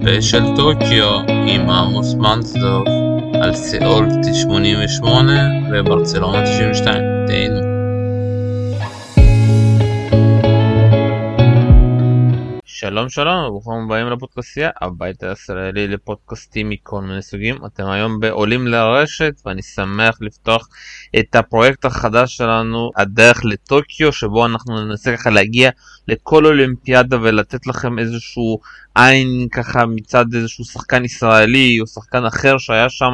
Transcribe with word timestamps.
ספיישל 0.00 0.42
טוקיו 0.56 1.20
עם 1.28 1.70
עמוס 1.70 2.14
מנסדורף 2.14 2.88
על 3.42 3.54
סיאול 3.54 4.08
88 4.42 5.32
וברצלונה 5.72 6.42
92. 6.44 7.02
תיהנו. 7.26 7.69
שלום 12.80 13.08
שלום 13.08 13.44
וברוכים 13.44 13.72
הבאים 13.84 14.06
לפודקאסטייה 14.06 14.70
הבית 14.80 15.22
הישראלי 15.22 15.88
לפודקאסטים 15.88 16.68
מכל 16.68 17.00
מיני 17.00 17.22
סוגים. 17.22 17.56
אתם 17.66 17.86
היום 17.86 18.20
בעולים 18.20 18.66
לרשת 18.66 19.32
ואני 19.46 19.62
שמח 19.62 20.18
לפתוח 20.20 20.68
את 21.18 21.34
הפרויקט 21.34 21.84
החדש 21.84 22.36
שלנו 22.36 22.90
הדרך 22.96 23.44
לטוקיו 23.44 24.12
שבו 24.12 24.46
אנחנו 24.46 24.84
ננסה 24.84 25.16
ככה 25.16 25.30
להגיע 25.30 25.70
לכל 26.08 26.46
אולימפיאדה 26.46 27.16
ולתת 27.22 27.66
לכם 27.66 27.98
איזשהו 27.98 28.60
עין 28.94 29.48
ככה 29.52 29.86
מצד 29.86 30.24
איזשהו 30.34 30.64
שחקן 30.64 31.04
ישראלי 31.04 31.80
או 31.80 31.86
שחקן 31.86 32.24
אחר 32.24 32.58
שהיה 32.58 32.88
שם 32.88 33.12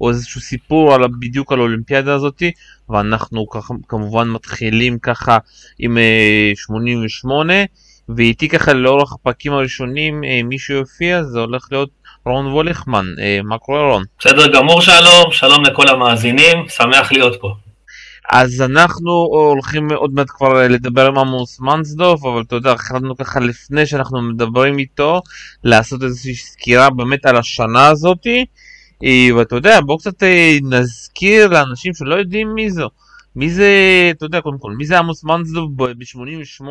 או 0.00 0.10
איזשהו 0.10 0.40
סיפור 0.40 0.94
על 0.94 1.02
בדיוק 1.20 1.52
על 1.52 1.58
האולימפיאדה 1.58 2.14
הזאתי 2.14 2.52
ואנחנו 2.88 3.48
ככה 3.48 3.74
כמובן 3.88 4.28
מתחילים 4.28 4.98
ככה 4.98 5.38
עם 5.78 5.98
88 6.54 7.52
אה, 7.52 7.64
ואיתי 8.16 8.48
ככה 8.48 8.72
לאורך 8.72 9.12
הפרקים 9.12 9.52
הראשונים 9.52 10.24
אה, 10.24 10.40
מי 10.44 10.58
שיופיע 10.58 11.22
זה 11.22 11.38
הולך 11.38 11.68
להיות 11.70 11.90
רון 12.26 12.46
וולכמן. 12.46 13.04
אה, 13.18 13.40
מה 13.44 13.58
קורה 13.58 13.92
רון? 13.92 14.04
בסדר 14.18 14.52
גמור 14.52 14.80
שלום, 14.80 15.30
שלום 15.30 15.64
לכל 15.64 15.88
המאזינים, 15.88 16.68
שמח 16.68 17.12
להיות 17.12 17.40
פה. 17.40 17.54
אז 18.32 18.62
אנחנו 18.62 19.10
הולכים 19.10 19.92
עוד 19.92 20.10
מעט 20.14 20.26
כבר 20.30 20.68
לדבר 20.68 21.06
עם 21.06 21.18
עמוס 21.18 21.60
מנסדוף, 21.60 22.24
אבל 22.24 22.42
אתה 22.42 22.56
יודע, 22.56 22.72
החלטנו 22.72 23.16
ככה 23.16 23.40
לפני 23.40 23.86
שאנחנו 23.86 24.22
מדברים 24.22 24.78
איתו, 24.78 25.20
לעשות 25.64 26.02
איזושהי 26.02 26.34
סקירה 26.34 26.90
באמת 26.90 27.26
על 27.26 27.36
השנה 27.36 27.86
הזאתי, 27.86 28.44
אה, 29.04 29.28
ואתה 29.36 29.56
יודע, 29.56 29.80
בואו 29.80 29.98
קצת 29.98 30.22
נזכיר 30.62 31.48
לאנשים 31.48 31.94
שלא 31.94 32.14
יודעים 32.14 32.54
מי 32.54 32.70
זו. 32.70 32.88
מי 33.36 33.50
זה, 33.50 33.72
אתה 34.10 34.24
יודע, 34.24 34.40
קודם 34.40 34.58
כל, 34.58 34.72
מי 34.72 34.86
זה 34.86 34.98
עמוס 34.98 35.24
מנסדוף 35.24 35.70
ב-88? 35.76 36.64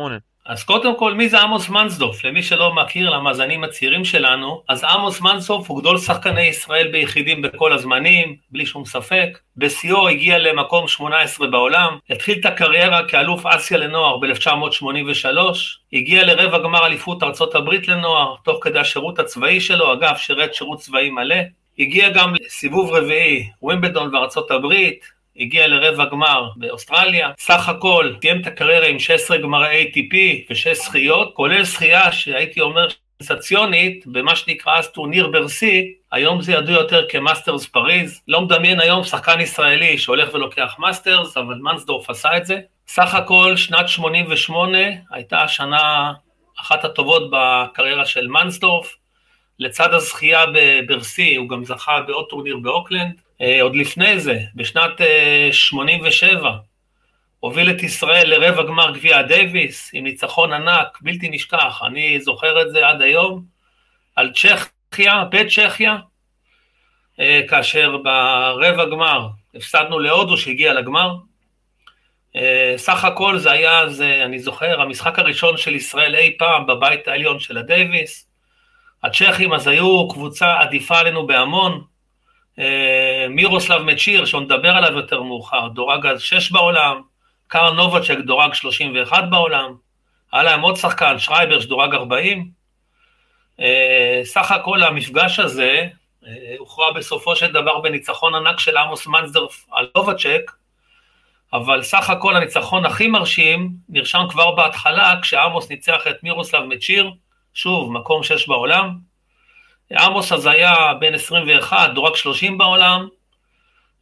אז 0.48 0.64
קודם 0.64 0.96
כל, 0.96 1.14
מי 1.14 1.28
זה 1.28 1.40
עמוס 1.40 1.68
מנסדוף? 1.68 2.24
למי 2.24 2.42
שלא 2.42 2.74
מכיר, 2.74 3.10
למאזנים 3.10 3.64
הצעירים 3.64 4.04
שלנו, 4.04 4.62
אז 4.68 4.84
עמוס 4.84 5.20
מנסדוף 5.20 5.70
הוא 5.70 5.80
גדול 5.80 5.98
שחקני 5.98 6.42
ישראל 6.42 6.88
ביחידים 6.92 7.42
בכל 7.42 7.72
הזמנים, 7.72 8.36
בלי 8.50 8.66
שום 8.66 8.84
ספק. 8.84 9.38
בשיאו 9.56 10.08
הגיע 10.08 10.38
למקום 10.38 10.88
18 10.88 11.46
בעולם, 11.46 11.98
התחיל 12.10 12.38
את 12.40 12.46
הקריירה 12.46 13.08
כאלוף 13.08 13.46
אסיה 13.46 13.78
לנוער 13.78 14.16
ב-1983, 14.16 15.26
הגיע 15.92 16.24
לרבע 16.24 16.58
גמר 16.58 16.86
אליפות 16.86 17.22
ארצות 17.22 17.54
הברית 17.54 17.88
לנוער, 17.88 18.34
תוך 18.44 18.58
כדי 18.64 18.78
השירות 18.78 19.18
הצבאי 19.18 19.60
שלו, 19.60 19.92
אגב, 19.92 20.16
שירת 20.16 20.54
שירות 20.54 20.78
צבאי 20.78 21.10
מלא. 21.10 21.36
הגיע 21.78 22.08
גם 22.08 22.32
לסיבוב 22.34 22.92
רביעי, 22.92 23.48
ווימבלדון 23.62 24.14
וארצות 24.14 24.50
הברית, 24.50 25.17
הגיע 25.38 25.66
לרבע 25.66 26.04
גמר 26.04 26.48
באוסטרליה, 26.56 27.30
סך 27.38 27.68
הכל 27.68 28.12
סיים 28.20 28.40
את 28.40 28.46
הקריירה 28.46 28.86
עם 28.86 28.98
16 28.98 29.38
גמרי 29.38 29.84
ATP 29.84 30.14
ו-6 30.50 30.74
זכיות, 30.74 31.34
כולל 31.34 31.62
זכייה 31.62 32.12
שהייתי 32.12 32.60
אומר 32.60 32.88
סנסציונית 33.22 34.06
במה 34.06 34.36
שנקרא 34.36 34.78
אז 34.78 34.88
טורניר 34.88 35.26
ברסי, 35.26 35.92
היום 36.12 36.42
זה 36.42 36.52
ידוע 36.52 36.74
יותר 36.74 37.08
כמאסטרס 37.08 37.66
פריז, 37.66 38.22
לא 38.28 38.40
מדמיין 38.40 38.80
היום 38.80 39.04
שחקן 39.04 39.40
ישראלי 39.40 39.98
שהולך 39.98 40.34
ולוקח 40.34 40.76
מאסטרס, 40.78 41.36
אבל 41.36 41.54
מנסדורף 41.54 42.10
עשה 42.10 42.36
את 42.36 42.46
זה. 42.46 42.60
סך 42.88 43.14
הכל 43.14 43.56
שנת 43.56 43.88
88 43.88 44.78
הייתה 45.10 45.42
השנה 45.42 46.12
אחת 46.60 46.84
הטובות 46.84 47.22
בקריירה 47.32 48.06
של 48.06 48.28
מנסדורף, 48.28 48.96
לצד 49.58 49.94
הזכייה 49.94 50.44
בברסי 50.54 51.36
הוא 51.36 51.48
גם 51.48 51.64
זכה 51.64 52.00
בעוד 52.06 52.26
טורניר 52.28 52.56
באוקלנד, 52.62 53.20
עוד 53.62 53.76
לפני 53.76 54.20
זה, 54.20 54.38
בשנת 54.54 55.00
87, 55.52 56.48
אה, 56.48 56.56
הוביל 57.40 57.70
את 57.70 57.82
ישראל 57.82 58.30
לרבע 58.30 58.62
גמר 58.62 58.90
גביע 58.90 59.22
דייוויס 59.22 59.90
עם 59.92 60.04
ניצחון 60.04 60.52
ענק, 60.52 60.98
בלתי 61.00 61.28
נשכח, 61.28 61.82
אני 61.86 62.20
זוכר 62.20 62.62
את 62.62 62.70
זה 62.70 62.88
עד 62.88 63.02
היום, 63.02 63.44
על 64.16 64.32
צ'כיה, 64.32 65.24
בצ'כיה, 65.24 65.96
אה, 67.20 67.40
כאשר 67.48 67.96
ברבע 67.96 68.84
גמר 68.84 69.28
הפסדנו 69.54 69.98
להודו 69.98 70.36
שהגיע 70.36 70.74
לגמר. 70.74 71.16
סך 72.76 73.04
הכל 73.04 73.38
זה 73.38 73.50
היה, 73.50 73.88
זה, 73.88 74.24
אני 74.24 74.38
זוכר, 74.38 74.80
המשחק 74.80 75.18
הראשון 75.18 75.56
של 75.56 75.74
ישראל 75.74 76.14
אי 76.14 76.36
פעם 76.38 76.66
בבית 76.66 77.08
העליון 77.08 77.40
של 77.40 77.58
הדייוויס. 77.58 78.28
הצ'כים 79.02 79.52
אז 79.52 79.66
היו 79.66 80.08
קבוצה 80.08 80.60
עדיפה 80.60 80.98
עלינו 80.98 81.26
בהמון, 81.26 81.72
אה, 81.72 81.78
מירוסלב 83.30 83.82
מצ'יר, 83.82 84.24
שעוד 84.24 84.42
נדבר 84.42 84.70
עליו 84.70 84.96
יותר 84.96 85.22
מאוחר, 85.22 85.68
דורג 85.68 86.06
אז 86.06 86.20
6 86.22 86.52
בעולם, 86.52 87.02
קארל 87.48 87.74
נובצ'ק 87.74 88.18
דורג 88.26 88.54
31 88.54 89.24
בעולם, 89.30 89.74
היה 90.32 90.42
להם 90.42 90.60
עוד 90.60 90.76
שחקן, 90.76 91.18
שרייבר, 91.18 91.60
שדורג 91.60 91.94
40. 91.94 92.50
אה, 93.60 94.20
סך 94.24 94.50
הכל 94.50 94.82
המפגש 94.82 95.38
הזה 95.38 95.88
אה, 96.26 96.54
הוכרע 96.58 96.92
בסופו 96.92 97.36
של 97.36 97.52
דבר 97.52 97.80
בניצחון 97.80 98.34
ענק 98.34 98.60
של 98.60 98.76
עמוס 98.76 99.06
מנזדרף 99.06 99.66
על 99.72 99.88
נובצ'ק, 99.96 100.52
אבל 101.52 101.82
סך 101.82 102.10
הכל 102.10 102.36
הניצחון 102.36 102.84
הכי 102.84 103.08
מרשים 103.08 103.70
נרשם 103.88 104.22
כבר 104.30 104.50
בהתחלה 104.50 105.14
כשעמוס 105.22 105.70
ניצח 105.70 106.06
את 106.10 106.22
מירוסלב 106.22 106.64
מצ'יר, 106.64 107.10
שוב, 107.54 107.92
מקום 107.92 108.22
6 108.22 108.48
בעולם, 108.48 108.98
עמוס 109.92 110.32
אז 110.32 110.46
היה 110.46 110.94
בן 111.00 111.14
21, 111.14 111.90
דורג 111.94 112.16
30 112.16 112.58
בעולם. 112.58 113.08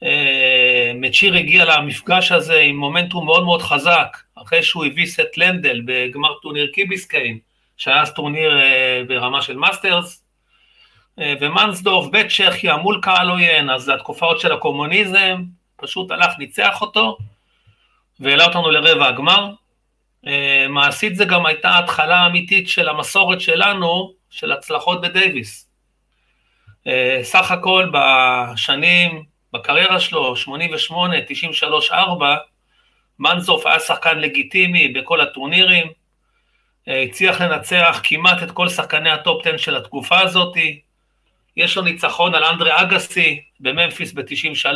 אה, 0.02 0.92
מצ'יר 0.94 1.34
הגיע 1.34 1.64
למפגש 1.64 2.32
הזה 2.32 2.60
עם 2.60 2.76
מומנטום 2.76 3.26
מאוד 3.26 3.44
מאוד 3.44 3.62
חזק, 3.62 4.16
אחרי 4.34 4.62
שהוא 4.62 4.84
הביס 4.84 5.20
את 5.20 5.38
לנדל 5.38 5.80
בגמר 5.84 6.34
טורניר 6.42 6.66
קיביסקיין, 6.72 7.38
שהיה 7.76 8.02
אז 8.02 8.14
טורניר 8.14 8.60
אה, 8.60 9.02
ברמה 9.08 9.42
של 9.42 9.56
מאסטרס. 9.56 10.22
אה, 11.18 11.34
ומנסדורף 11.40 12.10
בצ'כיה 12.12 12.76
מול 12.76 12.98
קהל 13.02 13.30
עוין, 13.30 13.70
אז 13.70 13.88
התקופה 13.88 14.26
עוד 14.26 14.40
של 14.40 14.52
הקומוניזם, 14.52 15.42
פשוט 15.76 16.10
הלך, 16.10 16.38
ניצח 16.38 16.80
אותו, 16.80 17.18
והעלה 18.20 18.44
אותנו 18.44 18.70
לרבע 18.70 19.08
הגמר. 19.08 19.50
מעשית 20.68 21.16
זה 21.16 21.24
גם 21.24 21.46
הייתה 21.46 21.78
התחלה 21.78 22.26
אמיתית 22.26 22.68
של 22.68 22.88
המסורת 22.88 23.40
שלנו, 23.40 24.12
של 24.30 24.52
הצלחות 24.52 25.00
בדייוויס. 25.00 25.65
אה, 26.86 27.18
סך 27.22 27.50
הכל 27.50 27.90
בשנים, 27.92 29.24
בקריירה 29.52 30.00
שלו, 30.00 30.36
88, 30.36 31.16
93, 31.26 31.92
4, 31.92 32.36
מנסדורף 33.18 33.66
היה 33.66 33.80
שחקן 33.80 34.18
לגיטימי 34.18 34.88
בכל 34.88 35.20
הטורנירים, 35.20 35.86
אה, 36.88 37.02
הצליח 37.02 37.40
לנצח 37.40 38.00
כמעט 38.04 38.42
את 38.42 38.50
כל 38.50 38.68
שחקני 38.68 39.10
הטופ 39.10 39.46
10 39.46 39.56
של 39.56 39.76
התקופה 39.76 40.20
הזאת, 40.20 40.56
יש 41.56 41.76
לו 41.76 41.82
ניצחון 41.82 42.34
על 42.34 42.44
אנדרה 42.44 42.82
אגסי 42.82 43.40
בממפיס 43.60 44.12
ב-93, 44.12 44.66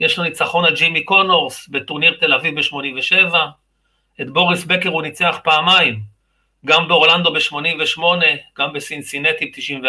יש 0.00 0.18
לו 0.18 0.24
ניצחון 0.24 0.64
על 0.64 0.74
ג'ימי 0.74 1.04
קונורס 1.04 1.68
בטורניר 1.68 2.16
תל 2.20 2.34
אביב 2.34 2.60
ב-87, 2.60 3.34
את 4.20 4.30
בוריס 4.30 4.64
בקר 4.64 4.88
הוא 4.88 5.02
ניצח 5.02 5.38
פעמיים, 5.44 6.00
גם 6.66 6.88
באורלנדו 6.88 7.32
ב-88, 7.32 8.00
גם 8.58 8.72
בסינסינטי 8.72 9.46
ב-94, 9.46 9.88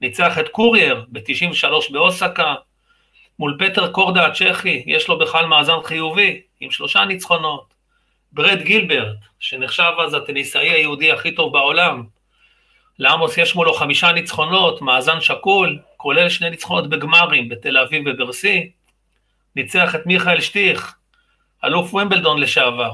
ניצח 0.00 0.38
את 0.38 0.48
קורייר 0.48 1.04
ב-93 1.08 1.92
באוסקה, 1.92 2.54
מול 3.38 3.56
פטר 3.58 3.92
קורדה 3.92 4.26
הצ'כי, 4.26 4.84
יש 4.86 5.08
לו 5.08 5.18
בכלל 5.18 5.46
מאזן 5.46 5.82
חיובי, 5.84 6.40
עם 6.60 6.70
שלושה 6.70 7.04
ניצחונות. 7.04 7.74
ברד 8.32 8.62
גילברט, 8.62 9.16
שנחשב 9.38 9.92
אז 9.98 10.14
הטניסאי 10.14 10.70
היהודי 10.70 11.12
הכי 11.12 11.34
טוב 11.34 11.52
בעולם, 11.52 12.04
לעמוס 12.98 13.38
יש 13.38 13.54
מולו 13.54 13.74
חמישה 13.74 14.12
ניצחונות, 14.12 14.82
מאזן 14.82 15.20
שקול, 15.20 15.78
כולל 15.96 16.28
שני 16.28 16.50
ניצחונות 16.50 16.88
בגמרים 16.88 17.48
בתל 17.48 17.78
אביב 17.78 18.02
וברסי. 18.06 18.70
ניצח 19.56 19.94
את 19.94 20.06
מיכאל 20.06 20.40
שטיך, 20.40 20.96
אלוף 21.64 21.94
ומבלדון 21.94 22.40
לשעבר, 22.40 22.92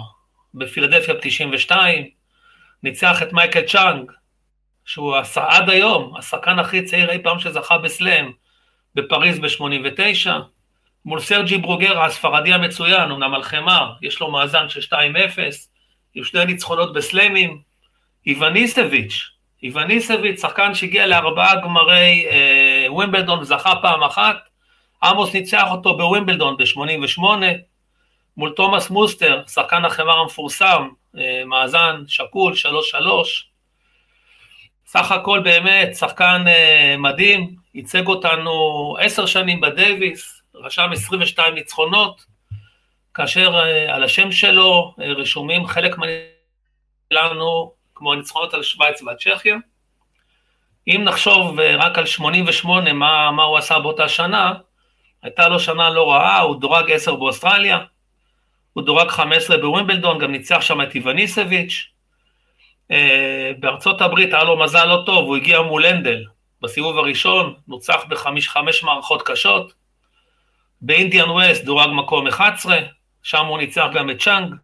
בפילדלפיה 0.54 1.14
ב-92. 1.14 1.76
ניצח 2.82 3.22
את 3.22 3.32
מייקל 3.32 3.62
צ'אנג, 3.62 4.12
שהוא 4.90 5.16
עד 5.36 5.70
היום 5.70 6.14
השחקן 6.18 6.58
הכי 6.58 6.82
צעיר 6.82 7.10
אי 7.10 7.22
פעם 7.22 7.38
שזכה 7.38 7.78
בסלאם 7.78 8.30
בפריז 8.94 9.38
ב-89, 9.38 10.30
מול 11.04 11.20
סרג'י 11.20 11.58
ברוגר 11.58 12.02
הספרדי 12.02 12.52
המצוין, 12.52 13.10
אמנם 13.10 13.34
על 13.34 13.42
חמר, 13.42 13.92
יש 14.02 14.20
לו 14.20 14.30
מאזן 14.30 14.68
של 14.68 14.80
2-0, 14.80 14.94
עם 16.14 16.24
שני 16.24 16.44
ניצחונות 16.44 16.92
בסלאמים, 16.92 17.60
איווניסביץ', 18.26 19.30
איווניסביץ', 19.62 20.40
שחקן 20.40 20.74
שהגיע 20.74 21.06
לארבעה 21.06 21.56
גמרי 21.56 22.26
אה, 22.30 22.86
ווימבלדון 22.88 23.38
וזכה 23.38 23.72
פעם 23.82 24.02
אחת, 24.02 24.36
עמוס 25.02 25.34
ניצח 25.34 25.66
אותו 25.70 25.96
בווימבלדון 25.96 26.56
ב-88, 26.56 27.22
מול 28.36 28.52
תומאס 28.56 28.90
מוסטר, 28.90 29.42
שחקן 29.46 29.84
החמר 29.84 30.18
המפורסם, 30.18 30.88
אה, 31.18 31.42
מאזן 31.46 32.02
שקול, 32.06 32.54
3-3, 32.54 33.49
סך 34.92 35.12
הכל 35.12 35.40
באמת 35.40 35.96
שחקן 35.96 36.44
uh, 36.46 36.98
מדהים, 36.98 37.56
ייצג 37.74 38.06
אותנו 38.06 38.96
עשר 39.00 39.26
שנים 39.26 39.60
בדייוויס, 39.60 40.42
רשם 40.54 40.88
22 40.92 41.54
ניצחונות, 41.54 42.26
כאשר 43.14 43.62
uh, 43.62 43.92
על 43.92 44.04
השם 44.04 44.32
שלו 44.32 44.94
uh, 44.98 45.02
רשומים 45.02 45.66
חלק 45.66 45.96
שלנו, 47.12 47.72
כמו 47.94 48.12
הניצחונות 48.12 48.54
על 48.54 48.62
שווייץ 48.62 49.02
ועל 49.02 49.16
צ'כיה. 49.16 49.56
אם 50.88 51.00
נחשוב 51.04 51.60
רק 51.60 51.98
על 51.98 52.06
88, 52.06 52.92
מה, 52.92 53.30
מה 53.30 53.42
הוא 53.42 53.58
עשה 53.58 53.78
באותה 53.78 54.08
שנה, 54.08 54.52
הייתה 55.22 55.48
לו 55.48 55.60
שנה 55.60 55.90
לא 55.90 56.10
רעה, 56.10 56.40
הוא 56.40 56.60
דורג 56.60 56.90
10 56.92 57.14
באוסטרליה, 57.14 57.78
הוא 58.72 58.84
דורג 58.84 59.08
15 59.08 59.58
בווימבלדון, 59.58 60.18
גם 60.18 60.32
ניצח 60.32 60.60
שם 60.60 60.80
את 60.80 60.94
איווניסביץ'. 60.94 61.89
אה, 62.90 63.52
בארצות 63.58 64.00
הברית 64.00 64.34
היה 64.34 64.44
לו 64.44 64.58
מזל 64.58 64.84
לא 64.84 65.02
טוב, 65.06 65.24
הוא 65.26 65.36
הגיע 65.36 65.60
מול 65.60 65.86
לנדל 65.86 66.24
בסיבוב 66.62 66.98
הראשון, 66.98 67.54
נוצח 67.68 68.04
בחמש 68.08 68.82
מערכות 68.82 69.22
קשות. 69.22 69.72
באינדיאן 70.80 71.30
וולס 71.30 71.64
דורג 71.64 71.90
מקום 71.92 72.26
11, 72.26 72.78
שם 73.22 73.46
הוא 73.46 73.58
ניצח 73.58 73.86
גם 73.94 74.10
את 74.10 74.18
צ'אנג. 74.18 74.54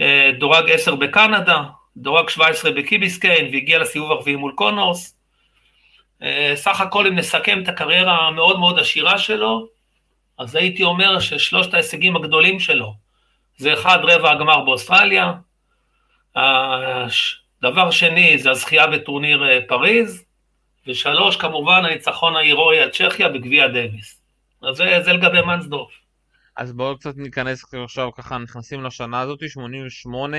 אה, 0.00 0.30
דורג 0.38 0.70
10 0.70 0.94
בקנדה, 0.94 1.62
דורג 1.96 2.28
17 2.28 2.70
בקי 2.70 2.92
ביסקיין 2.92 3.44
והגיע 3.44 3.78
לסיבוב 3.78 4.12
הרביעי 4.12 4.36
מול 4.36 4.52
קונורס. 4.54 5.16
אה, 6.22 6.52
סך 6.54 6.80
הכל 6.80 7.06
אם 7.06 7.14
נסכם 7.14 7.62
את 7.62 7.68
הקריירה 7.68 8.26
המאוד 8.26 8.58
מאוד 8.58 8.78
עשירה 8.78 9.18
שלו, 9.18 9.68
אז 10.38 10.54
הייתי 10.54 10.82
אומר 10.82 11.20
ששלושת 11.20 11.74
ההישגים 11.74 12.16
הגדולים 12.16 12.60
שלו 12.60 12.94
זה 13.56 13.72
אחד 13.72 13.98
רבע 14.02 14.30
הגמר 14.30 14.60
באוסטרליה, 14.60 15.32
דבר 17.62 17.90
שני 17.90 18.38
זה 18.38 18.50
הזכייה 18.50 18.86
בטורניר 18.86 19.44
אה, 19.44 19.58
פריז, 19.68 20.24
ושלוש 20.86 21.36
כמובן 21.36 21.84
הניצחון 21.84 22.36
ההירואי 22.36 22.80
על 22.80 22.90
צ'כיה 22.90 23.28
בגביע 23.28 23.68
דוויס. 23.68 24.22
אז 24.62 24.76
זה, 24.76 25.00
זה 25.04 25.12
לגבי 25.12 25.40
מנסדורף. 25.40 25.90
אז 26.56 26.72
בואו 26.72 26.98
קצת 26.98 27.16
ניכנס 27.16 27.74
עכשיו 27.74 28.12
ככה 28.12 28.38
נכנסים 28.38 28.84
לשנה 28.84 29.20
הזאת 29.20 29.48
88 29.48 30.36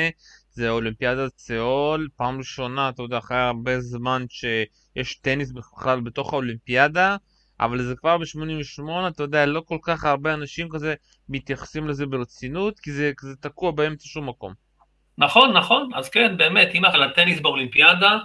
זה 0.52 0.70
אולימפיאדת 0.70 1.38
סיאול 1.38 2.08
פעם 2.18 2.38
ראשונה 2.38 2.90
אתה 2.90 3.02
יודע 3.04 3.18
אחרי 3.18 3.38
הרבה 3.38 3.80
זמן 3.80 4.26
שיש 4.30 5.16
טניס 5.16 5.52
בכלל 5.52 6.00
בתוך 6.02 6.34
האולימפיאדה 6.34 7.16
אבל 7.60 7.84
זה 7.84 7.96
כבר 7.96 8.18
ב-88, 8.18 9.08
אתה 9.08 9.24
יודע, 9.24 9.46
לא 9.46 9.62
כל 9.66 9.78
כך 9.82 10.06
הרבה 10.06 10.34
אנשים 10.34 10.70
כזה 10.70 10.96
מתייחסים 11.30 11.88
לזה 11.88 12.06
ברצינות, 12.06 12.80
כי 12.80 12.92
זה, 12.92 13.12
זה 13.22 13.36
תקוע 13.36 13.72
באמצע 13.72 14.08
שום 14.08 14.30
מקום. 14.30 14.54
נכון, 15.18 15.58
נכון, 15.58 15.90
אז 15.94 16.10
כן, 16.10 16.38
באמת, 16.38 16.70
אם 16.76 16.86
על 16.86 17.04
הטניס 17.04 17.40
באולימפיאדה, 17.40 18.18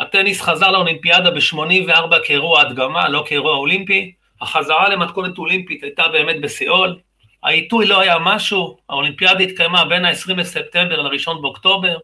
הטניס 0.00 0.40
חזר 0.40 0.70
לאולימפיאדה 0.70 1.30
ב-84 1.30 2.16
כאירוע 2.24 2.60
הדגמה, 2.60 3.08
לא 3.08 3.24
כאירוע 3.26 3.56
אולימפי, 3.56 4.12
החזרה 4.40 4.88
למתכונת 4.88 5.38
אולימפית 5.38 5.82
הייתה 5.82 6.08
באמת 6.08 6.40
בסיאול, 6.40 6.98
העיתוי 7.42 7.86
לא 7.86 8.00
היה 8.00 8.18
משהו, 8.18 8.76
האולימפיאדה 8.88 9.44
התקיימה 9.44 9.84
בין 9.84 10.04
ה-20 10.04 10.34
בספטמבר 10.34 11.02
ל-1 11.02 11.34
באוקטובר, 11.40 11.96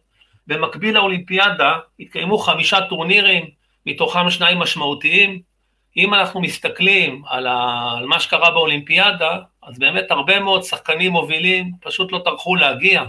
במקביל 0.47 0.95
לאולימפיאדה 0.95 1.77
התקיימו 1.99 2.37
חמישה 2.37 2.81
טורנירים, 2.81 3.49
מתוכם 3.85 4.29
שניים 4.29 4.59
משמעותיים, 4.59 5.41
אם 5.97 6.13
אנחנו 6.13 6.41
מסתכלים 6.41 7.23
על, 7.27 7.47
ה, 7.47 7.91
על 7.97 8.05
מה 8.05 8.19
שקרה 8.19 8.51
באולימפיאדה, 8.51 9.37
אז 9.63 9.79
באמת 9.79 10.11
הרבה 10.11 10.39
מאוד 10.39 10.63
שחקנים 10.63 11.11
מובילים 11.11 11.71
פשוט 11.81 12.11
לא 12.11 12.21
טרחו 12.25 12.55
להגיע. 12.55 13.03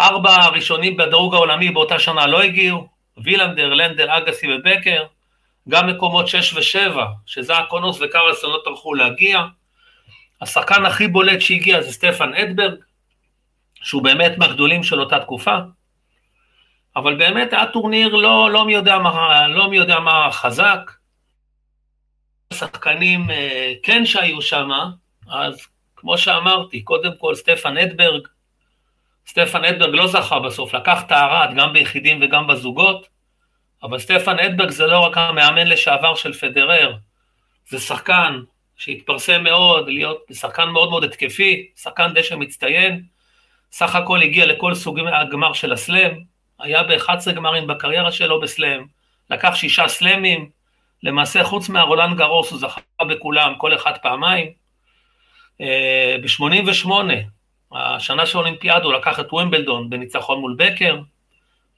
ארבע 0.00 0.34
הראשונים 0.34 0.96
בדירוג 0.96 1.34
העולמי 1.34 1.70
באותה 1.70 1.98
שנה 1.98 2.26
לא 2.26 2.42
הגיעו, 2.42 2.88
וילנדר, 3.24 3.74
לנדר, 3.74 4.16
אגסי 4.16 4.46
ובקר, 4.54 5.04
גם 5.68 5.86
מקומות 5.86 6.28
6 6.28 6.52
ו-7, 6.52 6.98
שזה 7.26 7.58
הקונוס 7.58 7.98
וקרלסון 8.00 8.50
לא 8.50 8.60
טרחו 8.64 8.94
להגיע. 8.94 9.42
השחקן 10.40 10.86
הכי 10.86 11.08
בולט 11.08 11.40
שהגיע 11.40 11.80
זה 11.80 11.92
סטפן 11.92 12.34
אדברג, 12.34 12.78
שהוא 13.74 14.02
באמת 14.02 14.38
מהגדולים 14.38 14.82
של 14.82 15.00
אותה 15.00 15.20
תקופה. 15.20 15.56
אבל 16.96 17.14
באמת 17.14 17.52
היה 17.52 17.66
טורניר 17.66 18.14
לא, 18.14 18.50
לא 18.50 18.64
מי 18.64 18.74
יודע 18.74 18.98
מה, 18.98 19.48
לא 19.48 19.70
מי 19.70 19.76
יודע 19.76 20.00
מה 20.00 20.28
חזק. 20.32 20.90
שחקנים 22.52 23.30
אה, 23.30 23.72
כן 23.82 24.06
שהיו 24.06 24.42
שם, 24.42 24.70
אז 25.28 25.66
כמו 25.96 26.18
שאמרתי, 26.18 26.82
קודם 26.82 27.12
כל 27.18 27.34
סטפן 27.34 27.76
אדברג, 27.76 28.28
סטפן 29.26 29.64
אדברג 29.64 29.94
לא 29.94 30.06
זכה 30.06 30.38
בסוף, 30.38 30.74
לקח 30.74 31.02
את 31.06 31.12
הארד 31.12 31.54
גם 31.56 31.72
ביחידים 31.72 32.18
וגם 32.22 32.46
בזוגות, 32.46 33.08
אבל 33.82 33.98
סטפן 33.98 34.38
אדברג 34.38 34.70
זה 34.70 34.86
לא 34.86 34.98
רק 34.98 35.18
המאמן 35.18 35.66
לשעבר 35.66 36.14
של 36.14 36.32
פדרר, 36.32 36.96
זה 37.68 37.80
שחקן 37.80 38.40
שהתפרסם 38.76 39.44
מאוד, 39.44 39.88
להיות 39.88 40.18
שחקן 40.32 40.68
מאוד 40.68 40.90
מאוד 40.90 41.04
התקפי, 41.04 41.68
שחקן 41.76 42.12
דשא 42.14 42.34
מצטיין, 42.34 43.02
סך 43.72 43.94
הכל 43.94 44.22
הגיע 44.22 44.46
לכל 44.46 44.74
סוגי 44.74 45.02
הגמר 45.12 45.52
של 45.52 45.72
הסלאם, 45.72 46.20
היה 46.60 46.82
ב-11 46.82 47.32
גמרים 47.34 47.66
בקריירה 47.66 48.12
שלו 48.12 48.40
בסלאם, 48.40 48.86
לקח 49.30 49.54
שישה 49.54 49.88
סלאמים, 49.88 50.50
למעשה 51.02 51.44
חוץ 51.44 51.68
מהרולנד 51.68 52.16
גארוס 52.16 52.50
הוא 52.50 52.58
זכה 52.58 52.80
בכולם, 53.08 53.54
כל 53.58 53.74
אחד 53.74 53.92
פעמיים. 54.02 54.52
אה, 55.60 56.16
ב-88, 56.22 56.90
השנה 57.74 58.26
של 58.26 58.38
האולימפיאדה, 58.38 58.84
הוא 58.84 58.92
לקח 58.92 59.20
את 59.20 59.32
ווימבלדון 59.32 59.90
בניצחון 59.90 60.40
מול 60.40 60.54
בקר, 60.58 60.98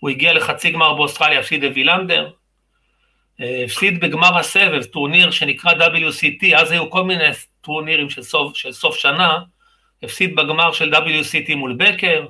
הוא 0.00 0.10
הגיע 0.10 0.32
לחצי 0.32 0.70
גמר 0.70 0.94
באוסטרליה, 0.94 1.38
הפסיד 1.40 1.64
לווילנדר, 1.64 2.30
הפסיד 3.40 4.00
בגמר 4.00 4.38
הסבב, 4.38 4.82
טורניר 4.84 5.30
שנקרא 5.30 5.72
WCT, 5.72 6.56
אז 6.56 6.70
היו 6.70 6.90
כל 6.90 7.04
מיני 7.04 7.24
טורנירים 7.60 8.10
של 8.10 8.22
סוף, 8.22 8.56
של 8.56 8.72
סוף 8.72 8.96
שנה, 8.96 9.38
הפסיד 10.02 10.36
בגמר 10.36 10.72
של 10.72 10.94
WCT 10.94 11.54
מול 11.54 11.74
בקר, 11.78 12.26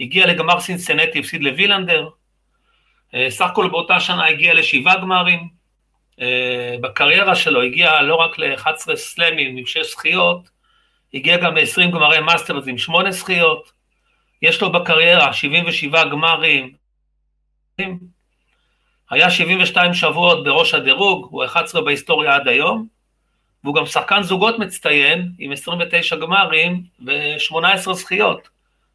הגיע 0.00 0.26
לגמר 0.26 0.60
סינסנטי, 0.60 1.18
הפסיד 1.18 1.42
לווילנדר, 1.42 2.08
אה, 3.14 3.30
סך 3.30 3.44
הכל 3.44 3.68
באותה 3.68 4.00
שנה 4.00 4.26
הגיע 4.26 4.54
לשבעה 4.54 4.96
גמרים, 4.96 5.48
אה, 6.20 6.76
בקריירה 6.80 7.36
שלו 7.36 7.62
הגיע 7.62 8.02
לא 8.02 8.14
רק 8.14 8.38
ל-11 8.38 8.96
סלאמים 8.96 9.56
עם 9.56 9.66
6 9.66 9.90
זכיות, 9.92 10.53
הגיע 11.14 11.36
גם 11.36 11.56
ל-20 11.56 11.90
גמרי 11.92 12.20
מאסטרס 12.20 12.68
עם 12.68 12.78
8 12.78 13.10
זכיות, 13.10 13.72
יש 14.42 14.62
לו 14.62 14.72
בקריירה 14.72 15.32
77 15.32 16.04
גמרים, 16.04 16.72
היה 19.10 19.30
72 19.30 19.94
שבועות 19.94 20.44
בראש 20.44 20.74
הדירוג, 20.74 21.28
הוא 21.30 21.44
11 21.44 21.82
בהיסטוריה 21.82 22.34
עד 22.34 22.48
היום, 22.48 22.86
והוא 23.64 23.74
גם 23.74 23.86
שחקן 23.86 24.22
זוגות 24.22 24.58
מצטיין 24.58 25.32
עם 25.38 25.52
29 25.52 26.16
גמרים 26.16 26.82
ו-18 27.06 27.92
זכיות, 27.92 28.48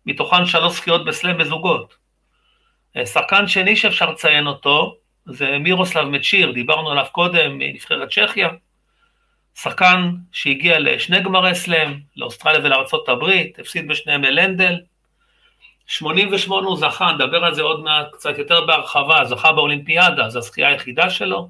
מתוכן 0.05 0.46
3 0.46 0.74
זכיות 0.74 1.05
בסלאם 1.05 1.38
בזוגות. 1.38 1.96
אה, 2.98 3.05
שחקן 3.05 3.48
שני 3.48 3.75
שאפשר 3.75 4.12
לציין 4.12 4.48
אותו, 4.48 4.96
זה 5.25 5.58
מירוסלב 5.58 6.08
מצ'יר, 6.08 6.51
דיברנו 6.51 6.91
עליו 6.91 7.05
קודם, 7.12 7.58
מנבחרת 7.58 8.10
צ'כיה, 8.10 8.50
שחקן 9.62 10.12
שהגיע 10.32 10.80
לשני 10.80 11.22
גמרי 11.22 11.56
סלאם, 11.56 12.00
לאוסטרליה 12.16 12.60
ולארצות 12.63 13.10
הברית, 13.10 13.60
הפסיד 13.60 13.88
בשניהם 13.88 14.24
ללנדל, 14.24 14.80
88 15.88 16.68
הוא 16.68 16.78
זכה, 16.78 17.12
נדבר 17.12 17.46
על 17.46 17.54
זה 17.54 17.62
עוד 17.62 17.84
מעט 17.84 18.08
קצת 18.12 18.38
יותר 18.38 18.66
בהרחבה, 18.66 19.25
זכה 19.25 19.51
באולימפיאדה, 19.51 20.30
זו 20.30 20.39
הזכייה 20.39 20.68
היחידה 20.68 21.10
שלו, 21.10 21.50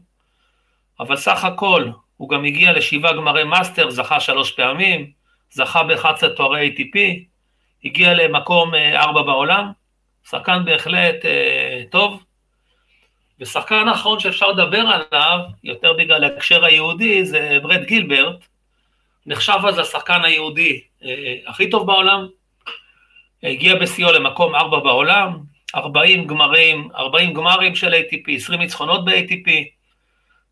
אבל 0.99 1.15
סך 1.15 1.43
הכל 1.43 1.89
הוא 2.17 2.29
גם 2.29 2.45
הגיע 2.45 2.73
לשבעה 2.73 3.13
גמרי 3.13 3.43
מאסטר, 3.43 3.89
זכה 3.89 4.19
שלוש 4.19 4.51
פעמים, 4.51 5.11
זכה 5.51 5.83
ב-11 5.83 6.27
תוארי 6.35 6.75
ATP, 6.75 6.99
הגיע 7.85 8.13
למקום 8.13 8.75
אה, 8.75 9.01
ארבע 9.01 9.21
בעולם, 9.21 9.71
שחקן 10.29 10.65
בהחלט 10.65 11.25
אה, 11.25 11.83
טוב, 11.89 12.23
ושחקן 13.39 13.87
האחרון 13.87 14.19
שאפשר 14.19 14.47
לדבר 14.47 14.79
עליו, 14.79 15.39
יותר 15.63 15.93
בגלל 15.93 16.23
ההקשר 16.23 16.65
היהודי, 16.65 17.25
זה 17.25 17.59
ברד 17.61 17.83
גילברט, 17.83 18.45
נחשב 19.25 19.59
אז 19.67 19.77
לשחקן 19.77 20.25
היהודי 20.25 20.81
אה, 21.03 21.35
הכי 21.47 21.69
טוב 21.69 21.87
בעולם, 21.87 22.27
הגיע 23.43 23.75
בשיאו 23.75 24.11
למקום 24.11 24.55
ארבע 24.55 24.79
בעולם, 24.79 25.39
40 25.75 26.27
גמרים, 26.27 26.89
40 26.95 27.33
גמרים 27.33 27.75
של 27.75 27.93
ATP, 27.93 28.35
20 28.35 28.59
ניצחונות 28.59 29.05
ב-ATP, 29.05 29.49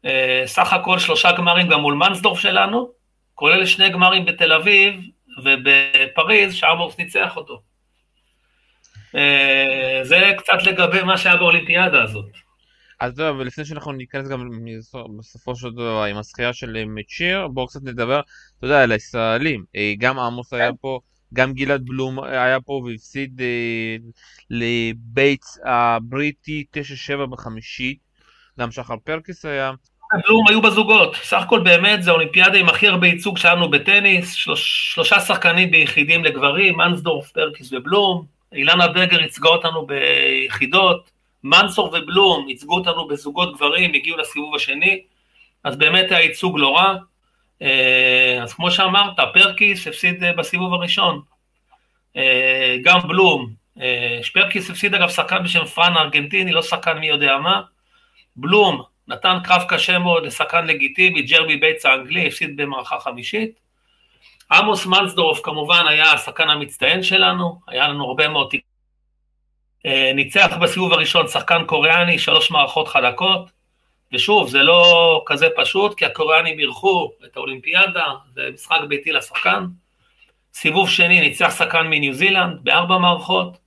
אה, 0.06 0.44
סך 0.46 0.74
הכל 0.74 1.00
שלושה 1.00 1.32
גמרים 1.32 1.67
גם 1.67 1.79
מול 1.79 1.94
מנסדורף 1.94 2.39
שלנו, 2.39 2.89
כולל 3.36 3.65
שני 3.65 3.89
גמרים 3.89 4.25
בתל 4.25 4.53
אביב 4.53 5.01
ובפריז, 5.44 6.56
שארמורס 6.56 6.98
ניצח 6.98 7.38
אותו. 7.38 7.62
אה, 9.15 10.00
זה 10.03 10.32
קצת 10.38 10.63
לגבי 10.63 11.01
מה 11.01 11.17
שהיה 11.17 11.36
באולימפיאדה 11.36 12.03
הזאת. 12.03 12.47
אז 13.00 13.16
זהו, 13.16 13.38
ולפני 13.38 13.66
שאנחנו 13.66 13.92
ניכנס 13.92 14.27
גם 14.27 14.50
בסופו 15.18 15.56
של 15.56 15.70
דבר 15.72 16.04
עם 16.04 16.18
הזכייה 16.18 16.54
של 16.54 16.86
מצ'יר, 16.86 17.48
בואו 17.48 17.68
קצת 17.68 17.80
נדבר, 17.84 18.20
אתה 18.58 18.66
יודע, 18.66 18.84
על 18.84 18.92
הישראלים. 18.92 19.63
אה, 19.75 19.94
גם 19.98 20.20
עמוס 20.20 20.54
היה 20.54 20.72
כן. 20.72 20.75
פה, 20.82 21.00
גם 21.34 21.54
גלעד 21.54 21.86
בלום 21.86 22.24
היה 22.24 22.62
פה 22.62 22.74
והפסיד 22.86 23.42
אה, 23.42 23.96
לבייטס 24.50 25.60
הבריטי 25.66 26.66
9-7 27.18 27.25
בחמישית, 27.25 28.00
גם 28.60 28.72
שחר 28.72 28.96
פרקיס 29.04 29.46
היה. 29.46 29.72
בלום 30.25 30.48
היו 30.48 30.62
בזוגות, 30.62 31.16
סך 31.16 31.42
הכל 31.42 31.60
באמת 31.60 32.04
זה 32.04 32.12
האולימפיאדה 32.12 32.58
עם 32.58 32.70
הכי 32.70 32.88
הרבה 32.88 33.08
ייצוג 33.08 33.38
שלנו 33.38 33.70
בטניס, 33.70 34.34
שלוש, 34.34 34.94
שלושה 34.94 35.20
שחקנים 35.20 35.72
ביחידים 35.72 36.24
לגברים, 36.24 36.82
אנסדורף, 36.82 37.32
פרקיס 37.32 37.74
ובלום, 37.74 38.25
אילנה 38.54 38.88
ברגר 38.88 39.22
ייצגה 39.22 39.50
אותנו 39.50 39.88
ביחידות, 39.88 41.17
מנסור 41.44 41.88
ובלום 41.88 42.50
ייצגו 42.50 42.75
אותנו 42.75 43.08
בזוגות 43.08 43.56
גברים, 43.56 43.94
הגיעו 43.94 44.17
לסיבוב 44.17 44.56
השני, 44.56 45.01
אז 45.63 45.75
באמת 45.75 46.12
היה 46.12 46.22
ייצוג 46.22 46.60
לא 46.60 46.75
רע. 46.75 46.96
אה, 47.62 48.39
אז 48.44 48.53
כמו 48.53 48.72
שאמרת, 48.72 49.20
פרקיס 49.34 49.88
הפסיד 49.88 50.24
אה, 50.24 50.34
בסיבוב 50.34 50.74
הראשון. 50.74 51.22
אה, 52.17 52.77
גם 52.84 53.00
בלום, 53.08 53.53
פרקיס 54.34 54.70
הפסיד 54.70 54.94
אגב 54.94 55.10
שחקן 55.10 55.44
בשם 55.44 55.65
פרן 55.65 55.98
ארגנטיני, 55.98 56.51
לא 56.51 56.62
שחקן 56.62 56.98
מי 56.98 57.08
יודע 57.08 57.38
מה. 57.38 57.62
בלום 58.36 58.82
נתן 59.08 59.38
קרב 59.44 59.62
קשה 59.70 60.00
מאוד 60.00 60.25
לשחקן 60.25 60.67
לגיטימי, 60.67 61.22
ג'רמי 61.22 61.58
בייטס 61.58 61.86
האנגלי, 61.86 62.27
הפסיד 62.27 62.58
במערכה 62.58 63.00
חמישית. 63.00 63.60
עמוס 64.51 64.86
מנסדורף 64.86 65.39
כמובן 65.44 65.86
היה 65.88 66.12
השחקן 66.13 66.50
המצטיין 66.50 67.03
שלנו, 67.03 67.60
היה 67.67 67.88
לנו 67.88 68.06
הרבה 68.06 68.27
מאוד. 68.27 68.53
ניצח 70.15 70.58
בסיבוב 70.62 70.94
הראשון 70.94 71.27
שחקן 71.27 71.63
קוריאני, 71.65 72.20
שלוש 72.20 72.51
מערכות 72.51 72.88
חלקות. 72.88 73.58
ושוב, 74.13 74.50
זה 74.50 74.63
לא 74.63 75.24
כזה 75.25 75.48
פשוט, 75.56 75.98
כי 75.98 76.06
הקוריאנים 76.06 76.60
אירחו 76.60 77.12
את 77.25 77.38
האולימפיאדה, 77.38 78.06
זה 78.36 78.50
משחק 78.53 78.77
ביתי 78.88 79.12
לשחקן. 79.12 79.65
סיבוב 80.53 80.89
שני 80.89 81.22
ניצח 81.22 81.56
שחקן 81.58 81.88
מניו 81.88 82.13
זילנד 82.13 82.60
בארבע 82.63 82.98
מערכות, 82.98 83.58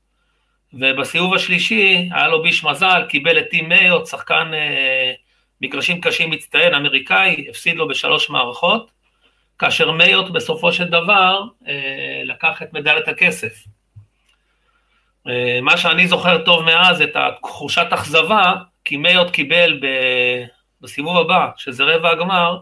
ובסיבוב 0.73 1.35
השלישי 1.35 2.09
היה 2.13 2.29
לו 2.29 2.43
ביש 2.43 2.65
מזל, 2.65 3.03
קיבל 3.09 3.39
את 3.39 3.45
טים 3.51 3.69
מאיות, 3.69 4.07
שחקן 4.07 4.51
אה, 4.55 5.13
מגרשים 5.61 6.01
קשים 6.01 6.31
מצטיין, 6.31 6.75
אמריקאי, 6.75 7.47
הפסיד 7.51 7.77
לו 7.77 7.89
בשלוש 7.89 8.31
מערכות, 8.31 8.91
כאשר 9.59 9.91
מאיות 9.91 10.33
בסופו 10.33 10.73
של 10.73 10.85
דבר 10.85 11.43
אה, 11.69 12.23
לקח 12.25 12.63
את 12.63 12.73
מדליית 12.73 13.09
הכסף. 13.09 13.65
אה, 15.29 15.59
מה 15.63 15.77
שאני 15.77 16.07
זוכר 16.07 16.45
טוב 16.45 16.63
מאז, 16.63 17.03
את 17.03 17.17
תחושת 17.43 17.87
אכזבה, 17.91 18.55
כי 18.85 18.97
מאיות 18.97 19.31
קיבל 19.31 19.79
ב... 19.83 19.87
בסיבוב 20.81 21.17
הבא, 21.17 21.49
שזה 21.57 21.85
רבע 21.85 22.11
הגמר, 22.11 22.59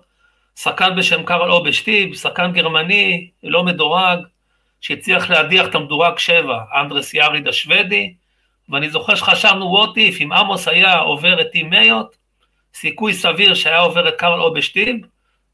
שחקן 0.56 0.96
בשם 0.96 1.22
קרל 1.22 1.50
אובשטיב, 1.50 2.14
שחקן 2.14 2.52
גרמני, 2.52 3.30
לא 3.42 3.64
מדורג, 3.64 4.18
שהצליח 4.80 5.30
להדיח 5.30 5.66
את 5.66 5.74
המדורג 5.74 6.18
7, 6.18 6.58
אנדרס 6.80 7.14
יאריד 7.14 7.48
השוודי, 7.48 8.14
ואני 8.68 8.90
זוכר 8.90 9.14
שחשבנו 9.14 9.84
what 9.84 9.96
if, 9.96 10.22
אם 10.22 10.32
עמוס 10.32 10.68
היה 10.68 10.98
עובר 10.98 11.40
את 11.40 11.46
טים 11.52 11.70
מאיות, 11.70 12.16
סיכוי 12.74 13.14
סביר 13.14 13.54
שהיה 13.54 13.80
עובר 13.80 14.08
את 14.08 14.14
קרל 14.18 14.40
אובשטיב, 14.40 14.96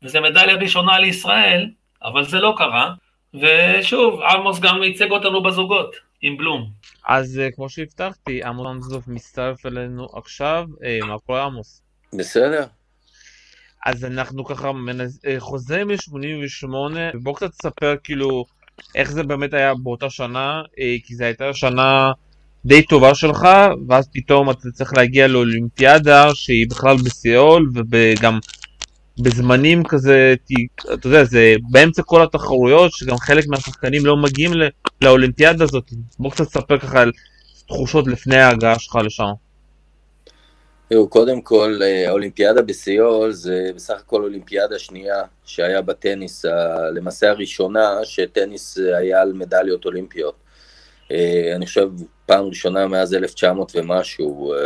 וזה 0.02 0.20
מדליה 0.20 0.54
ראשונה 0.54 0.98
לישראל, 0.98 1.70
אבל 2.02 2.24
זה 2.24 2.40
לא 2.40 2.54
קרה, 2.56 2.92
ושוב, 3.34 4.22
עמוס 4.22 4.60
גם 4.60 4.82
ייצג 4.82 5.10
אותנו 5.10 5.42
בזוגות, 5.42 5.96
עם 6.26 6.36
בלום. 6.36 6.70
אז 7.08 7.38
אה, 7.38 7.50
כמו 7.50 7.68
שהבטחתי, 7.68 8.42
עמוס 8.42 8.72
אנסדוף 8.72 9.08
מצטרף 9.08 9.66
אלינו 9.66 10.06
עכשיו, 10.16 10.66
אה, 10.84 10.98
מה 11.06 11.18
קורה 11.18 11.44
עמוס? 11.44 11.82
בסדר. 12.18 12.66
אז 13.86 14.04
אנחנו 14.04 14.44
ככה 14.44 14.72
מנז... 14.72 15.20
אה, 15.26 15.36
חוזרים 15.38 15.90
ל-88, 15.90 16.68
בוא 17.22 17.34
קצת 17.36 17.50
תספר 17.50 17.94
כאילו 18.04 18.44
איך 18.94 19.10
זה 19.10 19.22
באמת 19.22 19.54
היה 19.54 19.74
באותה 19.74 20.10
שנה, 20.10 20.62
כי 21.04 21.14
זו 21.14 21.24
הייתה 21.24 21.52
שנה 21.52 22.12
די 22.64 22.86
טובה 22.86 23.14
שלך, 23.14 23.48
ואז 23.88 24.08
פתאום 24.12 24.50
אתה 24.50 24.70
צריך 24.72 24.92
להגיע 24.96 25.28
לאולימפיאדה 25.28 26.34
שהיא 26.34 26.66
בכלל 26.70 26.96
בסיאול, 26.96 27.70
וגם 27.90 28.38
בזמנים 29.18 29.84
כזה, 29.84 30.34
אתה 30.94 31.06
יודע, 31.06 31.24
זה 31.24 31.54
באמצע 31.70 32.02
כל 32.02 32.22
התחרויות, 32.22 32.92
שגם 32.92 33.16
חלק 33.16 33.44
מהשחקנים 33.48 34.06
לא 34.06 34.16
מגיעים 34.16 34.52
לאולימפיאדה 35.00 35.64
הזאת. 35.64 35.90
בוא 36.18 36.30
קצת 36.30 36.44
תספר 36.44 36.78
ככה 36.78 37.00
על 37.00 37.12
תחושות 37.68 38.06
לפני 38.06 38.36
ההגעה 38.36 38.78
שלך 38.78 38.98
לשם. 39.04 39.32
תראו, 40.88 41.08
קודם 41.08 41.40
כל, 41.40 41.78
אה, 41.82 42.08
האולימפיאדה 42.08 42.62
בסיול 42.62 43.32
זה 43.32 43.70
בסך 43.74 44.00
הכל 44.00 44.22
אולימפיאדה 44.22 44.78
שנייה 44.78 45.22
שהיה 45.44 45.82
בטניס, 45.82 46.44
למעשה 46.94 47.30
הראשונה 47.30 47.98
שטניס 48.04 48.78
היה 48.78 49.22
על 49.22 49.32
מדליות 49.32 49.84
אולימפיות. 49.84 50.43
אה, 51.10 51.52
אני 51.56 51.66
חושב 51.66 51.88
פעם 52.26 52.44
ראשונה 52.44 52.86
מאז 52.86 53.14
1900 53.14 53.72
ומשהו, 53.74 54.52
אה, 54.52 54.58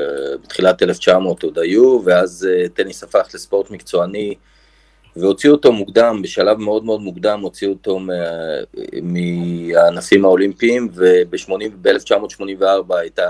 בתחילת 0.43 0.83
1900 0.83 1.43
עוד 1.43 1.59
היו, 1.59 2.01
ואז 2.05 2.49
אה, 2.51 2.69
טניס 2.69 3.03
הפך 3.03 3.29
לספורט 3.35 3.71
מקצועני, 3.71 4.35
והוציאו 5.17 5.53
אותו 5.53 5.73
מוקדם, 5.73 6.21
בשלב 6.23 6.59
מאוד 6.59 6.85
מאוד 6.85 7.01
מוקדם 7.01 7.41
הוציאו 7.41 7.71
אותו 7.71 8.01
מהענפים 9.03 10.25
האולימפיים, 10.25 10.89
וב-1984 10.95 12.95
הייתה 12.95 13.27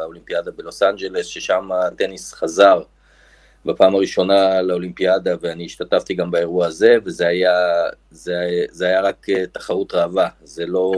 האולימפיאדה 0.00 0.50
בלוס 0.50 0.82
אנג'לס, 0.82 1.26
ששם 1.26 1.68
הטניס 1.72 2.32
חזר 2.32 2.82
בפעם 3.66 3.94
הראשונה 3.94 4.62
לאולימפיאדה, 4.62 5.34
ואני 5.40 5.64
השתתפתי 5.64 6.14
גם 6.14 6.30
באירוע 6.30 6.66
הזה, 6.66 6.96
וזה 7.04 7.26
היה, 7.26 7.52
זה, 8.10 8.64
זה 8.70 8.86
היה 8.86 9.00
רק 9.00 9.26
אה, 9.30 9.46
תחרות 9.46 9.94
ראווה, 9.94 10.28
זה 10.44 10.66
לא, 10.66 10.92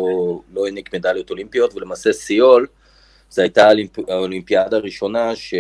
לא 0.52 0.66
העניק 0.66 0.94
מדליות 0.94 1.30
אולימפיות, 1.30 1.75
ולמעשה 1.75 2.12
סיול, 2.12 2.66
זו 3.30 3.42
הייתה 3.42 3.70
האולימפיאדה 4.08 4.76
הראשונה 4.76 5.37
ש, 5.37 5.54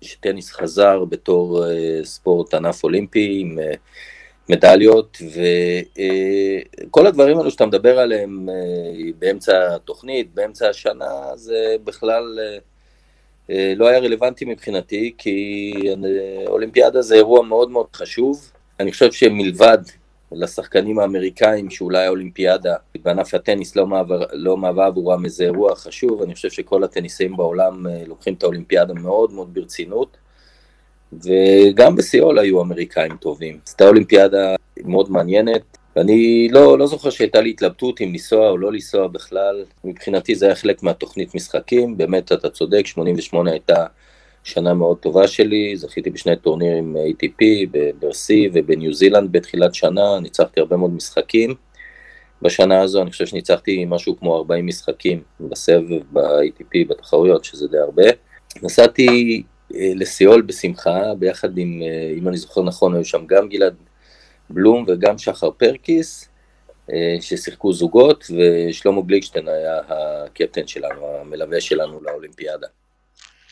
שטניס 0.00 0.52
חזר 0.52 1.04
בתור 1.04 1.64
uh, 1.64 2.04
ספורט 2.04 2.54
ענף 2.54 2.84
אולימפי 2.84 3.38
עם 3.40 3.58
uh, 3.58 3.76
מדליות, 4.48 5.18
וכל 6.90 7.06
הדברים 7.06 7.38
האלו 7.38 7.50
שאתה 7.50 7.66
מדבר 7.66 7.98
עליהם 7.98 8.48
באמצע 9.18 9.74
התוכנית, 9.74 10.34
באמצע 10.34 10.68
השנה, 10.68 11.36
זה 11.36 11.76
בכלל... 11.84 12.38
אה, 13.50 13.72
לא 13.76 13.88
היה 13.88 13.98
רלוונטי 13.98 14.44
מבחינתי, 14.44 15.14
כי 15.18 15.72
אולימפיאדה 16.46 17.02
זה 17.02 17.14
אירוע 17.14 17.42
מאוד 17.42 17.70
מאוד 17.70 17.86
חשוב. 17.94 18.52
אני 18.80 18.92
חושב 18.92 19.12
שמלבד 19.12 19.78
לשחקנים 20.32 20.98
האמריקאים, 20.98 21.70
שאולי 21.70 22.06
האולימפיאדה 22.06 22.74
בענף 23.02 23.34
הטניס 23.34 23.76
לא, 23.76 23.86
מעבר, 23.86 24.24
לא 24.32 24.56
מהווה 24.56 24.86
עבורם 24.86 25.24
איזה 25.24 25.44
אירוע 25.44 25.76
חשוב, 25.76 26.22
אני 26.22 26.34
חושב 26.34 26.50
שכל 26.50 26.84
הטניסאים 26.84 27.36
בעולם 27.36 27.86
אה, 27.86 28.02
לוקחים 28.06 28.34
את 28.34 28.42
האולימפיאדה 28.42 28.94
מאוד 28.94 29.32
מאוד 29.32 29.54
ברצינות, 29.54 30.16
וגם 31.12 31.96
בסיול 31.96 32.38
היו 32.38 32.62
אמריקאים 32.62 33.16
טובים. 33.16 33.54
זו 33.54 33.70
הייתה 33.70 33.88
אולימפיאדה 33.88 34.54
מאוד 34.84 35.10
מעניינת, 35.10 35.78
ואני 35.96 36.48
לא, 36.50 36.78
לא 36.78 36.86
זוכר 36.86 37.10
שהייתה 37.10 37.40
לי 37.40 37.50
התלבטות 37.50 38.00
אם 38.00 38.08
לנסוע 38.08 38.50
או 38.50 38.58
לא 38.58 38.72
לנסוע 38.72 39.08
בכלל, 39.08 39.64
מבחינתי 39.84 40.34
זה 40.34 40.46
היה 40.46 40.54
חלק 40.54 40.82
מהתוכנית 40.82 41.34
משחקים, 41.34 41.96
באמת 41.96 42.32
אתה 42.32 42.50
צודק, 42.50 42.86
88 42.86 43.50
הייתה 43.50 43.86
שנה 44.44 44.74
מאוד 44.74 44.98
טובה 44.98 45.26
שלי, 45.28 45.76
זכיתי 45.76 46.10
בשני 46.10 46.36
טורנירים 46.36 46.96
ATP, 46.96 47.44
ברסי 47.98 48.50
ובניו 48.52 48.92
זילנד 48.94 49.32
בתחילת 49.32 49.74
שנה, 49.74 50.20
ניצחתי 50.20 50.60
הרבה 50.60 50.76
מאוד 50.76 50.90
משחקים. 50.90 51.54
בשנה 52.42 52.80
הזו 52.80 53.02
אני 53.02 53.10
חושב 53.10 53.26
שניצחתי 53.26 53.84
משהו 53.88 54.18
כמו 54.18 54.36
40 54.36 54.66
משחקים 54.66 55.22
בסבב 55.40 56.02
ב-ATP, 56.12 56.88
בתחרויות, 56.88 57.44
שזה 57.44 57.68
די 57.68 57.78
הרבה. 57.78 58.04
נסעתי 58.62 59.42
אה, 59.74 59.92
לסיול 59.94 60.42
בשמחה, 60.42 61.14
ביחד 61.18 61.58
עם, 61.58 61.82
אה, 61.82 62.14
אם 62.18 62.28
אני 62.28 62.36
זוכר 62.36 62.62
נכון, 62.62 62.94
היו 62.94 63.04
שם 63.04 63.26
גם 63.26 63.48
גלעד 63.48 63.74
בלום 64.50 64.84
וגם 64.88 65.18
שחר 65.18 65.50
פרקיס, 65.50 66.30
אה, 66.92 67.16
ששיחקו 67.20 67.72
זוגות, 67.72 68.24
ושלמה 68.24 69.02
גליקשטיין 69.02 69.48
היה 69.48 69.80
הקפטן 69.88 70.66
שלנו, 70.66 71.06
המלווה 71.20 71.60
שלנו 71.60 72.00
לאולימפיאדה. 72.02 72.66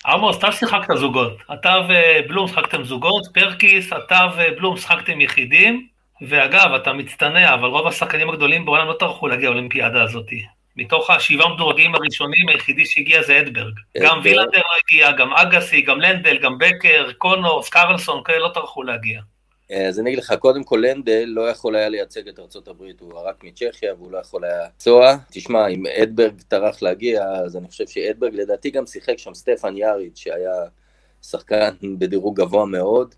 עמוס, 0.06 0.38
אתה 0.38 0.52
שיחקת 0.52 0.96
זוגות. 0.96 1.32
אתה 1.54 1.74
ובלום 1.88 2.48
שיחקתם 2.48 2.84
זוגות, 2.84 3.26
פרקיס, 3.34 3.92
אתה 3.92 4.20
ובלום 4.36 4.76
שיחקתם 4.76 5.20
יחידים, 5.20 5.86
ואגב, 6.28 6.72
אתה 6.82 6.92
מצטנע, 6.92 7.54
אבל 7.54 7.68
רוב 7.68 7.86
השחקנים 7.86 8.30
הגדולים 8.30 8.64
בעולם 8.64 8.88
לא 8.88 8.96
טרחו 8.98 9.28
להגיע 9.28 9.50
לאולימפיאדה 9.50 10.02
הזאת. 10.02 10.26
מתוך 10.76 11.10
השבעה 11.10 11.54
מדורגים 11.54 11.94
הראשונים, 11.94 12.48
היחידי 12.48 12.86
שהגיע 12.86 13.22
זה 13.22 13.40
אדברג. 13.40 13.74
גם 14.02 14.20
וילנדר 14.22 14.58
לא 14.58 14.76
הגיע, 14.84 15.12
גם 15.12 15.32
אגסי, 15.32 15.80
גם 15.80 16.00
לנדל, 16.00 16.38
גם 16.38 16.58
בקר, 16.58 17.12
קונורס, 17.18 17.68
קרלסון, 17.68 18.22
כאלה 18.24 18.38
לא 18.38 18.50
טרחו 18.54 18.82
להגיע. 18.82 19.20
אז 19.88 20.00
אני 20.00 20.10
אגיד 20.10 20.18
לך, 20.18 20.34
קודם 20.38 20.64
כל 20.64 20.82
לנדל 20.86 21.24
לא 21.26 21.50
יכול 21.50 21.76
היה 21.76 21.88
לייצג 21.88 22.28
את 22.28 22.38
ארה"ב, 22.38 22.82
הוא 23.00 23.20
רק 23.24 23.44
מצ'כיה 23.44 23.94
והוא 23.94 24.12
לא 24.12 24.18
יכול 24.18 24.44
היה 24.44 24.66
לנסוע. 24.74 25.16
תשמע, 25.30 25.68
אם 25.68 25.86
אדברג 25.86 26.40
טרח 26.48 26.82
להגיע, 26.82 27.24
אז 27.24 27.56
אני 27.56 27.68
חושב 27.68 27.86
שאדברג 27.86 28.34
לדעתי 28.34 28.70
גם 28.70 28.86
שיחק 28.86 29.18
שם 29.18 29.34
סטפן 29.34 29.76
יאריד, 29.76 30.16
שהיה 30.16 30.52
שחקן 31.22 31.98
בדירוג 31.98 32.40
גבוה 32.40 32.66
מאוד. 32.66 33.14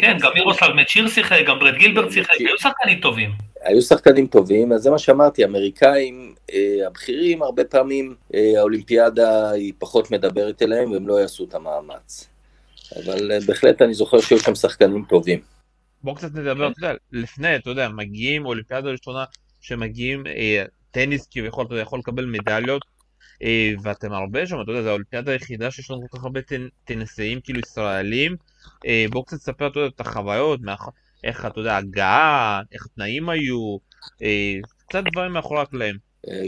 כן, 0.00 0.16
גם 0.20 0.30
מירוסלב 0.34 0.74
מצ'יר 0.74 1.08
שיחק, 1.08 1.40
גם 1.46 1.58
ברד 1.58 1.74
גילברט 1.74 2.12
שיחק, 2.12 2.34
היו 2.38 2.58
שחקנים 2.58 3.00
טובים. 3.00 3.30
היו 3.60 3.82
שחקנים 3.82 4.26
טובים, 4.26 4.72
אז 4.72 4.82
זה 4.82 4.90
מה 4.90 4.98
שאמרתי, 4.98 5.44
אמריקאים 5.44 6.34
אה, 6.52 6.86
הבכירים, 6.86 7.42
הרבה 7.42 7.64
פעמים 7.64 8.14
אה, 8.34 8.52
האולימפיאדה 8.56 9.50
היא 9.50 9.72
פחות 9.78 10.10
מדברת 10.10 10.62
אליהם 10.62 10.90
והם 10.90 11.08
לא 11.08 11.20
יעשו 11.20 11.44
את 11.44 11.54
המאמץ. 11.54 12.28
אבל 12.96 13.32
אה, 13.32 13.38
בהחלט 13.46 13.82
אני 13.82 13.94
זוכר 13.94 14.20
שהיו 14.20 14.38
שם 14.38 14.54
שחקנים 14.54 15.04
טובים. 15.08 15.53
בוא 16.04 16.16
קצת 16.16 16.34
נדבר, 16.34 16.68
אתה 16.68 16.78
יודע, 16.78 16.94
לפני, 17.12 17.56
אתה 17.56 17.70
יודע, 17.70 17.88
מגיעים 17.88 18.46
אולימפיאדה 18.46 18.90
ראשונה 18.90 19.24
שמגיעים 19.60 20.26
אה, 20.26 20.64
טניס 20.90 21.28
כביכול, 21.30 21.66
אתה 21.66 21.78
יכול 21.78 21.98
לקבל 21.98 22.24
מדליות, 22.24 22.82
אה, 23.42 23.72
ואתם 23.82 24.12
הרבה 24.12 24.46
שם, 24.46 24.60
אתה 24.60 24.70
יודע, 24.70 24.82
זו 24.82 24.88
האולימפיאדה 24.88 25.32
היחידה 25.32 25.70
שיש 25.70 25.90
לנו 25.90 26.00
כל 26.08 26.18
כך 26.18 26.24
הרבה 26.24 26.40
טניסאים 26.84 27.40
כאילו 27.40 27.60
ישראלים. 27.60 28.36
אה, 28.86 29.06
בואו 29.10 29.24
קצת 29.24 29.36
תספר, 29.36 29.66
אתה 29.66 29.78
יודע, 29.78 29.88
את 29.94 30.00
החוויות, 30.00 30.60
איך, 31.24 31.46
אתה 31.46 31.60
יודע, 31.60 31.76
הגעה, 31.76 32.62
איך 32.72 32.86
התנאים 32.86 33.28
היו, 33.28 33.76
אה, 34.22 34.54
קצת 34.88 35.02
דברים 35.12 35.32
מאחורי 35.32 35.60
הקלעים. 35.60 35.96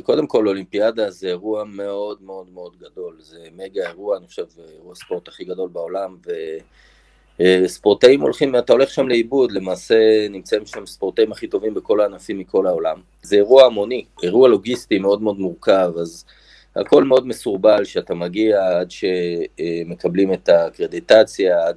קודם 0.02 0.26
כל, 0.26 0.48
אולימפיאדה 0.48 1.10
זה 1.10 1.26
אירוע 1.26 1.64
מאוד 1.64 2.22
מאוד 2.22 2.50
מאוד 2.50 2.76
גדול, 2.78 3.16
זה 3.20 3.48
מגה 3.52 3.88
אירוע, 3.88 4.16
אני 4.16 4.26
חושב, 4.26 4.44
אירוע 4.74 4.92
הספורט 4.92 5.28
הכי 5.28 5.44
גדול 5.44 5.68
בעולם, 5.68 6.16
וספורטאים 7.40 8.20
הולכים, 8.20 8.56
אתה 8.56 8.72
הולך 8.72 8.90
שם 8.90 9.08
לאיבוד, 9.08 9.52
למעשה 9.52 10.28
נמצאים 10.30 10.66
שם 10.66 10.86
ספורטאים 10.86 11.32
הכי 11.32 11.46
טובים 11.46 11.74
בכל 11.74 12.00
הענפים 12.00 12.38
מכל 12.38 12.66
העולם. 12.66 12.96
זה 13.22 13.36
אירוע 13.36 13.64
המוני, 13.64 14.04
אירוע 14.22 14.48
לוגיסטי 14.48 14.98
מאוד 14.98 15.22
מאוד 15.22 15.38
מורכב, 15.38 15.92
אז 16.00 16.24
הכל 16.76 17.04
מאוד 17.04 17.26
מסורבל, 17.26 17.84
שאתה 17.84 18.14
מגיע 18.14 18.78
עד 18.78 18.90
שמקבלים 18.90 20.32
את 20.32 20.48
הקרדיטציה, 20.48 21.66
עד 21.66 21.76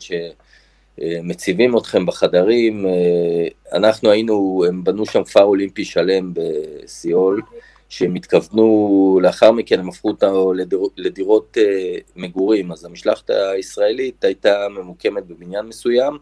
שמציבים 0.98 1.78
אתכם 1.78 2.06
בחדרים. 2.06 2.86
אנחנו 3.74 4.10
היינו, 4.10 4.64
הם 4.68 4.84
בנו 4.84 5.06
שם 5.06 5.24
כפר 5.24 5.44
אולימפי 5.44 5.86
שלם 5.86 6.34
בסיול, 6.34 7.42
שהם 7.90 8.16
התכוונו, 8.16 9.20
לאחר 9.24 9.52
מכן 9.52 9.80
הם 9.80 9.90
הפכו 9.90 10.08
אותו 10.08 10.54
לדיר, 10.54 10.80
לדירות 10.98 11.58
מגורים, 12.16 12.72
אז 12.72 12.86
המשלחת 12.86 13.30
הישראלית 13.30 14.24
הייתה 14.24 14.68
ממוקמת 14.70 15.26
בבניין 15.26 15.66
מסוים, 15.66 16.18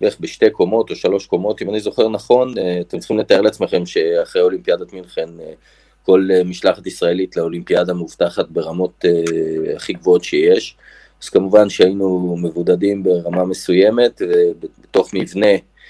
בערך 0.00 0.16
בשתי 0.20 0.50
קומות 0.50 0.90
או 0.90 0.96
שלוש 0.96 1.26
קומות, 1.26 1.62
אם 1.62 1.70
אני 1.70 1.80
זוכר 1.80 2.08
נכון, 2.08 2.54
אתם 2.80 2.98
צריכים 2.98 3.18
לתאר 3.18 3.40
לעצמכם 3.40 3.86
שאחרי 3.86 4.42
אולימפיאדת 4.42 4.92
מינכן 4.92 5.28
כל 6.02 6.28
אה, 6.34 6.44
משלחת 6.44 6.86
ישראלית 6.86 7.36
לאולימפיאדה 7.36 7.94
מובטחת 7.94 8.48
ברמות 8.48 9.04
הכי 9.76 9.92
גבוהות 9.92 10.24
שיש. 10.24 10.76
אז 11.22 11.28
כמובן 11.28 11.68
שהיינו 11.68 12.36
מבודדים 12.42 13.02
ברמה 13.02 13.44
מסוימת, 13.44 14.22
בתוך 14.60 15.14
מבנה, 15.14 15.46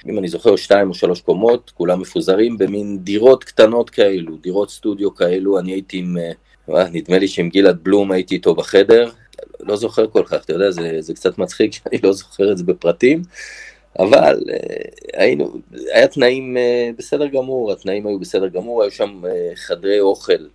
אם 0.08 0.18
אני 0.18 0.28
זוכר, 0.28 0.56
שתיים 0.56 0.88
או 0.88 0.94
שלוש 0.94 1.20
קומות, 1.20 1.72
כולם 1.74 2.00
מפוזרים 2.00 2.58
במין 2.58 2.98
דירות 2.98 3.44
קטנות 3.44 3.90
כאלו, 3.90 4.36
דירות 4.36 4.70
סטודיו 4.70 5.14
כאלו, 5.14 5.58
אני 5.58 5.72
הייתי 5.72 5.98
עם, 5.98 6.16
אה, 6.18 6.88
נדמה 6.92 7.18
לי 7.18 7.28
שעם 7.28 7.48
גלעד 7.48 7.78
בלום 7.82 8.12
הייתי 8.12 8.34
איתו 8.34 8.54
בחדר, 8.54 9.10
לא 9.60 9.76
זוכר 9.76 10.06
כל 10.06 10.22
כך, 10.26 10.44
אתה 10.44 10.52
יודע, 10.52 10.70
זה, 10.70 10.96
זה 11.00 11.14
קצת 11.14 11.38
מצחיק 11.38 11.72
שאני 11.72 11.98
לא 12.02 12.12
זוכר 12.12 12.52
את 12.52 12.58
זה 12.58 12.64
בפרטים, 12.64 13.22
אבל 13.98 14.42
אה, 14.50 15.20
היינו, 15.22 15.52
היה 15.94 16.08
תנאים 16.08 16.56
אה, 16.56 16.90
בסדר 16.98 17.26
גמור, 17.26 17.72
התנאים 17.72 18.06
היו 18.06 18.18
בסדר 18.18 18.48
גמור, 18.48 18.82
היו 18.82 18.90
שם 18.90 19.22
אה, 19.26 19.50
חדרי 19.54 20.00
אוכל, 20.00 20.46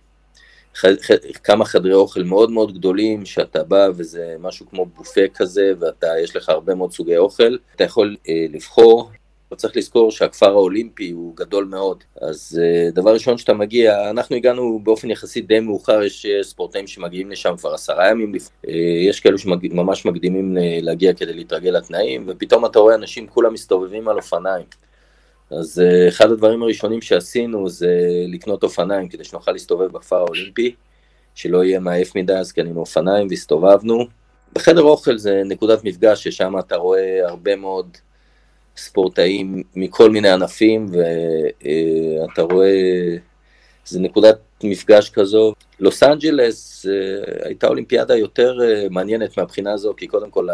כמה 1.44 1.64
חדרי 1.64 1.94
אוכל 1.94 2.22
מאוד 2.22 2.50
מאוד 2.50 2.74
גדולים, 2.74 3.26
שאתה 3.26 3.64
בא 3.64 3.88
וזה 3.96 4.36
משהו 4.40 4.66
כמו 4.70 4.86
בופה 4.86 5.20
כזה, 5.34 5.72
ואתה, 5.78 6.06
יש 6.22 6.36
לך 6.36 6.48
הרבה 6.48 6.74
מאוד 6.74 6.92
סוגי 6.92 7.16
אוכל, 7.16 7.56
אתה 7.76 7.84
יכול 7.84 8.16
לבחור 8.50 9.10
אבל 9.54 9.60
צריך 9.60 9.76
לזכור 9.76 10.10
שהכפר 10.10 10.46
האולימפי 10.50 11.10
הוא 11.10 11.36
גדול 11.36 11.64
מאוד. 11.64 12.04
אז 12.20 12.60
uh, 12.60 12.94
דבר 12.94 13.12
ראשון 13.12 13.38
שאתה 13.38 13.54
מגיע, 13.54 14.10
אנחנו 14.10 14.36
הגענו 14.36 14.80
באופן 14.82 15.10
יחסית 15.10 15.46
די 15.46 15.60
מאוחר, 15.60 16.02
יש 16.02 16.26
uh, 16.26 16.42
ספורטאים 16.42 16.86
שמגיעים 16.86 17.30
לשם 17.30 17.54
כבר 17.58 17.74
עשרה 17.74 18.10
ימים, 18.10 18.34
uh, 18.34 18.70
יש 19.08 19.20
כאלו 19.20 19.38
שממש 19.38 20.06
מקדימים 20.06 20.56
להגיע 20.60 21.12
כדי 21.12 21.32
להתרגל 21.32 21.70
לתנאים, 21.70 22.24
ופתאום 22.28 22.66
אתה 22.66 22.78
רואה 22.78 22.94
אנשים 22.94 23.26
כולם 23.26 23.52
מסתובבים 23.52 24.08
על 24.08 24.16
אופניים. 24.16 24.66
אז 25.50 25.82
אחד 26.08 26.30
הדברים 26.30 26.62
הראשונים 26.62 27.02
שעשינו 27.02 27.68
זה 27.68 27.98
לקנות 28.28 28.62
אופניים 28.62 29.08
כדי 29.08 29.24
שנוכל 29.24 29.52
להסתובב 29.52 29.92
בכפר 29.92 30.16
האולימפי, 30.16 30.74
שלא 31.34 31.64
יהיה 31.64 31.80
מעייף 31.80 32.16
מדי, 32.16 32.34
אז 32.34 32.52
קנינו 32.52 32.80
אופניים 32.80 33.26
והסתובבנו. 33.30 34.06
בחדר 34.52 34.82
אוכל 34.82 35.18
זה 35.18 35.42
נקודת 35.44 35.84
מפגש 35.84 36.24
ששם 36.24 36.58
אתה 36.58 36.76
רואה 36.76 37.28
הרבה 37.28 37.56
מאוד 37.56 37.96
ספורטאים 38.76 39.62
מכל 39.76 40.10
מיני 40.10 40.28
ענפים, 40.30 40.86
ואתה 40.92 42.42
רואה, 42.42 43.16
זה 43.84 44.00
נקודת 44.00 44.38
מפגש 44.64 45.10
כזו. 45.10 45.54
לוס 45.80 46.02
אנג'לס 46.02 46.86
אה, 46.86 47.46
הייתה 47.46 47.66
אולימפיאדה 47.66 48.16
יותר 48.16 48.58
אה, 48.62 48.86
מעניינת 48.90 49.38
מהבחינה 49.38 49.72
הזו, 49.72 49.94
כי 49.96 50.06
קודם 50.06 50.30
כל 50.30 50.48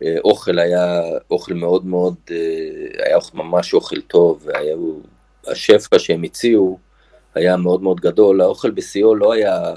האוכל 0.00 0.58
היה 0.58 1.02
אוכל 1.30 1.54
מאוד 1.54 1.86
מאוד, 1.86 2.14
אה, 2.30 2.36
היה 3.06 3.18
ממש 3.34 3.74
אוכל 3.74 4.00
טוב, 4.00 4.42
והיה, 4.44 4.76
השפע 5.46 5.98
שהם 5.98 6.22
הציעו 6.22 6.78
היה 7.34 7.56
מאוד 7.56 7.82
מאוד 7.82 8.00
גדול, 8.00 8.40
האוכל 8.40 8.70
בשיאו 8.70 9.14
לא 9.14 9.32
היה 9.32 9.74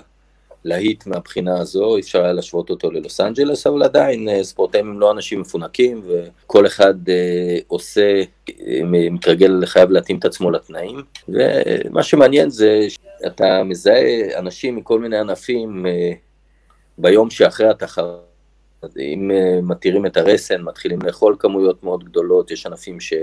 להיט 0.65 1.05
מהבחינה 1.05 1.59
הזו, 1.59 1.95
אי 1.95 2.01
אפשר 2.01 2.23
היה 2.23 2.33
להשוות 2.33 2.69
אותו 2.69 2.91
ללוס 2.91 3.19
אנג'לס, 3.19 3.67
אבל 3.67 3.83
עדיין 3.83 4.29
אה, 4.29 4.43
ספורטאים 4.43 4.89
הם 4.89 4.99
לא 4.99 5.11
אנשים 5.11 5.41
מפונקים, 5.41 6.01
וכל 6.07 6.65
אחד 6.65 7.09
אה, 7.09 7.57
עושה, 7.67 8.21
אה, 8.49 8.79
מתרגל, 8.83 9.65
חייב 9.65 9.91
להתאים 9.91 10.17
את 10.17 10.25
עצמו 10.25 10.51
לתנאים, 10.51 11.01
ומה 11.29 12.03
שמעניין 12.03 12.49
זה 12.49 12.85
שאתה 12.89 13.63
מזהה 13.63 14.39
אנשים 14.39 14.75
מכל 14.75 14.99
מיני 14.99 15.17
ענפים 15.17 15.85
אה, 15.85 16.11
ביום 16.97 17.29
שאחרי 17.29 17.67
התחרות. 17.69 18.33
אם 18.99 19.31
אה, 19.31 19.59
מתירים 19.61 20.05
את 20.05 20.17
הרסן, 20.17 20.61
מתחילים 20.61 21.01
לאכול 21.01 21.35
כמויות 21.39 21.83
מאוד 21.83 22.03
גדולות, 22.03 22.51
יש 22.51 22.65
ענפים 22.65 22.99
ש... 22.99 23.13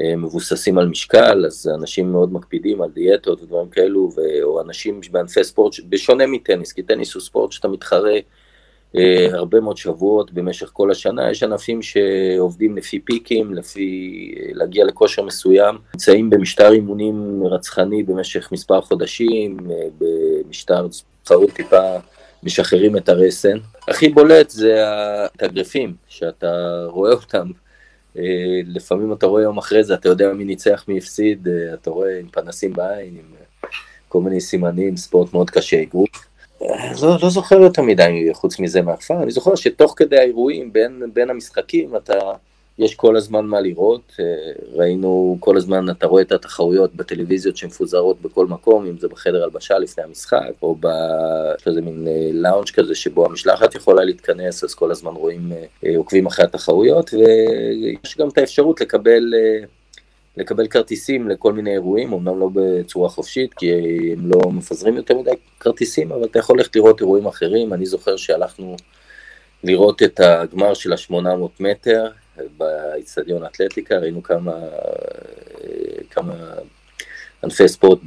אה, 0.00 0.16
מבוססים 0.16 0.78
על 0.78 0.88
משקל, 0.88 1.46
אז 1.46 1.70
אנשים 1.74 2.12
מאוד 2.12 2.32
מקפידים 2.32 2.82
על 2.82 2.90
דיאטות 2.90 3.42
ודברים 3.42 3.68
כאלו, 3.68 4.10
ו... 4.16 4.20
או 4.42 4.60
אנשים 4.60 5.00
בענפי 5.10 5.44
ספורט, 5.44 5.74
בשונה 5.88 6.26
מטניס, 6.26 6.72
כי 6.72 6.82
טניס 6.82 7.14
הוא 7.14 7.22
ספורט 7.22 7.52
שאתה 7.52 7.68
מתחרה 7.68 8.18
אה, 8.96 9.26
הרבה 9.32 9.60
מאוד 9.60 9.76
שבועות 9.76 10.32
במשך 10.32 10.70
כל 10.72 10.90
השנה, 10.90 11.30
יש 11.30 11.42
ענפים 11.42 11.82
שעובדים 11.82 12.76
לפי 12.76 12.98
פיקים, 12.98 13.54
לפי 13.54 14.34
אה, 14.40 14.50
להגיע 14.52 14.84
לכושר 14.84 15.22
מסוים, 15.22 15.78
נמצאים 15.94 16.30
במשטר 16.30 16.72
אימונים 16.72 17.42
רצחני 17.46 18.02
במשך 18.02 18.52
מספר 18.52 18.80
חודשים, 18.80 19.56
אה, 19.70 19.86
במשטר 19.98 20.86
תחרות 21.22 21.50
טיפה 21.50 21.96
משחררים 22.42 22.96
את 22.96 23.08
הרסן. 23.08 23.58
הכי 23.88 24.08
בולט 24.08 24.50
זה 24.50 24.84
התגרפים, 25.42 25.94
שאתה 26.08 26.84
רואה 26.88 27.12
אותם 27.12 27.50
לפעמים 28.66 29.12
אתה 29.12 29.26
רואה 29.26 29.42
יום 29.42 29.58
אחרי 29.58 29.84
זה, 29.84 29.94
אתה 29.94 30.08
יודע 30.08 30.32
מי 30.32 30.44
ניצח, 30.44 30.84
מי 30.88 30.98
הפסיד, 30.98 31.48
אה, 31.48 31.74
אתה 31.74 31.90
רואה 31.90 32.18
עם 32.18 32.28
פנסים 32.28 32.72
בעין, 32.72 33.14
עם 33.14 33.34
אה, 33.40 33.68
כל 34.08 34.20
מיני 34.20 34.40
סימנים, 34.40 34.96
ספורט 34.96 35.32
מאוד 35.32 35.50
קשה, 35.50 35.82
אגרוף. 35.82 36.26
לא, 37.02 37.16
לא 37.22 37.30
זוכר 37.30 37.60
יותר 37.60 37.82
מדי 37.82 38.28
חוץ 38.32 38.58
מזה 38.58 38.82
מהכפר, 38.82 39.22
אני 39.22 39.30
זוכר 39.30 39.54
שתוך 39.54 39.94
כדי 39.96 40.18
האירועים, 40.18 40.72
בין, 40.72 41.02
בין 41.12 41.30
המשחקים, 41.30 41.96
אתה... 41.96 42.18
יש 42.82 42.94
כל 42.94 43.16
הזמן 43.16 43.46
מה 43.46 43.60
לראות, 43.60 44.12
אה, 44.20 44.24
ראינו 44.72 45.36
כל 45.40 45.56
הזמן, 45.56 45.90
אתה 45.90 46.06
רואה 46.06 46.22
את 46.22 46.32
התחרויות 46.32 46.94
בטלוויזיות 46.94 47.56
שמפוזרות 47.56 48.22
בכל 48.22 48.46
מקום, 48.46 48.86
אם 48.86 48.98
זה 48.98 49.08
בחדר 49.08 49.44
הלבשה 49.44 49.78
לפני 49.78 50.04
המשחק, 50.04 50.52
או 50.62 50.74
באיזה 50.74 51.80
מין 51.80 52.08
לאונג' 52.32 52.68
אה, 52.68 52.74
כזה 52.74 52.94
שבו 52.94 53.26
המשלחת 53.26 53.74
יכולה 53.74 54.04
להתכנס, 54.04 54.64
אז 54.64 54.74
כל 54.74 54.90
הזמן 54.90 55.12
רואים, 55.12 55.52
אה, 55.84 55.96
עוקבים 55.96 56.26
אחרי 56.26 56.44
התחרויות, 56.44 57.14
ויש 57.14 58.16
גם 58.18 58.28
את 58.28 58.38
האפשרות 58.38 58.80
לקבל... 58.80 59.34
לקבל 60.36 60.66
כרטיסים 60.66 61.28
לכל 61.28 61.52
מיני 61.52 61.72
אירועים, 61.72 62.12
אמנם 62.12 62.40
לא 62.40 62.48
בצורה 62.54 63.08
חופשית, 63.08 63.54
כי 63.54 63.72
הם 64.12 64.30
לא 64.30 64.50
מפזרים 64.50 64.96
יותר 64.96 65.18
מדי 65.18 65.30
כרטיסים, 65.60 66.12
אבל 66.12 66.24
אתה 66.24 66.38
יכול 66.38 66.58
ללכת 66.58 66.76
לראות 66.76 67.00
אירועים 67.00 67.26
אחרים. 67.26 67.72
אני 67.72 67.86
זוכר 67.86 68.16
שהלכנו 68.16 68.76
לראות 69.64 70.02
את 70.02 70.20
הגמר 70.20 70.74
של 70.74 70.92
ה-800 70.92 71.48
מטר, 71.60 72.08
באיצטדיון 72.56 73.42
האתלטיקה, 73.42 73.98
ראינו 73.98 74.22
כמה, 74.22 74.52
כמה 76.10 76.34
ענפי 77.44 77.68
ספורט 77.68 77.98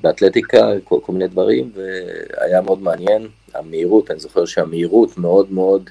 באתלטיקה, 0.00 0.72
כל, 0.84 0.98
כל 1.02 1.12
מיני 1.12 1.28
דברים, 1.28 1.72
והיה 1.74 2.60
מאוד 2.60 2.82
מעניין. 2.82 3.28
המהירות, 3.54 4.10
אני 4.10 4.20
זוכר 4.20 4.44
שהמהירות 4.44 5.18
מאוד 5.18 5.52
מאוד 5.52 5.90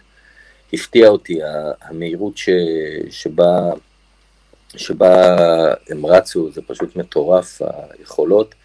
הפתיעה 0.74 1.10
אותי, 1.10 1.40
המהירות 1.82 2.38
ש, 2.38 2.50
שבה, 3.10 3.72
שבה 4.78 5.38
הם 5.90 6.06
רצו, 6.06 6.52
זה 6.52 6.62
פשוט 6.68 6.96
מטורף, 6.96 7.62
היכולות. 8.00 8.56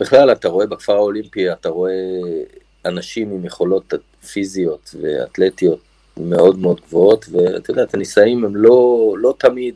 בכלל, 0.00 0.32
אתה 0.32 0.48
רואה 0.48 0.66
בכפר 0.66 0.92
האולימפי, 0.92 1.52
אתה 1.52 1.68
רואה 1.68 1.92
אנשים 2.84 3.30
עם 3.30 3.44
יכולות 3.44 3.94
פיזיות 4.32 4.94
ואתלטיות 5.00 5.87
מאוד 6.20 6.58
מאוד 6.58 6.80
גבוהות, 6.86 7.26
ואתה 7.32 7.70
יודע, 7.70 7.82
הטניסאים 7.82 8.44
הם 8.44 8.56
לא, 8.56 9.14
לא 9.18 9.34
תמיד 9.38 9.74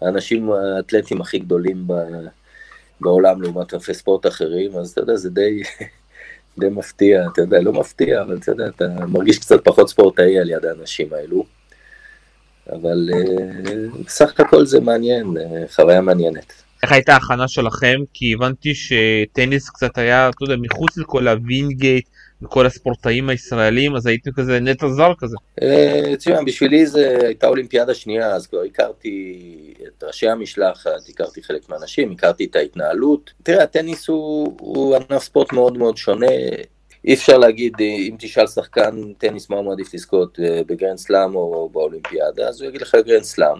האנשים 0.00 0.50
האתלטים 0.50 1.20
הכי 1.20 1.38
גדולים 1.38 1.84
ב, 1.86 1.92
בעולם 3.00 3.42
לעומת 3.42 3.72
ענפי 3.72 3.94
ספורט 3.94 4.26
אחרים, 4.26 4.76
אז 4.76 4.90
אתה 4.90 5.00
יודע, 5.00 5.16
זה 5.16 5.30
די, 5.30 5.62
די 6.60 6.68
מפתיע, 6.68 7.26
אתה 7.32 7.40
יודע, 7.40 7.60
לא 7.60 7.72
מפתיע, 7.72 8.22
אבל 8.22 8.36
אתה 8.36 8.52
יודע, 8.52 8.66
אתה 8.66 8.88
מרגיש 9.06 9.38
קצת 9.38 9.64
פחות 9.64 9.88
ספורטאי 9.88 10.38
על 10.38 10.50
יד 10.50 10.64
האנשים 10.64 11.08
האלו. 11.12 11.44
אבל 12.72 13.08
אה, 13.12 13.98
בסך 14.06 14.40
הכל 14.40 14.66
זה 14.66 14.80
מעניין, 14.80 15.36
אה, 15.36 15.74
חוויה 15.74 16.00
מעניינת. 16.00 16.52
איך 16.82 16.92
הייתה 16.92 17.14
ההכנה 17.14 17.48
שלכם? 17.48 17.96
כי 18.14 18.34
הבנתי 18.34 18.72
שטניס 18.74 19.70
קצת 19.70 19.98
היה, 19.98 20.28
אתה 20.28 20.44
יודע, 20.44 20.56
מחוץ 20.56 20.96
לכל 20.96 21.28
הווינגייט 21.28 22.08
וכל 22.42 22.66
הספורטאים 22.66 23.28
הישראלים, 23.28 23.96
אז 23.96 24.06
הייתי 24.06 24.30
כזה 24.36 24.60
נטע 24.60 24.88
זר 24.88 25.12
כזה. 25.18 25.36
אה, 25.62 26.16
תשמע, 26.18 26.42
בשבילי 26.42 26.86
זה 26.86 27.18
הייתה 27.26 27.46
אולימפיאדה 27.46 27.94
שנייה, 27.94 28.34
אז 28.34 28.46
כבר 28.46 28.62
הכרתי 28.62 29.38
את 29.86 30.04
ראשי 30.04 30.28
המשלחת, 30.28 31.08
הכרתי 31.08 31.42
חלק 31.42 31.68
מהאנשים, 31.68 32.12
הכרתי 32.12 32.44
את 32.44 32.56
ההתנהלות. 32.56 33.32
תראה, 33.42 33.62
הטניס 33.62 34.08
הוא, 34.08 34.96
ענף 34.96 35.22
ספורט 35.22 35.52
מאוד 35.52 35.78
מאוד 35.78 35.96
שונה. 35.96 36.26
אי 37.04 37.14
אפשר 37.14 37.38
להגיד, 37.38 37.72
אם 37.80 38.16
תשאל 38.18 38.46
שחקן 38.46 39.12
טניס 39.18 39.50
מה 39.50 39.56
הוא 39.56 39.64
מעדיף 39.64 39.94
לזכות 39.94 40.40
אה, 40.40 40.60
בגרנד 40.66 40.98
סלאם 40.98 41.34
או 41.34 41.68
באולימפיאדה, 41.72 42.48
אז 42.48 42.60
הוא 42.60 42.68
יגיד 42.68 42.82
לך 42.82 42.96
גרנד 43.06 43.22
סלאם. 43.22 43.58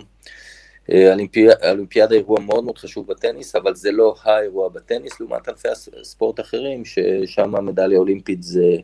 האולימפיאדה 0.89 2.15
אירוע 2.15 2.41
מאוד 2.41 2.65
מאוד 2.65 2.79
חשוב 2.79 3.07
בטניס, 3.07 3.57
אבל 3.57 3.75
זה 3.75 3.93
לא 3.93 4.15
האירוע 4.23 4.69
בטניס, 4.69 5.21
לעומת 5.21 5.49
ענפי 5.49 5.69
ספורט 6.03 6.41
אחרים, 6.41 6.85
ששם 6.85 7.57
המדליה 7.57 7.97
האולימפית 7.97 8.43
זה 8.43 8.77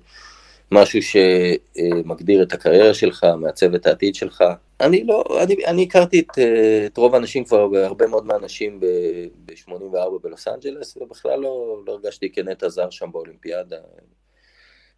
משהו 0.70 1.00
שמגדיר 1.02 2.42
את 2.42 2.52
הקריירה 2.52 2.94
שלך, 2.94 3.26
מעצב 3.40 3.74
את 3.74 3.86
העתיד 3.86 4.14
שלך. 4.14 4.44
אני 4.80 5.04
לא, 5.04 5.24
אני, 5.42 5.66
אני 5.66 5.82
הכרתי 5.82 6.20
את, 6.20 6.38
את 6.86 6.96
רוב 6.96 7.14
האנשים 7.14 7.44
כבר, 7.44 7.68
הרבה 7.84 8.06
מאוד 8.06 8.26
מהאנשים 8.26 8.80
ב-84 8.80 10.18
בלוס 10.22 10.48
אנג'לס, 10.48 10.96
ובכלל 10.96 11.40
לא, 11.40 11.82
לא 11.86 11.92
הרגשתי 11.92 12.32
כנטע 12.32 12.68
זר 12.68 12.90
שם 12.90 13.12
באולימפיאדה. 13.12 13.76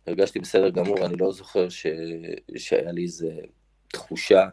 הרגשתי 0.07 0.39
בסדר 0.39 0.69
גמור, 0.69 1.07
אני 1.07 1.17
לא 1.17 1.33
זוכר 1.33 1.69
ש, 1.69 1.87
שהיה 2.57 2.93
לי 2.93 3.03
איזה 3.03 3.31
תחושה 3.89 4.47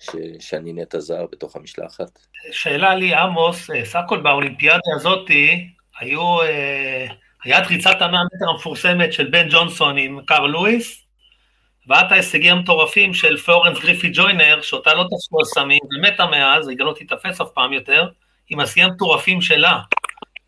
ש, 0.00 0.10
שאני 0.40 0.72
נטע 0.72 1.00
זר 1.00 1.26
בתוך 1.32 1.56
המשלחת. 1.56 2.18
שאלה 2.52 2.94
לי, 2.94 3.14
עמוס, 3.14 3.70
אה, 3.70 3.84
סך 3.84 3.98
הכל 4.04 4.20
באולימפיאדה 4.20 4.80
הזאת 4.96 5.30
היו, 6.00 6.42
אה, 6.42 7.06
היה 7.44 7.58
את 7.58 7.66
ריצת 7.66 7.96
המאה 8.00 8.20
מטר 8.24 8.50
המפורסמת 8.54 9.12
של 9.12 9.28
בן 9.30 9.48
ג'ונסון 9.50 9.98
עם 9.98 10.20
קארל 10.26 10.50
לואיס, 10.50 11.02
ואת 11.88 12.12
ההישגים 12.12 12.56
המטורפים 12.56 13.14
של 13.14 13.36
פלורנס 13.36 13.78
גריפי 13.78 14.10
ג'וינר, 14.12 14.60
שאותה 14.62 14.94
לא 14.94 15.02
תפסו 15.02 15.38
על 15.38 15.44
סמים, 15.44 15.80
ומתה 15.96 16.26
מאז, 16.26 16.68
היא 16.68 16.78
גם 16.78 16.86
לא 16.86 16.92
תיתפס 16.92 17.40
אף 17.40 17.48
פעם 17.54 17.72
יותר, 17.72 18.08
עם 18.48 18.60
השיאים 18.60 18.88
המטורפים 18.88 19.40
שלה. 19.40 19.78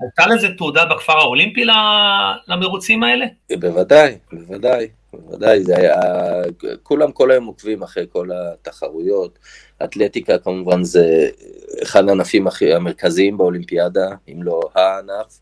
הייתה 0.01 0.35
לזה 0.35 0.55
תעודה 0.55 0.85
בכפר 0.85 1.19
האולימפי 1.19 1.65
למרוצים 2.49 3.03
האלה? 3.03 3.27
בוודאי, 3.61 4.19
בוודאי. 4.33 4.89
בוודאי, 5.13 5.65
זה 5.65 5.77
היה, 5.77 6.01
כולם 6.83 7.13
כל 7.13 7.31
היום 7.31 7.47
עוקבים 7.47 7.83
אחרי 7.83 8.07
כל 8.09 8.29
התחרויות. 8.33 9.39
אתלטיקה 9.85 10.39
כמובן 10.39 10.85
זה 10.85 11.29
אחד 11.83 12.09
הענפים 12.09 12.47
המרכזיים 12.75 13.39
באולימפיאדה, 13.39 14.09
אם 14.29 14.43
לא 14.43 14.61
הענף. 14.75 15.41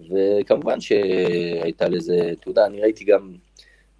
וכמובן 0.00 0.80
שהייתה 0.80 1.88
לזה 1.88 2.32
תעודה, 2.40 2.66
אני 2.66 2.80
ראיתי 2.80 3.04
גם, 3.04 3.32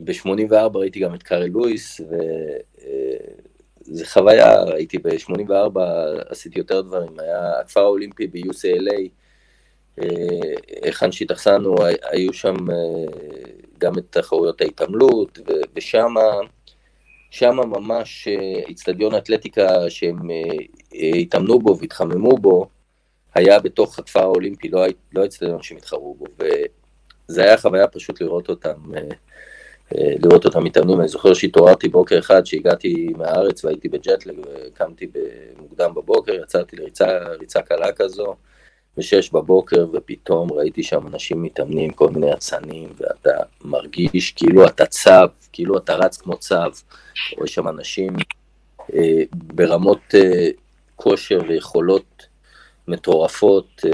ב-84 0.01 0.55
ראיתי 0.75 1.01
גם 1.01 1.15
את 1.15 1.23
קארל 1.23 1.47
לואיס, 1.47 2.01
וזה 3.89 4.07
חוויה, 4.07 4.63
הייתי 4.63 4.99
ב-84, 4.99 5.81
עשיתי 6.29 6.59
יותר 6.59 6.81
דברים, 6.81 7.21
היה 7.21 7.61
הכפר 7.61 7.81
האולימפי 7.81 8.27
ב-UCLA, 8.27 9.09
היכן 10.83 11.13
שהתאכסנו, 11.13 11.75
היו 12.11 12.33
שם 12.33 12.57
גם 13.79 13.99
את 13.99 14.05
תחרויות 14.11 14.61
ההתעמלות, 14.61 15.39
ושם 15.77 16.15
שם 17.31 17.57
ממש 17.57 18.29
איצטדיון 18.69 19.15
אתלטיקה 19.15 19.91
שהם 19.91 20.19
התאמנו 20.93 21.59
בו 21.59 21.79
והתחממו 21.79 22.39
בו, 22.39 22.67
היה 23.35 23.61
בתוך 23.61 23.99
הכפר 23.99 24.21
האולימפי, 24.21 24.69
לא 25.13 25.21
האיצטדיון 25.21 25.63
שהם 25.63 25.79
התחרו 25.79 26.15
בו, 26.15 26.25
וזה 26.39 27.43
היה 27.43 27.57
חוויה 27.57 27.87
פשוט 27.87 28.21
לראות 28.21 28.49
אותם, 28.49 28.75
לראות 29.93 30.45
אותם 30.45 30.65
מתאמנים. 30.65 31.01
אני 31.01 31.09
זוכר 31.09 31.35
שהתעוררתי 31.35 31.89
בוקר 31.89 32.19
אחד 32.19 32.47
שהגעתי 32.47 33.09
מהארץ 33.17 33.65
והייתי 33.65 33.89
בג'טלג 33.89 34.35
וקמתי 34.45 35.07
מוקדם 35.59 35.95
בבוקר, 35.95 36.35
יצאתי 36.35 36.77
לריצה 36.77 37.63
קלה 37.65 37.93
כזו. 37.93 38.35
ושש 38.99 39.31
בבוקר, 39.31 39.87
ופתאום 39.93 40.53
ראיתי 40.53 40.83
שם 40.83 41.07
אנשים 41.07 41.43
מתאמנים, 41.43 41.91
כל 41.91 42.11
מיני 42.11 42.33
אצנים, 42.33 42.89
ואתה 42.99 43.31
מרגיש 43.65 44.33
כאילו 44.33 44.67
אתה 44.67 44.87
צב, 44.87 45.29
כאילו 45.53 45.79
אתה 45.79 45.95
רץ 45.95 46.17
כמו 46.17 46.37
צב. 46.37 46.71
רואה 47.37 47.49
שם 47.49 47.69
אנשים 47.69 48.17
אה, 48.95 49.23
ברמות 49.33 50.15
אה, 50.15 50.49
כושר 50.97 51.39
ויכולות 51.49 52.27
מטורפות. 52.89 53.85
אה, 53.87 53.91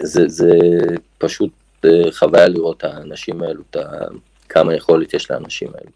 זה, 0.00 0.28
זה 0.28 0.50
פשוט 1.18 1.52
אה, 1.84 2.12
חוויה 2.12 2.48
לראות 2.48 2.76
את 2.76 2.84
האנשים 2.84 3.42
האלו, 3.42 3.62
את 3.70 3.76
כמה 4.48 4.74
יכולת 4.74 5.14
יש 5.14 5.30
לאנשים 5.30 5.68
האלו. 5.68 5.90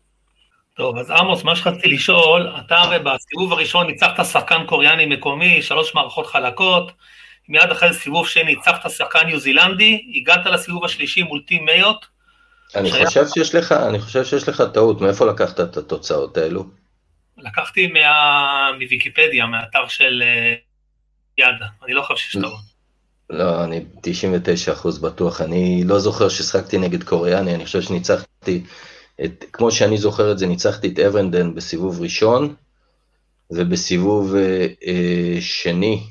טוב, 0.77 0.99
אז 0.99 1.11
עמוס, 1.11 1.45
מה 1.45 1.57
שרציתי 1.57 1.89
לשאול, 1.89 2.53
אתה 2.67 2.77
הרי 2.77 2.99
בסיבוב 2.99 3.53
הראשון 3.53 3.87
ניצחת 3.87 4.25
שחקן 4.25 4.67
קוריאני 4.67 5.07
מקומי, 5.07 5.63
שלוש 5.63 5.95
מערכות 5.95 6.27
חלקות, 6.27 6.93
מיד 7.49 7.71
אחרי 7.71 7.95
סיבוב 7.95 8.29
שני 8.29 8.45
ניצחת 8.45 8.91
שחקן 8.91 9.27
ניו 9.27 9.41
זילנדי, 9.41 10.13
הגעת 10.15 10.47
לסיבוב 10.47 10.85
השלישי 10.85 11.23
מול 11.23 11.43
טים 11.47 11.65
מאיות. 11.65 12.07
אני 12.77 12.91
שהיה... 12.91 13.07
חושב 13.07 13.25
שיש 13.35 13.55
לך, 13.55 13.73
אני 13.73 14.01
חושב 14.01 14.25
שיש 14.25 14.49
לך 14.49 14.63
טעות, 14.75 15.01
מאיפה 15.01 15.27
לקחת 15.27 15.61
את 15.61 15.77
התוצאות 15.77 16.37
האלו? 16.37 16.65
לקחתי 17.39 17.87
מה... 17.87 18.71
מוויקיפדיה, 18.81 19.47
מהאתר 19.47 19.89
של 19.89 20.23
אה, 20.27 20.55
יאדה, 21.39 21.67
אני 21.85 21.95
לא 21.95 22.03
חושב 22.03 22.31
שיש 22.31 22.43
טעות. 22.43 22.79
לא, 23.31 23.65
אני 23.65 23.85
99% 24.85 25.03
בטוח, 25.03 25.41
אני 25.41 25.85
לא 25.87 25.99
זוכר 25.99 26.29
ששחקתי 26.29 26.79
נגד 26.79 27.03
קוריאני, 27.03 27.55
אני 27.55 27.65
חושב 27.65 27.83
שניצחתי, 27.83 28.63
את, 29.25 29.45
כמו 29.53 29.71
שאני 29.71 29.99
זוכר 29.99 30.33
את 30.33 30.39
זה, 30.39 30.47
ניצחתי 30.47 30.89
את 30.89 30.99
אברנדן 30.99 31.55
בסיבוב 31.55 32.03
ראשון, 32.03 32.55
ובסיבוב 33.51 34.35
אה, 34.35 34.67
אה, 34.87 35.41
שני, 35.41 36.03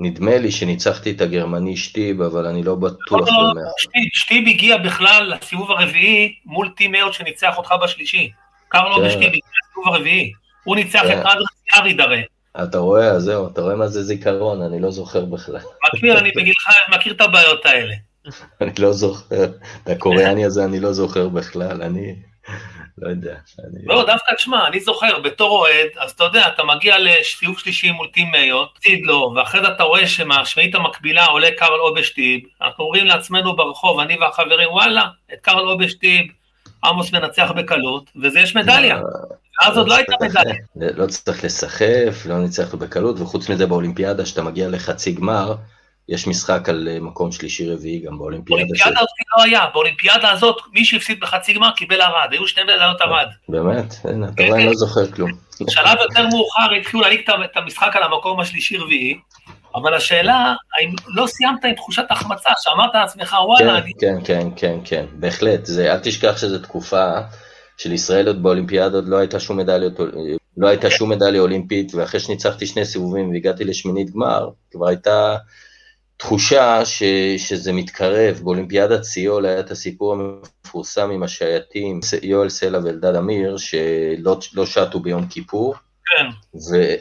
נדמה 0.00 0.38
לי 0.38 0.50
שניצחתי 0.50 1.10
את 1.10 1.20
הגרמני 1.20 1.76
שטיב, 1.76 2.22
אבל 2.22 2.46
אני 2.46 2.62
לא 2.62 2.74
בטוח. 2.74 3.10
לא, 3.10 3.54
לא, 3.54 3.62
שטיב, 3.78 4.08
שטיב 4.12 4.48
הגיע 4.48 4.76
בכלל 4.76 5.34
לסיבוב 5.34 5.70
הרביעי 5.70 6.34
מול 6.44 6.68
טים 6.76 6.92
מאיות 6.92 7.14
שניצח 7.14 7.58
אותך 7.58 7.74
בשלישי. 7.82 8.30
קרלו 8.68 8.96
כן. 8.96 9.02
ושטיב 9.02 9.22
הגיע 9.22 9.40
לסיבוב 9.64 9.94
הרביעי. 9.94 10.32
הוא 10.64 10.76
ניצח 10.76 11.02
כן. 11.02 11.20
את 11.20 11.26
אדרס 11.26 11.48
יאריד 11.74 12.00
הרי. 12.00 12.22
אתה 12.62 12.78
רואה, 12.78 13.20
זהו, 13.20 13.46
אתה 13.46 13.60
רואה 13.60 13.74
מה 13.74 13.86
זה 13.86 14.02
זיכרון, 14.02 14.62
אני 14.62 14.80
לא 14.80 14.90
זוכר 14.90 15.24
בכלל. 15.24 15.60
מכיר, 15.94 16.18
אני 16.18 16.30
בגילך 16.30 16.68
מכיר 16.94 17.12
את 17.12 17.20
הבעיות 17.20 17.66
האלה. 17.66 17.94
אני 18.60 18.70
לא 18.78 18.92
זוכר, 18.92 19.44
את 19.84 19.88
הקוריאני 19.88 20.44
הזה 20.44 20.64
אני 20.64 20.80
לא 20.80 20.92
זוכר 20.92 21.28
בכלל, 21.28 21.82
אני... 21.82 22.14
לא 23.02 23.08
יודע. 23.08 23.34
אני... 23.58 23.86
לא, 23.86 24.06
דווקא 24.06 24.34
תשמע, 24.34 24.66
אני 24.68 24.80
זוכר, 24.80 25.18
בתור 25.18 25.58
אוהד, 25.58 25.88
אז 25.98 26.10
אתה 26.10 26.24
יודע, 26.24 26.48
אתה 26.48 26.64
מגיע 26.64 26.96
לסיבוב 26.98 27.58
שלישי 27.58 27.90
מול 27.90 28.08
טים 28.12 28.30
מאיות, 28.30 28.74
תפסיד 28.74 29.06
לו, 29.06 29.32
ואחרי 29.36 29.60
זה 29.60 29.68
אתה 29.68 29.82
רואה 29.82 30.06
שמהשמינית 30.06 30.74
המקבילה 30.74 31.26
עולה 31.26 31.48
קרל 31.56 31.80
אובשטיב, 31.80 32.40
אנחנו 32.62 32.84
אומרים 32.84 33.06
לעצמנו 33.06 33.56
ברחוב, 33.56 34.00
אני 34.00 34.18
והחברים, 34.18 34.68
וואלה, 34.70 35.06
את 35.32 35.38
קרל 35.40 35.68
אובשטיב, 35.68 36.26
עמוס 36.84 37.12
מנצח 37.12 37.52
בקלות, 37.56 38.10
וזה 38.22 38.40
יש 38.40 38.56
מדליה. 38.56 38.94
לא, 38.94 39.02
ואז 39.62 39.76
עוד 39.76 39.88
לא 39.88 39.96
הייתה 39.96 40.12
מדליה. 40.20 40.54
לא 40.76 41.06
צריך 41.06 41.44
לסחף, 41.44 42.26
לא 42.26 42.38
ניצח 42.38 42.74
בקלות, 42.74 43.20
וחוץ 43.20 43.50
מזה 43.50 43.66
באולימפיאדה, 43.66 44.26
שאתה 44.26 44.42
מגיע 44.42 44.68
לחצי 44.68 45.12
גמר, 45.12 45.54
יש 46.08 46.26
משחק 46.26 46.68
על 46.68 46.88
אה, 46.90 47.00
מקום 47.00 47.32
שלישי-רביעי 47.32 47.98
גם 47.98 48.18
באולימפיאדה. 48.18 48.62
באולימפיאדה 48.62 49.00
הזאת 49.00 49.08
לא 49.36 49.42
היה, 49.44 49.66
באולימפיאדה 49.72 50.30
הזאת 50.30 50.56
מי 50.72 50.84
שהפסיד 50.84 51.20
בחצי 51.20 51.52
גמר 51.52 51.70
קיבל 51.70 52.00
ערד, 52.00 52.28
היו 52.32 52.46
שני 52.46 52.62
מדליות 52.62 53.00
ערד. 53.00 53.26
באמת? 53.48 53.94
הנה, 54.04 54.28
אתה 54.28 54.42
רואה, 54.42 54.56
אני 54.56 54.66
לא 54.66 54.74
זוכר 54.74 55.12
כלום. 55.12 55.30
בשלב 55.66 55.98
יותר 56.00 56.26
מאוחר 56.26 56.72
התחילו 56.80 57.02
להעניק 57.02 57.28
את 57.44 57.56
המשחק 57.56 57.96
על 57.96 58.02
המקום 58.02 58.40
השלישי-רביעי, 58.40 59.18
אבל 59.74 59.94
השאלה, 59.94 60.54
האם 60.78 60.94
לא 61.06 61.26
סיימת 61.26 61.64
עם 61.64 61.74
תחושת 61.74 62.04
החמצה, 62.10 62.50
שאמרת 62.62 62.90
לעצמך, 62.94 63.36
וואלה, 63.46 63.80
כן, 63.80 63.82
אני... 63.82 63.92
כן, 64.00 64.16
כן, 64.24 64.48
כן, 64.56 64.78
כן, 64.84 65.04
בהחלט, 65.12 65.68
אל 65.78 65.98
תשכח 65.98 66.36
שזו 66.36 66.58
תקופה 66.58 67.10
של 67.78 67.92
ישראל 67.92 68.26
עוד 68.26 68.42
באולימפיאדות, 68.42 69.04
לא 69.06 69.16
הייתה 69.16 69.40
שום 69.40 69.56
מדליות, 69.56 69.92
לא 70.56 70.68
הייתה 70.68 70.90
שום 70.90 71.10
מדליה 71.10 71.40
אולימפית, 71.40 71.94
ואחרי 71.94 72.20
שניצחתי 72.20 72.66
שני 72.66 72.84
סיבובים 72.84 73.30
והגעתי 73.30 73.64
לשמינית 73.64 74.10
גמר, 74.10 74.48
כבר 74.70 74.88
הייתה... 74.88 75.36
תחושה 76.18 76.84
ש, 76.84 77.02
שזה 77.36 77.72
מתקרב, 77.72 78.40
באולימפיאדת 78.42 79.02
סיול 79.02 79.46
היה 79.46 79.60
את 79.60 79.70
הסיפור 79.70 80.12
המפורסם 80.12 81.10
עם 81.10 81.22
השייטים, 81.22 82.00
יואל 82.22 82.48
סלע 82.48 82.78
ואלדד 82.84 83.14
אמיר, 83.14 83.56
שלא 83.56 84.38
לא 84.54 84.66
שטו 84.66 85.00
ביום 85.00 85.26
כיפור. 85.26 85.74
כן. 86.06 86.26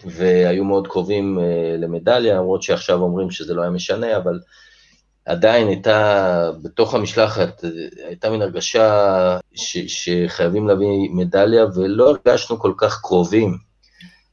והיו 0.06 0.66
מאוד 0.66 0.88
קרובים 0.88 1.40
למדליה, 1.78 2.36
למרות 2.36 2.64
שעכשיו 2.64 3.02
אומרים 3.02 3.32
שזה 3.32 3.54
לא 3.54 3.62
היה 3.62 3.72
משנה, 3.72 4.18
אבל 4.18 4.40
עדיין 5.26 5.68
הייתה, 5.68 6.52
בתוך 6.64 6.94
המשלחת, 6.94 7.64
הייתה 8.08 8.30
מין 8.30 8.42
הרגשה 8.42 9.38
ש, 9.56 9.78
שחייבים 9.78 10.68
להביא 10.68 10.88
מדליה, 11.14 11.66
ולא 11.76 12.10
הרגשנו 12.10 12.60
כל 12.60 12.74
כך 12.78 13.02
קרובים 13.02 13.58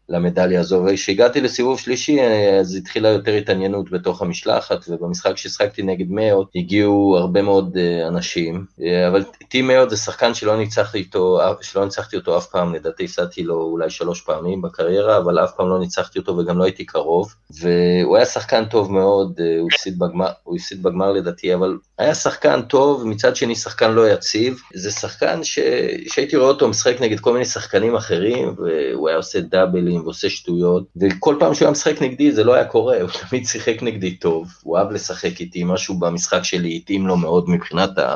למדליה 0.09 0.61
הזו, 0.61 0.85
וכשהגעתי 0.87 1.41
לסיבוב 1.41 1.79
שלישי, 1.79 2.21
אז 2.61 2.75
התחילה 2.75 3.09
יותר 3.09 3.33
התעניינות 3.33 3.91
בתוך 3.91 4.23
המשלחת, 4.23 4.79
ובמשחק 4.89 5.37
שהשחקתי 5.37 5.83
נגד 5.83 6.11
מאוד, 6.11 6.47
הגיעו 6.55 7.17
הרבה 7.19 7.43
מאוד 7.43 7.77
אה, 7.77 8.09
אנשים, 8.09 8.65
אה, 8.83 9.09
אבל 9.09 9.25
טי 9.49 9.63
מאוד 9.63 9.91
זה 9.91 9.97
שחקן 9.97 10.35
שלא 10.35 10.57
ניצחתי 10.57 10.99
איתו, 10.99 11.41
שלא 11.61 11.85
ניצחתי 11.85 12.17
אותו 12.17 12.39
אף 12.39 12.47
פעם, 12.47 12.75
לדעתי 12.75 13.05
הפסדתי 13.05 13.43
לו 13.43 13.63
אולי 13.63 13.91
שלוש 13.91 14.21
פעמים 14.21 14.63
בקריירה, 14.63 15.17
אבל 15.19 15.45
אף 15.45 15.51
פעם 15.57 15.69
לא 15.69 15.79
ניצחתי 15.79 16.19
אותו 16.19 16.37
וגם 16.37 16.59
לא 16.59 16.65
הייתי 16.65 16.87
קרוב, 16.87 17.35
והוא 17.61 18.17
היה 18.17 18.27
שחקן 18.27 18.65
טוב 18.65 18.93
מאוד, 18.93 19.41
אה, 19.41 19.61
הוא 19.61 19.69
הפסיד 19.73 19.99
בגמר, 19.99 20.31
הוא 20.43 20.57
הפסיד 20.57 20.83
בגמר 20.83 21.13
לדעתי, 21.13 21.55
אבל 21.55 21.77
היה 21.99 22.15
שחקן 22.15 22.63
טוב, 22.63 23.07
מצד 23.07 23.37
שני 23.37 23.57
שחקן 23.57 23.93
לא 23.93 24.09
יציב, 24.09 24.61
זה 24.75 24.91
שחקן 24.91 25.45
ש... 25.45 25.59
שהייתי 26.09 26.37
רואה 26.37 26.49
אותו 26.49 26.69
משחק 26.69 26.97
נגד 27.01 27.21
כל 27.21 27.33
מיני 27.33 27.45
שחקנים 27.45 27.97
אחרים, 27.97 28.55
והוא 28.59 29.09
היה 29.09 29.17
עושה 29.17 29.41
דאבלים 29.41 30.01
ועושה 30.05 30.31
שטויות, 30.31 30.85
וכל 31.01 31.37
פעם 31.39 31.55
שהוא 31.55 31.67
היה 31.67 31.73
משחק 31.73 32.03
נגדי 32.03 32.33
זה 32.33 32.45
לא 32.45 32.55
היה 32.55 32.65
קורה, 32.65 33.01
הוא 33.01 33.11
תמיד 33.29 33.47
שיחק 33.47 33.83
נגדי 33.83 34.17
טוב, 34.17 34.49
הוא 34.63 34.79
אהב 34.79 34.91
לשחק 34.91 35.41
איתי, 35.41 35.65
משהו 35.65 35.99
במשחק 35.99 36.43
שלי 36.43 36.77
התאים 36.77 37.07
לו 37.07 37.17
מאוד 37.17 37.51
מבחינת, 37.51 37.99
ה... 37.99 38.15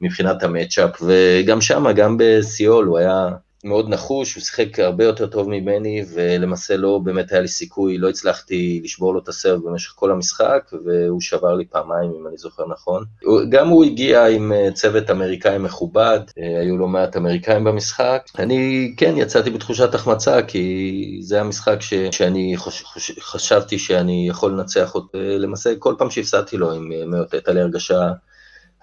מבחינת 0.00 0.42
המצ'אפ, 0.42 1.02
וגם 1.02 1.60
שם, 1.60 1.86
גם 1.96 2.16
בסיול, 2.18 2.86
הוא 2.86 2.98
היה 2.98 3.28
מאוד 3.66 3.88
נחוש, 3.88 4.34
הוא 4.34 4.42
שיחק 4.42 4.78
הרבה 4.78 5.04
יותר 5.04 5.26
טוב 5.26 5.48
ממני, 5.48 6.04
ולמעשה 6.14 6.76
לא 6.76 7.00
באמת 7.04 7.32
היה 7.32 7.40
לי 7.40 7.48
סיכוי, 7.48 7.98
לא 7.98 8.08
הצלחתי 8.08 8.80
לשבור 8.84 9.14
לו 9.14 9.20
את 9.20 9.28
הסרב 9.28 9.60
במשך 9.64 9.92
כל 9.96 10.10
המשחק, 10.10 10.70
והוא 10.84 11.20
שבר 11.20 11.54
לי 11.54 11.64
פעמיים, 11.64 12.12
אם 12.20 12.26
אני 12.26 12.36
זוכר 12.36 12.62
נכון. 12.68 13.04
גם 13.48 13.68
הוא 13.68 13.84
הגיע 13.84 14.26
עם 14.26 14.52
אה, 14.52 14.68
צוות 14.74 15.10
אמריקאי 15.10 15.58
מכובד, 15.58 16.20
אה, 16.38 16.60
היו 16.60 16.76
לא 16.76 16.88
מעט 16.88 17.16
אמריקאים 17.16 17.64
במשחק. 17.64 18.22
אני 18.38 18.94
כן 18.96 19.14
יצאתי 19.16 19.50
בתחושת 19.50 19.94
החמצה, 19.94 20.42
כי 20.42 21.18
זה 21.22 21.40
המשחק 21.40 21.80
ש, 21.80 21.94
שאני 22.10 22.56
חוש, 22.56 22.84
חשבתי 23.20 23.78
שאני 23.78 24.26
יכול 24.28 24.52
לנצח 24.52 24.94
אותו. 24.94 25.08
למעשה, 25.14 25.70
כל 25.78 25.94
פעם 25.98 26.10
שהפסדתי 26.10 26.56
לו 26.56 26.72
עם 26.72 26.92
אה, 26.92 27.06
מאות, 27.06 27.34
הייתה 27.34 27.52
לי 27.52 27.60
הרגשה... 27.60 28.12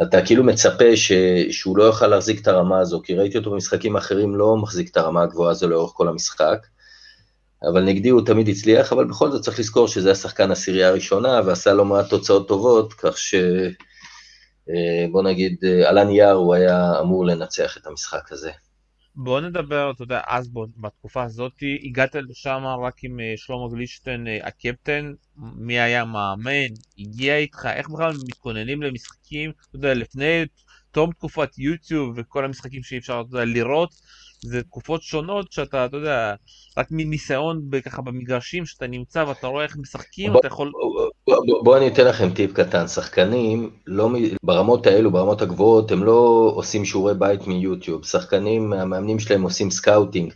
אתה 0.01 0.25
כאילו 0.25 0.43
מצפה 0.43 0.95
ש, 0.95 1.12
שהוא 1.51 1.77
לא 1.77 1.84
יוכל 1.84 2.08
להחזיק 2.08 2.41
את 2.41 2.47
הרמה 2.47 2.79
הזו, 2.79 3.01
כי 3.03 3.15
ראיתי 3.15 3.38
אותו 3.38 3.51
במשחקים 3.51 3.95
אחרים 3.95 4.36
לא 4.36 4.58
מחזיק 4.58 4.91
את 4.91 4.97
הרמה 4.97 5.23
הגבוהה 5.23 5.51
הזו 5.51 5.69
לאורך 5.69 5.91
כל 5.95 6.08
המשחק, 6.08 6.67
אבל 7.71 7.84
נגדי 7.84 8.10
הוא 8.10 8.25
תמיד 8.25 8.49
הצליח, 8.49 8.93
אבל 8.93 9.06
בכל 9.06 9.32
זאת 9.32 9.41
צריך 9.41 9.60
לזכור 9.60 9.88
שזה 9.88 10.12
השחקן 10.12 10.51
עשירייה 10.51 10.88
הראשונה, 10.88 11.41
ועשה 11.45 11.73
לא 11.73 11.86
מעט 11.86 12.10
תוצאות 12.10 12.47
טובות, 12.47 12.93
כך 12.93 13.17
ש... 13.17 13.36
אה, 14.69 15.21
נגיד, 15.23 15.58
אה, 15.63 15.89
על 15.89 15.97
הנייר 15.97 16.32
הוא 16.32 16.53
היה 16.53 16.99
אמור 16.99 17.25
לנצח 17.25 17.77
את 17.77 17.88
המשחק 17.88 18.32
הזה. 18.32 18.51
בוא 19.15 19.41
נדבר, 19.41 19.91
אתה 19.91 20.04
יודע, 20.04 20.21
אז 20.28 20.49
בוא, 20.49 20.67
בתקופה 20.78 21.23
הזאת 21.23 21.54
הגעת 21.84 22.15
לשם 22.15 22.63
רק 22.86 23.04
עם 23.04 23.19
אה, 23.19 23.34
שלמה 23.36 23.67
גלישטיין 23.71 24.28
אה, 24.28 24.47
הקפטן, 24.47 25.13
מי 25.38 25.80
היה 25.80 26.06
מאמן, 26.06 26.73
הגיע 26.99 27.38
איתך, 27.38 27.65
איך 27.65 27.89
בכלל 27.89 28.13
מתכוננים 28.28 28.82
למשחקים, 28.82 29.52
אתה 29.69 29.76
יודע, 29.76 29.93
לפני 29.93 30.45
תום 30.91 31.12
תקופת 31.12 31.58
יוטיוב 31.58 32.13
וכל 32.17 32.45
המשחקים 32.45 32.84
שאי 32.84 32.97
אפשר, 32.97 33.23
אתה 33.28 33.38
יודע, 33.38 33.45
לראות, 33.45 33.89
זה 34.45 34.63
תקופות 34.63 35.04
שונות 35.04 35.52
שאתה, 35.52 35.86
אתה 35.86 35.97
יודע, 35.97 36.36
רק 36.78 36.88
מניסיון 36.91 37.69
ככה 37.86 38.02
במגרשים 38.02 38.65
שאתה 38.65 38.88
נמצא 38.88 39.26
ואתה 39.28 39.47
רואה 39.47 39.63
איך 39.63 39.78
משחקים, 39.78 40.38
אתה 40.38 40.47
יכול... 40.47 40.71
בוא, 41.28 41.46
בוא, 41.46 41.64
בוא 41.64 41.78
אני 41.78 41.88
אתן 41.88 42.06
לכם 42.06 42.34
טיפ 42.34 42.54
קטן, 42.54 42.88
שחקנים 42.88 43.70
לא, 43.88 44.10
ברמות 44.44 44.88
האלו, 44.88 45.12
ברמות 45.12 45.42
הגבוהות, 45.42 45.92
הם 45.92 46.04
לא 46.04 46.52
עושים 46.56 46.86
שיעורי 46.86 47.14
בית 47.14 47.48
מיוטיוב, 47.48 48.06
שחקנים, 48.06 48.74
המאמנים 48.74 49.20
שלהם 49.20 49.42
עושים 49.42 49.72
סקאוטינג 49.72 50.34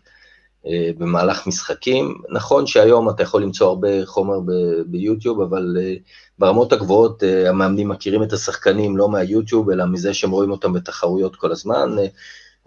אה, 0.67 0.89
במהלך 0.97 1.47
משחקים, 1.47 2.15
נכון 2.30 2.67
שהיום 2.67 3.10
אתה 3.10 3.23
יכול 3.23 3.41
למצוא 3.43 3.67
הרבה 3.67 4.06
חומר 4.06 4.39
ב- 4.39 4.82
ביוטיוב, 4.88 5.41
אבל 5.41 5.78
אה, 5.80 5.93
ברמות 6.39 6.73
הגבוהות 6.73 7.23
אה, 7.23 7.50
המאמנים 7.50 7.89
מכירים 7.89 8.23
את 8.23 8.34
השחקנים 8.34 8.97
לא 8.97 9.10
מהיוטיוב, 9.10 9.69
אלא 9.69 9.86
מזה 9.86 10.13
שהם 10.13 10.32
רואים 10.32 10.52
אותם 10.52 10.73
בתחרויות 10.73 11.36
כל 11.36 11.52
הזמן, 11.52 11.95
אה, 12.00 12.08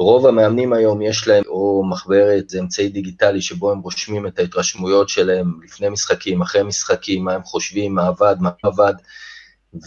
רוב 0.00 0.26
המאמנים 0.26 0.72
היום 0.72 1.02
יש 1.02 1.28
להם 1.28 1.42
או 1.46 1.84
מחברת, 1.90 2.48
זה 2.48 2.60
אמצעי 2.60 2.88
דיגיטלי 2.88 3.42
שבו 3.42 3.72
הם 3.72 3.78
רושמים 3.78 4.26
את 4.26 4.38
ההתרשמויות 4.38 5.08
שלהם 5.08 5.60
לפני 5.64 5.88
משחקים, 5.88 6.42
אחרי 6.42 6.62
משחקים, 6.62 7.24
מה 7.24 7.32
הם 7.32 7.42
חושבים, 7.42 7.94
מה 7.94 8.06
עבד, 8.06 8.36
מה 8.40 8.50
עבד, 8.62 8.94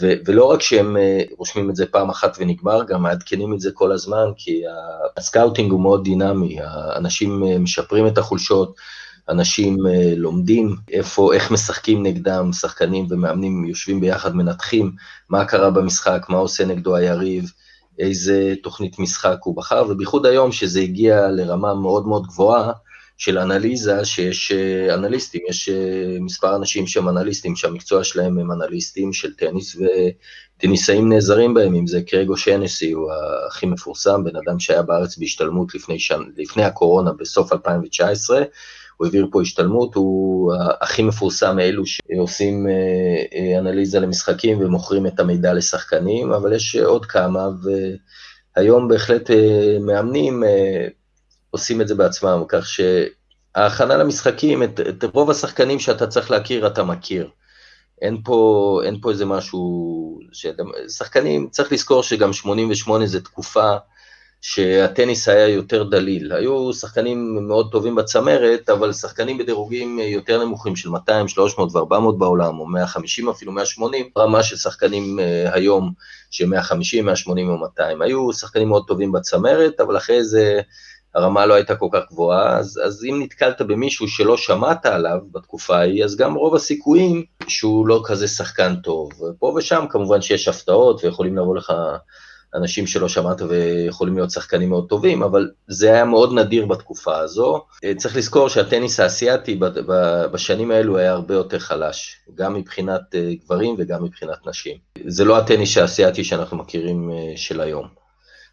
ו- 0.00 0.14
ולא 0.26 0.44
רק 0.44 0.62
שהם 0.62 0.96
אה, 0.96 1.34
רושמים 1.38 1.70
את 1.70 1.76
זה 1.76 1.86
פעם 1.86 2.10
אחת 2.10 2.36
ונגמר, 2.40 2.84
גם 2.84 3.02
מעדכנים 3.02 3.54
את 3.54 3.60
זה 3.60 3.70
כל 3.72 3.92
הזמן, 3.92 4.24
כי 4.36 4.62
הסקאוטינג 5.16 5.72
הוא 5.72 5.80
מאוד 5.80 6.04
דינמי, 6.04 6.56
האנשים 6.60 7.42
אה, 7.42 7.58
משפרים 7.58 8.06
את 8.06 8.18
החולשות, 8.18 8.74
אנשים 9.28 9.76
אה, 9.76 9.90
לומדים 10.16 10.76
איפה, 10.92 11.34
איך 11.34 11.50
משחקים 11.50 12.02
נגדם, 12.02 12.52
שחקנים 12.52 13.06
ומאמנים 13.10 13.64
יושבים 13.64 14.00
ביחד, 14.00 14.36
מנתחים 14.36 14.92
מה 15.28 15.44
קרה 15.44 15.70
במשחק, 15.70 16.26
מה 16.28 16.38
עושה 16.38 16.64
נגדו 16.64 16.96
היריב, 16.96 17.50
איזה 17.98 18.54
תוכנית 18.62 18.98
משחק 18.98 19.36
הוא 19.44 19.56
בחר, 19.56 19.86
ובייחוד 19.88 20.26
היום 20.26 20.52
שזה 20.52 20.80
הגיע 20.80 21.28
לרמה 21.28 21.74
מאוד 21.74 22.06
מאוד 22.06 22.26
גבוהה 22.26 22.72
של 23.16 23.38
אנליזה, 23.38 24.04
שיש 24.04 24.52
אה, 24.52 24.94
אנליסטים, 24.94 25.42
יש 25.48 25.68
אה, 25.68 26.16
מספר 26.20 26.56
אנשים 26.56 26.86
שהם 26.86 27.08
אנליסטים, 27.08 27.56
שהמקצוע 27.56 28.04
שלהם 28.04 28.38
הם 28.38 28.52
אנליסטים 28.52 29.12
של 29.12 29.34
טניס, 29.34 29.76
וטניסאים 29.76 31.08
נעזרים 31.08 31.54
בהם, 31.54 31.74
אם 31.74 31.86
זה 31.86 32.02
קרייג 32.02 32.36
או'שנסי, 32.36 32.92
הוא 32.92 33.12
הכי 33.48 33.66
מפורסם, 33.66 34.24
בן 34.24 34.36
אדם 34.36 34.58
שהיה 34.58 34.82
בארץ 34.82 35.18
בהשתלמות 35.18 35.74
לפני, 35.74 35.98
שנ... 35.98 36.22
לפני 36.36 36.64
הקורונה, 36.64 37.12
בסוף 37.12 37.52
2019, 37.52 38.42
הוא 38.96 39.06
העביר 39.06 39.26
פה 39.32 39.42
השתלמות, 39.42 39.94
הוא 39.94 40.52
הכי 40.80 41.02
מפורסם 41.02 41.56
מאלו 41.56 41.82
שעושים 41.86 42.66
אה, 42.68 42.72
אה, 43.38 43.58
אנליזה 43.58 44.00
למשחקים 44.00 44.58
ומוכרים 44.60 45.06
את 45.06 45.20
המידע 45.20 45.52
לשחקנים, 45.52 46.32
אבל 46.32 46.52
יש 46.52 46.76
עוד 46.76 47.06
כמה, 47.06 47.48
והיום 48.56 48.88
בהחלט 48.88 49.30
אה, 49.30 49.76
מאמנים 49.80 50.42
עושים 51.50 51.80
את 51.80 51.88
זה 51.88 51.94
בעצמם, 51.94 52.42
כך 52.48 52.66
שההכנה 52.66 53.96
למשחקים, 53.96 54.62
את, 54.62 54.80
את 54.80 55.04
רוב 55.12 55.30
השחקנים 55.30 55.78
שאתה 55.78 56.06
צריך 56.06 56.30
להכיר, 56.30 56.66
אתה 56.66 56.84
מכיר. 56.84 57.30
אין 58.02 58.22
פה, 58.24 58.80
אין 58.84 59.00
פה 59.00 59.10
איזה 59.10 59.24
משהו, 59.24 60.18
שחקנים, 60.88 61.48
צריך 61.50 61.72
לזכור 61.72 62.02
שגם 62.02 62.32
88 62.32 63.06
זה 63.06 63.20
תקופה 63.20 63.76
שהטניס 64.46 65.28
היה 65.28 65.48
יותר 65.48 65.82
דליל. 65.82 66.32
היו 66.32 66.72
שחקנים 66.72 67.48
מאוד 67.48 67.72
טובים 67.72 67.94
בצמרת, 67.94 68.70
אבל 68.70 68.92
שחקנים 68.92 69.38
בדירוגים 69.38 69.98
יותר 69.98 70.44
נמוכים 70.44 70.76
של 70.76 70.88
200, 70.88 71.28
300 71.28 71.76
ו-400 71.76 72.12
בעולם, 72.18 72.60
או 72.60 72.66
150 72.66 73.28
אפילו 73.28 73.52
180, 73.52 74.08
רמה 74.18 74.42
של 74.42 74.56
שחקנים 74.56 75.18
uh, 75.18 75.54
היום 75.54 75.92
של 76.30 76.46
150, 76.46 77.04
180 77.04 77.48
או 77.48 77.58
200. 77.58 78.02
היו 78.02 78.32
שחקנים 78.32 78.68
מאוד 78.68 78.84
טובים 78.86 79.12
בצמרת, 79.12 79.80
אבל 79.80 79.96
אחרי 79.96 80.24
זה 80.24 80.60
הרמה 81.14 81.46
לא 81.46 81.54
הייתה 81.54 81.76
כל 81.76 81.88
כך 81.92 82.02
גבוהה, 82.10 82.58
אז, 82.58 82.80
אז 82.84 83.04
אם 83.04 83.22
נתקלת 83.22 83.62
במישהו 83.62 84.08
שלא 84.08 84.36
שמעת 84.36 84.86
עליו 84.86 85.18
בתקופה 85.32 85.76
ההיא, 85.76 86.04
אז 86.04 86.16
גם 86.16 86.34
רוב 86.34 86.54
הסיכויים 86.54 87.24
שהוא 87.48 87.86
לא 87.86 88.02
כזה 88.04 88.28
שחקן 88.28 88.76
טוב. 88.76 89.10
פה 89.38 89.54
ושם 89.56 89.84
כמובן 89.90 90.20
שיש 90.20 90.48
הפתעות 90.48 91.04
ויכולים 91.04 91.36
לבוא 91.38 91.56
לך 91.56 91.72
אנשים 92.54 92.86
שלא 92.86 93.08
שמעת 93.08 93.42
ויכולים 93.42 94.14
להיות 94.14 94.30
שחקנים 94.30 94.68
מאוד 94.70 94.88
טובים, 94.88 95.22
אבל 95.22 95.50
זה 95.68 95.92
היה 95.92 96.04
מאוד 96.04 96.32
נדיר 96.32 96.66
בתקופה 96.66 97.18
הזו. 97.18 97.64
אה, 97.84 97.92
צריך 97.96 98.16
לזכור 98.16 98.48
שהטניס 98.48 99.00
האסייתי 99.00 99.60
בשנים 100.32 100.70
האלו 100.70 100.98
היה 100.98 101.12
הרבה 101.12 101.34
יותר 101.34 101.58
חלש, 101.58 102.16
גם 102.34 102.54
מבחינת 102.54 103.14
אה, 103.14 103.30
גברים 103.44 103.74
וגם 103.78 104.04
מבחינת 104.04 104.46
נשים. 104.46 104.76
זה 105.06 105.24
לא 105.24 105.38
הטניס 105.38 105.78
האסייתי 105.78 106.24
שאנחנו 106.24 106.56
מכירים 106.56 107.10
אה, 107.10 107.36
של 107.36 107.60
היום. 107.60 107.88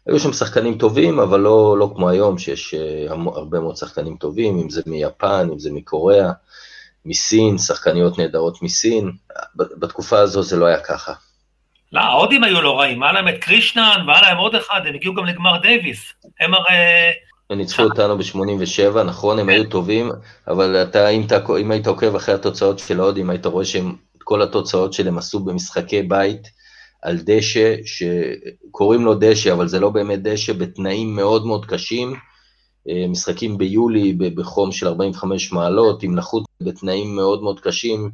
היו 0.06 0.20
שם 0.20 0.32
שחקנים 0.32 0.78
טובים, 0.78 1.20
אבל 1.20 1.40
לא, 1.40 1.78
לא 1.78 1.92
כמו 1.96 2.08
היום, 2.08 2.38
שיש 2.38 2.74
הרבה 3.08 3.60
מאוד 3.60 3.76
שחקנים 3.76 4.16
טובים, 4.16 4.58
אם 4.58 4.70
זה 4.70 4.82
מיפן, 4.86 5.48
אם 5.52 5.58
זה 5.58 5.70
מקוריאה, 5.72 6.32
מסין, 7.04 7.58
שחקניות 7.58 8.18
נהדרות 8.18 8.62
מסין. 8.62 9.10
בתקופה 9.56 10.18
הזו 10.18 10.42
זה 10.42 10.56
לא 10.56 10.66
היה 10.66 10.80
ככה. 10.80 11.12
לא, 11.92 12.00
ההודים 12.00 12.44
היו 12.44 12.60
לא 12.60 12.80
רעים, 12.80 13.02
היה 13.02 13.12
להם 13.12 13.28
את 13.28 13.34
קרישנן 13.40 14.04
והיה 14.06 14.20
להם 14.20 14.38
עוד 14.38 14.54
אחד, 14.54 14.80
הם 14.86 14.94
הגיעו 14.94 15.14
גם 15.14 15.24
לגמר 15.24 15.56
דייוויס. 15.56 16.12
הם 16.40 16.54
הרי... 16.54 16.76
הם 17.50 17.58
ניצחו 17.58 17.82
אותנו 17.82 18.18
ב-87, 18.18 19.02
נכון, 19.02 19.38
הם 19.38 19.48
היו 19.48 19.64
טובים, 19.64 20.10
אבל 20.48 20.82
אתה, 20.82 21.08
אם, 21.08 21.22
אתה, 21.26 21.38
אם 21.60 21.70
היית 21.70 21.86
עוקב 21.86 22.14
אחרי 22.14 22.34
התוצאות 22.34 22.78
של 22.78 23.00
ההודים, 23.00 23.30
היית 23.30 23.46
רואה 23.46 23.64
שהם, 23.64 23.94
כל 24.18 24.42
התוצאות 24.42 24.92
שלהם 24.92 25.18
עשו 25.18 25.40
במשחקי 25.40 26.02
בית 26.02 26.48
על 27.02 27.18
דשא, 27.24 27.74
שקוראים 27.84 29.04
לו 29.04 29.14
דשא, 29.14 29.52
אבל 29.52 29.68
זה 29.68 29.80
לא 29.80 29.90
באמת 29.90 30.22
דשא, 30.22 30.52
בתנאים 30.52 31.16
מאוד 31.16 31.46
מאוד 31.46 31.66
קשים, 31.66 32.14
משחקים 33.08 33.58
ביולי 33.58 34.12
בחום 34.12 34.72
של 34.72 34.88
45 34.88 35.52
מעלות, 35.52 36.02
עם 36.02 36.14
נחות 36.14 36.42
בתנאים 36.62 37.16
מאוד 37.16 37.42
מאוד 37.42 37.60
קשים, 37.60 38.10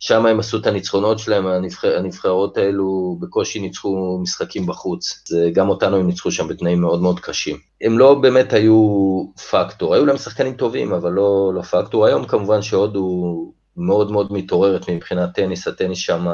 שם 0.00 0.26
הם 0.26 0.40
עשו 0.40 0.58
את 0.58 0.66
הניצחונות 0.66 1.18
שלהם, 1.18 1.46
הנבחר, 1.46 1.98
הנבחרות 1.98 2.56
האלו 2.56 3.16
בקושי 3.20 3.60
ניצחו 3.60 4.18
משחקים 4.22 4.66
בחוץ. 4.66 5.22
זה, 5.28 5.50
גם 5.52 5.68
אותנו 5.68 5.96
הם 5.96 6.06
ניצחו 6.06 6.30
שם 6.30 6.48
בתנאים 6.48 6.80
מאוד 6.80 7.02
מאוד 7.02 7.20
קשים. 7.20 7.56
הם 7.80 7.98
לא 7.98 8.14
באמת 8.14 8.52
היו 8.52 8.78
פקטור, 9.50 9.94
היו 9.94 10.06
להם 10.06 10.16
שחקנים 10.16 10.54
טובים, 10.54 10.92
אבל 10.92 11.12
לא, 11.12 11.52
לא 11.54 11.62
פקטור. 11.62 12.06
היום 12.06 12.26
כמובן 12.26 12.62
שהודו 12.62 13.52
מאוד 13.76 14.10
מאוד 14.10 14.32
מתעוררת 14.32 14.90
מבחינת 14.90 15.34
טניס, 15.34 15.68
הטניס 15.68 15.98
שם 15.98 16.26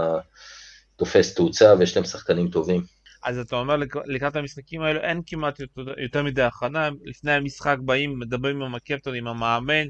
תופס 0.97 1.35
תאוצה 1.35 1.75
ויש 1.79 1.97
להם 1.97 2.05
שחקנים 2.05 2.49
טובים. 2.49 2.83
אז 3.25 3.39
אתה 3.39 3.57
אומר 3.57 3.77
לקראת 4.07 4.37
המשחקים 4.37 4.83
האלו 4.83 5.01
אין 5.01 5.21
כמעט 5.27 5.61
יותר, 5.97 6.23
מדי 6.23 6.43
הכנה, 6.43 6.89
לפני 7.05 7.33
המשחק 7.33 7.77
באים, 7.81 8.19
מדברים 8.19 8.63
עם 8.63 8.75
הקפטון, 8.75 9.15
עם 9.15 9.27
המאמן, 9.27 9.87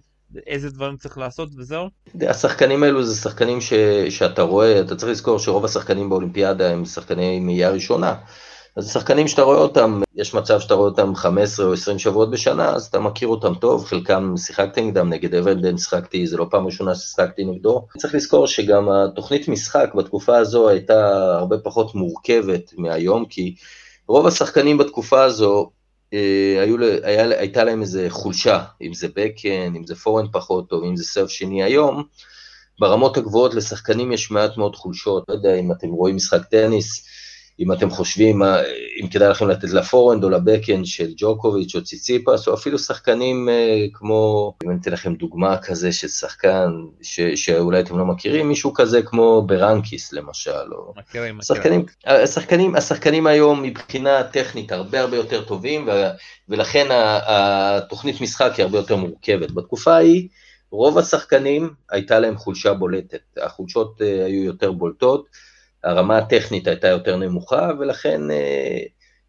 איזה 0.46 0.70
דברים 0.70 0.96
צריך 0.96 1.18
לעשות 1.18 1.48
וזהו? 1.58 1.88
השחקנים 2.28 2.82
האלו 2.82 3.04
זה 3.04 3.14
שחקנים 3.14 3.60
ש, 3.60 3.72
שאתה 4.08 4.42
רואה, 4.42 4.80
אתה 4.80 4.96
צריך 4.96 5.12
לזכור 5.12 5.38
שרוב 5.38 5.64
השחקנים 5.64 6.08
באולימפיאדה 6.08 6.70
הם 6.70 6.84
שחקני 6.84 7.40
מאייה 7.40 7.70
ראשונה. 7.70 8.14
אז 8.76 8.92
שחקנים 8.92 9.28
שאתה 9.28 9.42
רואה 9.42 9.58
אותם, 9.58 10.02
יש 10.14 10.34
מצב 10.34 10.60
שאתה 10.60 10.74
רואה 10.74 10.88
אותם 10.88 11.14
15 11.14 11.66
או 11.66 11.72
20 11.72 11.98
שבועות 11.98 12.30
בשנה, 12.30 12.68
אז 12.68 12.86
אתה 12.86 13.00
מכיר 13.00 13.28
אותם 13.28 13.54
טוב, 13.54 13.84
חלקם 13.84 14.34
שיחקתי 14.36 14.82
נגדם, 14.82 15.08
נגד 15.10 15.34
אבנדן 15.34 15.78
שיחקתי, 15.78 16.26
זה 16.26 16.36
לא 16.36 16.46
פעם 16.50 16.66
ראשונה 16.66 16.94
ששיחקתי 16.94 17.44
נגדו. 17.44 17.86
צריך 17.98 18.14
לזכור 18.14 18.46
שגם 18.46 18.88
התוכנית 18.88 19.48
משחק 19.48 19.90
בתקופה 19.94 20.36
הזו 20.36 20.68
הייתה 20.68 21.08
הרבה 21.38 21.58
פחות 21.58 21.94
מורכבת 21.94 22.72
מהיום, 22.78 23.24
כי 23.24 23.54
רוב 24.08 24.26
השחקנים 24.26 24.78
בתקופה 24.78 25.22
הזו 25.22 25.70
היו, 26.60 26.76
היה, 27.02 27.38
הייתה 27.38 27.64
להם 27.64 27.82
איזה 27.82 28.06
חולשה, 28.08 28.64
אם 28.82 28.94
זה 28.94 29.08
בקן, 29.16 29.74
אם 29.76 29.86
זה 29.86 29.94
פורן 29.94 30.26
פחות 30.32 30.68
טוב, 30.68 30.84
אם 30.84 30.96
זה 30.96 31.04
סרף 31.04 31.28
שני 31.28 31.62
היום, 31.62 32.04
ברמות 32.80 33.16
הגבוהות 33.16 33.54
לשחקנים 33.54 34.12
יש 34.12 34.30
מעט 34.30 34.56
מאוד 34.56 34.76
חולשות, 34.76 35.24
לא 35.28 35.34
יודע 35.34 35.54
אם 35.54 35.72
אתם 35.72 35.88
רואים 35.88 36.16
משחק 36.16 36.44
טניס, 36.44 37.06
אם 37.60 37.72
אתם 37.72 37.90
חושבים 37.90 38.42
אם 39.02 39.08
כדאי 39.08 39.28
לכם 39.28 39.48
לתת 39.48 39.70
לפורנד 39.70 40.24
או 40.24 40.30
לבקאנד 40.30 40.86
של 40.86 41.12
ג'וקוביץ' 41.16 41.74
או 41.74 41.84
ציציפס, 41.84 42.48
או 42.48 42.54
אפילו 42.54 42.78
שחקנים 42.78 43.48
אה, 43.48 43.86
כמו, 43.92 44.52
אם 44.64 44.70
אני 44.70 44.78
אתן 44.80 44.92
לכם 44.92 45.14
דוגמה 45.14 45.56
כזה 45.56 45.92
של 45.92 46.08
שחקן 46.08 46.70
ש, 47.02 47.20
שאולי 47.20 47.80
אתם 47.80 47.98
לא 47.98 48.04
מכירים, 48.04 48.48
מישהו 48.48 48.74
כזה 48.74 49.02
כמו 49.02 49.42
ברנקיס 49.46 50.12
למשל, 50.12 50.72
או... 50.72 50.94
מכירים, 50.96 51.38
מכירים. 51.38 51.42
שחקנים, 51.42 51.84
השחקנים, 52.06 52.76
השחקנים 52.76 53.26
היום 53.26 53.62
מבחינה 53.62 54.22
טכנית 54.24 54.72
הרבה 54.72 55.00
הרבה 55.00 55.16
יותר 55.16 55.44
טובים, 55.44 55.88
ו, 55.88 55.90
ולכן 56.48 56.86
התוכנית 57.26 58.20
משחק 58.20 58.52
היא 58.56 58.64
הרבה 58.64 58.78
יותר 58.78 58.96
מורכבת. 58.96 59.50
בתקופה 59.50 59.94
ההיא, 59.94 60.28
רוב 60.70 60.98
השחקנים 60.98 61.70
הייתה 61.90 62.18
להם 62.18 62.36
חולשה 62.36 62.74
בולטת, 62.74 63.20
החולשות 63.42 64.02
אה, 64.02 64.24
היו 64.24 64.44
יותר 64.44 64.72
בולטות. 64.72 65.49
הרמה 65.84 66.18
הטכנית 66.18 66.68
הייתה 66.68 66.88
יותר 66.88 67.16
נמוכה, 67.16 67.70
ולכן 67.78 68.30
אה, 68.30 68.78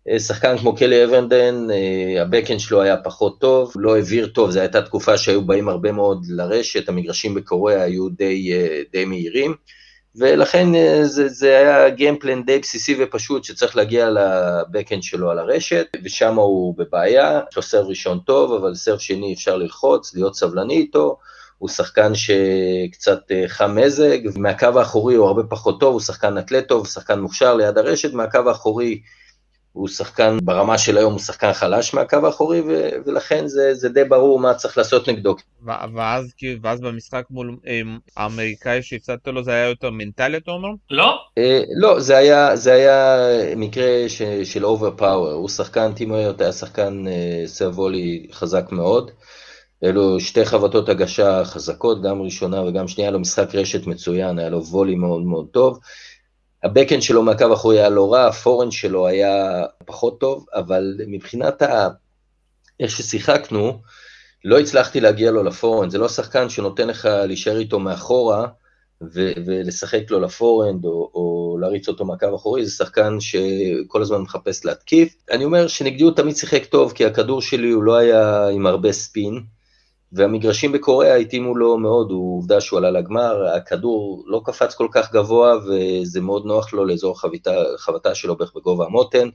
אה, 0.09 0.19
שחקן 0.19 0.57
כמו 0.57 0.75
קלי 0.75 1.03
אברנדן, 1.03 1.67
אה, 1.71 2.21
הבקן 2.21 2.59
שלו 2.59 2.81
היה 2.81 2.97
פחות 2.97 3.39
טוב, 3.39 3.73
לא 3.75 3.95
העביר 3.95 4.27
טוב, 4.27 4.51
זו 4.51 4.59
הייתה 4.59 4.81
תקופה 4.81 5.17
שהיו 5.17 5.45
באים 5.45 5.69
הרבה 5.69 5.91
מאוד 5.91 6.25
לרשת, 6.29 6.89
המגרשים 6.89 7.33
בקוריאה 7.33 7.83
היו 7.83 8.09
די, 8.09 8.53
די 8.91 9.05
מהירים, 9.05 9.55
ולכן 10.15 10.67
זה, 11.03 11.27
זה 11.27 11.57
היה 11.57 11.89
גיימפלן 11.89 12.43
די 12.43 12.59
בסיסי 12.59 12.95
ופשוט 12.99 13.43
שצריך 13.43 13.75
להגיע 13.75 14.09
לבקן 14.09 15.01
שלו 15.01 15.31
על 15.31 15.39
הרשת, 15.39 15.87
ושם 16.03 16.35
הוא 16.35 16.75
בבעיה, 16.77 17.41
יש 17.51 17.55
לו 17.55 17.61
סרב 17.61 17.87
ראשון 17.87 18.19
טוב, 18.25 18.53
אבל 18.53 18.75
סרב 18.75 18.99
שני 18.99 19.33
אפשר 19.33 19.57
ללחוץ, 19.57 20.15
להיות 20.15 20.35
סבלני 20.35 20.77
איתו, 20.77 21.17
הוא 21.61 21.69
שחקן 21.69 22.11
שקצת 22.15 23.31
אה, 23.31 23.43
חם 23.47 23.75
מזג, 23.75 24.17
מהקו 24.35 24.79
האחורי 24.79 25.15
הוא 25.15 25.27
הרבה 25.27 25.43
פחות 25.43 25.79
טוב, 25.79 25.93
הוא 25.93 26.01
שחקן 26.01 26.37
אתלט 26.37 26.67
טוב, 26.67 26.87
שחקן 26.87 27.19
מוכשר 27.19 27.55
ליד 27.55 27.77
הרשת, 27.77 28.13
מהקו 28.13 28.39
האחורי 28.47 29.01
הוא 29.71 29.87
שחקן, 29.87 30.37
ברמה 30.43 30.77
של 30.77 30.97
היום 30.97 31.13
הוא 31.13 31.19
שחקן 31.19 31.53
חלש 31.53 31.93
מהקו 31.93 32.25
האחורי, 32.25 32.61
ו- 32.61 32.89
ולכן 33.05 33.47
זה, 33.47 33.73
זה 33.73 33.89
די 33.89 34.03
ברור 34.03 34.39
מה 34.39 34.53
צריך 34.53 34.77
לעשות 34.77 35.09
נגדו. 35.09 35.35
ואז, 35.95 36.33
ואז 36.61 36.81
במשחק 36.81 37.23
מול 37.29 37.57
האמריקאי 38.17 38.81
שהפסדת 38.81 39.27
לו 39.27 39.43
זה 39.43 39.51
היה 39.51 39.69
יותר 39.69 39.89
מנטלי, 39.89 40.37
אתה 40.37 40.51
אומר? 40.51 40.69
לא. 40.89 41.19
אה, 41.37 41.61
לא, 41.75 41.99
זה 41.99 42.17
היה, 42.17 42.55
זה 42.55 42.73
היה 42.73 43.17
מקרה 43.55 44.03
ש, 44.07 44.21
של 44.43 44.65
over 44.65 44.91
power, 44.97 45.31
הוא 45.31 45.49
שחקן, 45.49 45.93
טימו 45.93 46.15
היה 46.15 46.51
שחקן 46.51 47.07
אה, 47.07 47.43
serve-volley 47.45 48.27
חזק 48.31 48.71
מאוד. 48.71 49.11
אלו 49.83 50.19
שתי 50.19 50.45
חבטות 50.45 50.89
הגשה 50.89 51.45
חזקות, 51.45 52.01
גם 52.01 52.21
ראשונה 52.21 52.61
וגם 52.61 52.87
שנייה, 52.87 53.09
היה 53.09 53.13
לו 53.13 53.19
משחק 53.19 53.55
רשת 53.55 53.87
מצוין, 53.87 54.39
היה 54.39 54.49
לו 54.49 54.65
וולי 54.65 54.95
מאוד 54.95 55.21
מאוד 55.21 55.47
טוב. 55.51 55.79
ה 56.63 56.67
backhand 56.67 57.01
שלו 57.01 57.23
מהקו 57.23 57.45
האחורי 57.45 57.79
היה 57.79 57.89
לא 57.89 58.13
רע, 58.13 58.27
ה 58.27 58.32
forehand 58.32 58.71
שלו 58.71 59.07
היה 59.07 59.63
פחות 59.85 60.19
טוב, 60.19 60.45
אבל 60.53 60.97
מבחינת 61.07 61.61
ה... 61.61 61.87
איך 62.79 62.91
ששיחקנו, 62.91 63.81
לא 64.45 64.59
הצלחתי 64.59 64.99
להגיע 64.99 65.31
לו 65.31 65.43
לפורן, 65.43 65.89
זה 65.89 65.97
לא 65.97 66.07
שחקן 66.07 66.49
שנותן 66.49 66.87
לך 66.87 67.05
להישאר 67.05 67.57
איתו 67.57 67.79
מאחורה 67.79 68.47
ו- 69.13 69.31
ולשחק 69.45 70.11
לו 70.11 70.19
לפורנד 70.19 70.85
או, 70.85 71.11
או 71.13 71.57
להריץ 71.61 71.87
אותו 71.87 72.05
מהקו 72.05 72.25
האחורי, 72.25 72.65
זה 72.65 72.71
שחקן 72.71 73.19
שכל 73.19 74.01
הזמן 74.01 74.17
מחפש 74.17 74.65
להתקיף. 74.65 75.15
אני 75.31 75.45
אומר 75.45 75.67
שנגדי 75.67 76.03
הוא 76.03 76.11
תמיד 76.11 76.35
שיחק 76.35 76.65
טוב, 76.65 76.91
כי 76.91 77.05
הכדור 77.05 77.41
שלי 77.41 77.69
הוא 77.69 77.83
לא 77.83 77.95
היה 77.95 78.47
עם 78.47 78.65
הרבה 78.65 78.91
ספין, 78.91 79.41
והמגרשים 80.13 80.71
בקוריאה 80.71 81.15
התאימו 81.15 81.55
לו 81.55 81.77
מאוד, 81.77 82.11
הוא 82.11 82.37
עובדה 82.37 82.61
שהוא 82.61 82.77
עלה 82.77 82.91
לגמר, 82.91 83.45
הכדור 83.55 84.23
לא 84.27 84.41
קפץ 84.45 84.75
כל 84.75 84.87
כך 84.91 85.11
גבוה 85.13 85.53
וזה 85.57 86.21
מאוד 86.21 86.45
נוח 86.45 86.73
לו 86.73 86.85
לאזור 86.85 87.11
החביתה, 87.11 87.53
החבטה 87.75 88.15
שלו 88.15 88.37
בערך 88.37 88.51
בגובה 88.55 88.85
המותן, 88.85 89.29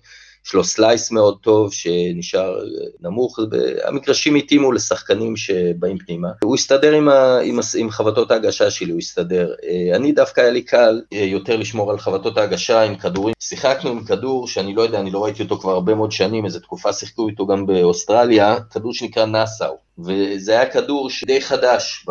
יש 0.46 0.54
לו 0.54 0.64
slice 0.64 1.10
מאוד 1.10 1.38
טוב 1.40 1.72
שנשאר 1.72 2.58
נמוך, 3.00 3.38
המגרשים 3.84 4.34
התאימו 4.34 4.72
לשחקנים 4.72 5.36
שבאים 5.36 5.98
פנימה. 5.98 6.28
הוא 6.42 6.54
הסתדר 6.54 6.92
עם, 6.92 7.08
ה, 7.08 7.38
עם, 7.38 7.58
עם 7.78 7.90
חבטות 7.90 8.30
ההגשה 8.30 8.70
שלי, 8.70 8.92
הוא 8.92 8.98
הסתדר. 8.98 9.54
אה, 9.64 9.96
אני 9.96 10.12
דווקא 10.12 10.40
היה 10.40 10.50
לי 10.50 10.62
קל 10.62 11.02
אה, 11.12 11.18
יותר 11.18 11.56
לשמור 11.56 11.90
על 11.90 11.98
חבטות 11.98 12.38
ההגשה 12.38 12.82
עם 12.82 12.96
כדורים. 12.96 13.34
שיחקנו 13.40 13.90
עם 13.90 14.04
כדור 14.04 14.48
שאני 14.48 14.74
לא 14.74 14.82
יודע, 14.82 15.00
אני 15.00 15.10
לא 15.10 15.24
ראיתי 15.24 15.42
אותו 15.42 15.58
כבר 15.58 15.72
הרבה 15.72 15.94
מאוד 15.94 16.12
שנים, 16.12 16.44
איזה 16.44 16.60
תקופה 16.60 16.92
שיחקו 16.92 17.28
איתו 17.28 17.46
גם 17.46 17.66
באוסטרליה, 17.66 18.56
כדור 18.70 18.94
שנקרא 18.94 19.24
נאסאו. 19.24 19.85
וזה 19.98 20.52
היה 20.52 20.70
כדור 20.70 21.08
די 21.26 21.40
חדש, 21.40 22.06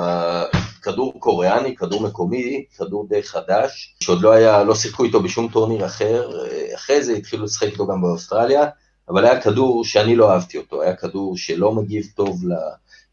כדור 0.81 1.19
קוריאני, 1.19 1.75
כדור 1.75 2.01
מקומי, 2.01 2.65
כדור 2.77 3.07
די 3.09 3.23
חדש, 3.23 3.95
שעוד 4.03 4.21
לא 4.21 4.31
היה, 4.31 4.63
לא 4.63 4.75
שיחקו 4.75 5.03
איתו 5.03 5.23
בשום 5.23 5.47
טורניר 5.47 5.85
אחר, 5.85 6.29
אחרי 6.75 7.03
זה 7.03 7.13
התחילו 7.13 7.43
לשחק 7.43 7.67
איתו 7.67 7.87
גם 7.87 8.01
באוסטרליה, 8.01 8.65
אבל 9.09 9.25
היה 9.25 9.41
כדור 9.41 9.85
שאני 9.85 10.15
לא 10.15 10.31
אהבתי 10.31 10.57
אותו, 10.57 10.81
היה 10.81 10.95
כדור 10.95 11.37
שלא 11.37 11.71
מגיב 11.71 12.05
טוב 12.15 12.41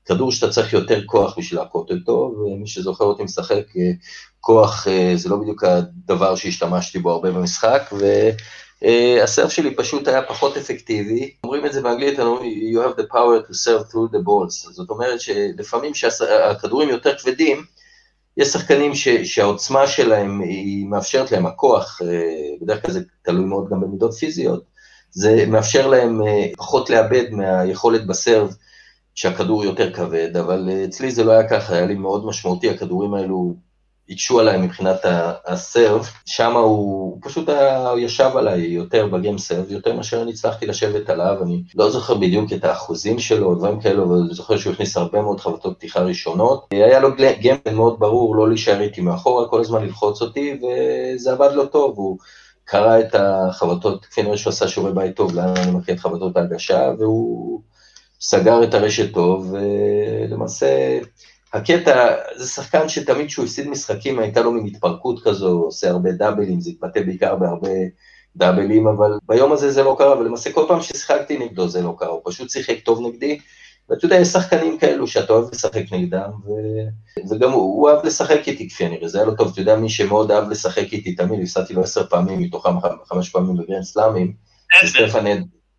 לכדור 0.07 0.33
שאתה 0.33 0.53
צריך 0.53 0.73
יותר 0.73 1.07
כוח 1.07 1.39
בשביל 1.39 1.61
להכות 1.61 1.91
אותו, 1.91 2.35
ומי 2.39 2.67
שזוכר 2.67 3.05
אותי 3.05 3.23
משחק, 3.23 3.65
כוח 4.41 4.87
זה 5.15 5.29
לא 5.29 5.37
בדיוק 5.37 5.65
הדבר 5.65 6.37
שהשתמשתי 6.37 6.99
בו 6.99 7.11
הרבה 7.11 7.31
במשחק, 7.31 7.91
ו... 7.93 8.31
הסרף 9.23 9.51
שלי 9.51 9.75
פשוט 9.75 10.09
היה 10.09 10.23
פחות 10.23 10.57
אפקטיבי, 10.57 11.35
אומרים 11.45 11.67
את 11.67 11.73
זה 11.73 11.83
באנגלית, 11.83 12.19
you 12.19 12.79
have 12.79 13.01
the 13.01 13.13
power 13.13 13.49
to 13.49 13.53
serve 13.53 13.93
through 13.93 14.15
the 14.15 14.19
balls, 14.27 14.73
זאת 14.73 14.91
אומרת 14.91 15.21
שלפעמים 15.21 15.93
כשהכדורים 15.93 16.89
יותר 16.89 17.19
כבדים, 17.19 17.65
יש 18.37 18.49
שחקנים 18.49 18.95
ש, 18.95 19.09
שהעוצמה 19.09 19.87
שלהם 19.87 20.41
היא 20.41 20.87
מאפשרת 20.87 21.33
להם, 21.33 21.47
הכוח, 21.47 22.01
uh, 22.03 22.65
בדרך 22.65 22.83
כלל 22.83 22.95
זה 22.95 23.01
תלוי 23.23 23.45
מאוד 23.45 23.71
גם 23.71 23.81
במידות 23.81 24.15
פיזיות, 24.15 24.65
זה 25.11 25.45
מאפשר 25.49 25.87
להם 25.87 26.23
uh, 26.23 26.27
פחות 26.57 26.91
לאבד 26.91 27.31
מהיכולת 27.31 28.07
בסרב 28.07 28.55
שהכדור 29.15 29.65
יותר 29.65 29.93
כבד, 29.93 30.37
אבל 30.37 30.71
אצלי 30.85 31.11
זה 31.11 31.25
לא 31.25 31.33
היה 31.33 31.49
ככה, 31.49 31.75
היה 31.75 31.87
לי 31.87 31.95
מאוד 31.95 32.27
משמעותי, 32.27 32.71
הכדורים 32.71 33.15
האלו 33.15 33.55
הקשו 34.11 34.41
עליי 34.41 34.59
מבחינת 34.59 35.01
הסרב, 35.47 36.09
שם 36.27 36.57
הוא 36.57 37.19
פשוט 37.23 37.49
ישב 37.99 38.31
עליי 38.37 38.61
יותר 38.61 39.07
בגיים 39.07 39.39
סרב, 39.39 39.71
יותר 39.71 39.93
מאשר 39.93 40.23
אני 40.23 40.31
הצלחתי 40.31 40.67
לשבת 40.67 41.11
עליו, 41.11 41.37
אני 41.43 41.63
לא 41.75 41.91
זוכר 41.91 42.15
בדיוק 42.15 42.53
את 42.53 42.65
האחוזים 42.65 43.19
שלו, 43.19 43.47
או 43.47 43.55
דברים 43.55 43.81
כאלו, 43.81 44.05
אבל 44.05 44.15
אני 44.27 44.35
זוכר 44.35 44.57
שהוא 44.57 44.73
הכניס 44.73 44.97
הרבה 44.97 45.23
מאוד 45.23 45.41
חבטות 45.41 45.77
פתיחה 45.77 46.01
ראשונות. 46.01 46.67
היה 46.71 47.01
לו 47.01 47.09
גיימפן 47.41 47.75
מאוד 47.75 47.97
ברור, 47.99 48.37
לא 48.37 48.49
להישאר 48.49 48.81
איתי 48.81 49.01
מאחורה, 49.01 49.49
כל 49.49 49.61
הזמן 49.61 49.83
ללחוץ 49.83 50.23
אותי, 50.23 50.59
וזה 50.59 51.33
עבד 51.33 51.53
לו 51.53 51.67
טוב, 51.67 51.99
הוא 51.99 52.19
קרא 52.65 53.01
את 53.01 53.15
החבטות, 53.15 54.07
כפי 54.07 54.23
נראה 54.23 54.37
שהוא 54.37 54.51
עשה 54.51 54.69
שיעורי 54.69 54.93
בית 54.93 55.17
טוב, 55.17 55.35
לאן 55.35 55.57
אני 55.57 55.71
מכיר 55.71 55.95
את 55.95 56.01
חבטות 56.01 56.37
ההגשה, 56.37 56.91
והוא 56.99 57.61
סגר 58.21 58.65
את 58.65 58.75
הרשת 58.75 59.15
טוב, 59.15 59.55
ולמעשה... 59.55 60.99
הקטע, 61.53 62.15
זה 62.37 62.49
שחקן 62.49 62.89
שתמיד 62.89 63.27
כשהוא 63.27 63.45
הפסיד 63.45 63.69
משחקים 63.69 64.19
הייתה 64.19 64.41
לו 64.43 64.53
מין 64.53 64.67
התפרקות 64.67 65.23
כזו, 65.25 65.49
עושה 65.49 65.91
הרבה 65.91 66.13
דאבלים, 66.13 66.61
זה 66.61 66.71
התבטא 66.71 67.03
בעיקר 67.03 67.37
בהרבה 67.37 67.69
דאבלים, 68.37 68.87
אבל 68.87 69.19
ביום 69.29 69.53
הזה 69.53 69.71
זה 69.71 69.83
לא 69.83 69.97
קרה, 69.99 70.19
ולמעשה 70.19 70.53
כל 70.53 70.65
פעם 70.69 70.81
ששיחקתי 70.81 71.39
נגדו 71.39 71.69
זה 71.69 71.83
לא 71.83 71.95
קרה, 71.99 72.09
הוא 72.09 72.21
פשוט 72.25 72.51
שיחק 72.51 72.81
טוב 72.85 73.07
נגדי, 73.07 73.39
ואתה 73.89 74.05
יודע, 74.05 74.17
יש 74.17 74.29
שחקנים 74.29 74.79
כאלו 74.79 75.07
שאתה 75.07 75.33
אוהב 75.33 75.51
לשחק 75.53 75.93
נגדם, 75.93 76.31
ו... 76.47 76.51
וגם 77.31 77.53
הוא, 77.53 77.63
הוא 77.63 77.91
אהב 77.91 78.07
לשחק 78.07 78.49
איתי 78.49 78.69
כפי 78.69 78.85
הנראה, 78.85 79.09
זה 79.09 79.19
היה 79.19 79.27
לא 79.27 79.35
טוב, 79.35 79.51
אתה 79.53 79.61
יודע, 79.61 79.77
מי 79.77 79.89
שמאוד 79.89 80.31
אהב 80.31 80.51
לשחק 80.51 80.93
איתי 80.93 81.15
תמיד, 81.15 81.41
הפסדתי 81.43 81.75
לו 81.75 81.83
עשר 81.83 82.07
פעמים, 82.07 82.39
מתוכם 82.43 82.71
חמש 83.05 83.31
פעמים 83.31 83.57
בגרנד 83.57 83.83
סלאמים, 83.83 84.33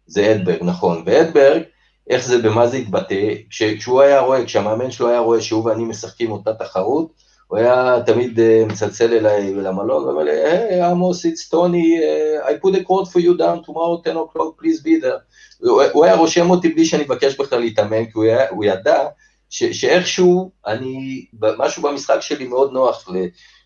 זה 0.08 0.32
אדברג, 0.32 0.64
נכון, 0.64 1.04
ואדברג, 1.06 1.62
איך 2.10 2.26
זה, 2.26 2.42
במה 2.42 2.68
זה 2.68 2.78
התבטא, 2.78 3.34
כשהוא 3.50 4.02
היה 4.02 4.20
רואה, 4.22 4.46
כשהמאמן 4.46 4.92
שלו 4.92 5.10
היה 5.10 5.20
רואה 5.20 5.42
שהוא 5.42 5.66
ואני 5.66 5.84
משחקים 5.84 6.32
אותה 6.32 6.54
תחרות, 6.54 7.24
הוא 7.48 7.58
היה 7.58 7.98
תמיד 8.06 8.40
uh, 8.40 8.72
מצלצל 8.72 9.14
אליי 9.14 9.54
למלון, 9.54 10.04
ואומר 10.04 10.24
לי, 10.24 10.32
היי, 10.32 10.82
עמוס, 10.82 11.26
it's 11.26 11.50
טוני, 11.50 12.00
uh, 12.00 12.48
I 12.48 12.66
put 12.66 12.76
a 12.76 12.84
quote 12.84 13.08
for 13.08 13.20
you 13.20 13.38
down 13.38 13.66
tomorrow, 13.68 14.02
10 14.04 14.16
o'clock, 14.16 14.62
please 14.62 14.82
be 14.84 15.04
there. 15.04 15.68
הוא 15.94 16.06
היה 16.06 16.16
רושם 16.16 16.50
אותי 16.50 16.70
בלי 16.70 16.86
שאני 16.86 17.04
מבקש 17.04 17.36
בכלל 17.36 17.60
להתאמן, 17.60 18.06
כי 18.06 18.12
הוא, 18.14 18.24
היה, 18.24 18.50
הוא 18.50 18.66
ידע 18.66 19.08
ש, 19.50 19.64
שאיכשהו 19.64 20.52
אני, 20.68 21.26
משהו 21.58 21.84
במשחק 21.84 22.20
שלי 22.20 22.48
מאוד 22.48 22.72
נוח 22.72 23.10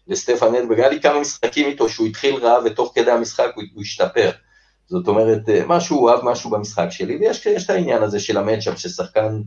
לסטפן 0.08 0.56
אדברג, 0.56 0.80
היה 0.80 0.90
לי 0.90 1.02
כמה 1.02 1.20
משחקים 1.20 1.68
איתו 1.68 1.90
שהוא 1.90 2.08
התחיל 2.08 2.36
רע 2.36 2.60
ותוך 2.66 2.92
כדי 2.96 3.12
המשחק 3.12 3.52
הוא, 3.56 3.64
הוא 3.74 3.82
השתפר. 3.82 4.30
זאת 4.88 5.08
אומרת, 5.08 5.50
אה, 5.50 5.62
משהו, 5.68 5.98
הוא 5.98 6.10
אהב 6.10 6.26
משהו 6.26 6.50
במשחק 6.50 6.88
שלי, 6.90 7.18
ויש 7.18 7.48
את 7.48 7.70
העניין 7.70 8.04
הזה 8.04 8.20
של 8.20 8.38
המצ'אפ, 8.38 8.78
ששחקן, 8.78 9.42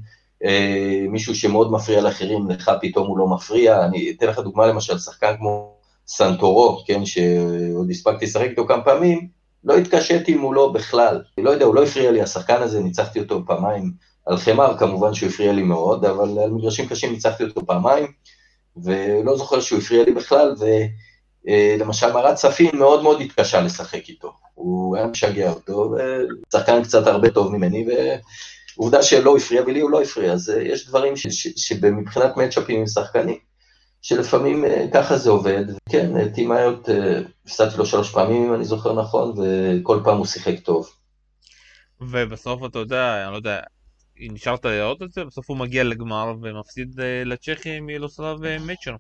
אה, 0.44 1.04
מישהו 1.08 1.34
שמאוד 1.34 1.72
מפריע 1.72 2.00
לאחרים, 2.00 2.50
לך 2.50 2.70
פתאום 2.80 3.06
הוא 3.06 3.18
לא 3.18 3.28
מפריע, 3.28 3.84
אני 3.84 4.14
אתן 4.16 4.26
לך 4.26 4.38
דוגמה 4.38 4.66
למשל, 4.66 4.98
שחקן 4.98 5.36
כמו 5.38 5.74
סנטורו, 6.06 6.82
כן, 6.86 7.04
שעוד 7.04 7.90
הספקתי 7.90 8.24
לשחק 8.24 8.46
איתו 8.50 8.66
כמה 8.66 8.84
פעמים, 8.84 9.28
לא 9.64 9.76
התקשיתי 9.76 10.34
מולו 10.34 10.72
בכלל. 10.72 11.22
אני 11.38 11.46
לא 11.46 11.50
יודע, 11.50 11.64
הוא 11.64 11.74
לא 11.74 11.82
הפריע 11.82 12.10
לי, 12.10 12.22
השחקן 12.22 12.62
הזה, 12.62 12.82
ניצחתי 12.82 13.20
אותו 13.20 13.42
פעמיים. 13.46 13.92
על 14.26 14.36
חמר 14.36 14.76
כמובן 14.78 15.14
שהוא 15.14 15.28
הפריע 15.28 15.52
לי 15.52 15.62
מאוד, 15.62 16.04
אבל 16.04 16.38
על 16.38 16.50
מגרשים 16.50 16.88
קשים 16.88 17.12
ניצחתי 17.12 17.44
אותו 17.44 17.66
פעמיים, 17.66 18.06
ולא 18.76 19.36
זוכר 19.36 19.60
שהוא 19.60 19.78
הפריע 19.78 20.04
לי 20.04 20.12
בכלל, 20.12 20.54
ולמשל 21.44 22.12
מרת 22.12 22.34
צפין 22.34 22.76
מאוד 22.78 23.02
מאוד 23.02 23.20
התקשה 23.20 23.60
לשחק 23.60 24.08
איתו. 24.08 24.32
הוא 24.54 24.96
היה 24.96 25.06
משגע 25.06 25.50
אותו, 25.50 25.94
ושחקן 26.48 26.82
קצת 26.84 27.06
הרבה 27.06 27.30
טוב 27.30 27.52
ממני, 27.52 27.86
ועובדה 28.76 29.02
שלא 29.02 29.36
הפריע, 29.36 29.62
ולי 29.62 29.80
הוא 29.80 29.90
לא 29.90 30.02
הפריע, 30.02 30.32
אז 30.32 30.52
יש 30.62 30.88
דברים 30.88 31.14
שמבחינת 31.56 32.36
מצ'אפים 32.36 32.80
עם 32.80 32.86
שחקנים, 32.86 33.38
שלפעמים 34.02 34.64
אה, 34.64 34.86
ככה 34.92 35.16
זה 35.16 35.30
עובד, 35.30 35.64
כן, 35.88 36.28
טימאיות, 36.28 36.88
אה, 36.88 37.20
הפסדתי 37.44 37.76
לו 37.76 37.86
שלוש 37.86 38.12
פעמים 38.12 38.44
אם 38.44 38.54
אני 38.54 38.64
זוכר 38.64 38.92
נכון, 38.92 39.34
וכל 39.38 40.00
פעם 40.04 40.16
הוא 40.16 40.26
שיחק 40.26 40.58
טוב. 40.58 40.90
ובסוף 42.00 42.64
אתה 42.64 42.78
יודע, 42.78 43.22
אני 43.24 43.32
לא 43.32 43.36
יודע, 43.36 43.60
נשארת 44.16 44.64
לראות 44.64 45.02
את 45.02 45.12
זה, 45.12 45.24
בסוף 45.24 45.50
הוא 45.50 45.56
מגיע 45.56 45.84
לגמר 45.84 46.34
ומפסיד 46.42 47.00
אה, 47.00 47.24
לצ'כי 47.24 47.80
מילוסלב 47.80 48.36
מצ'ר. 48.66 48.96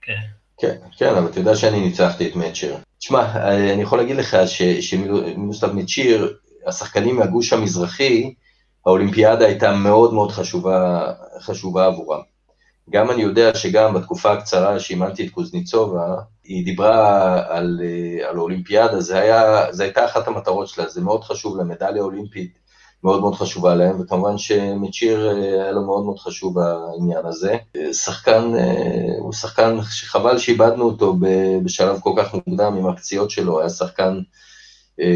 כן. 0.00 0.41
כן, 0.62 0.76
כן, 0.96 1.14
אבל 1.14 1.26
אתה 1.26 1.40
יודע 1.40 1.56
שאני 1.56 1.80
ניצחתי 1.80 2.28
את 2.28 2.36
מצ'ר. 2.36 2.74
תשמע, 2.98 3.32
אני 3.72 3.82
יכול 3.82 3.98
להגיד 3.98 4.16
לך 4.16 4.36
שמילוסלב 4.80 5.72
מצ'יר, 5.72 6.36
השחקנים 6.66 7.16
מהגוש 7.16 7.52
המזרחי, 7.52 8.34
האולימפיאדה 8.86 9.46
הייתה 9.46 9.72
מאוד 9.72 10.14
מאוד 10.14 10.30
חשובה, 10.32 11.12
חשובה 11.40 11.86
עבורם. 11.86 12.20
גם 12.90 13.10
אני 13.10 13.22
יודע 13.22 13.54
שגם 13.54 13.94
בתקופה 13.94 14.32
הקצרה 14.32 14.80
שאימנתי 14.80 15.26
את 15.26 15.30
קוזניצובה, 15.30 16.16
היא 16.44 16.64
דיברה 16.64 17.34
על, 17.48 17.80
אה, 17.84 18.28
על 18.28 18.38
אולימפיאדה, 18.38 19.00
זה 19.00 19.82
הייתה 19.84 20.04
אחת 20.04 20.28
המטרות 20.28 20.68
שלה, 20.68 20.88
זה 20.88 21.00
מאוד 21.00 21.24
חשוב 21.24 21.56
למדליה 21.56 22.02
אולימפית, 22.02 22.58
מאוד 23.04 23.20
מאוד 23.20 23.34
חשובה 23.34 23.74
להם, 23.74 24.00
וכמובן 24.00 24.38
שמצ'יר 24.38 25.30
אה, 25.30 25.62
היה 25.62 25.72
לו 25.72 25.86
מאוד 25.86 26.04
מאוד 26.04 26.18
חשוב 26.18 26.54
בעניין 26.54 27.26
הזה. 27.26 27.56
שחקן, 27.92 28.54
אה, 28.54 29.14
הוא 29.18 29.32
שחקן 29.32 29.78
שחבל 29.90 30.38
שאיבדנו 30.38 30.84
אותו 30.84 31.16
בשלב 31.64 32.00
כל 32.00 32.12
כך 32.16 32.34
מוקדם 32.34 32.76
עם 32.76 32.86
הפציעות 32.86 33.30
שלו, 33.30 33.60
היה 33.60 33.68
שחקן, 33.68 34.20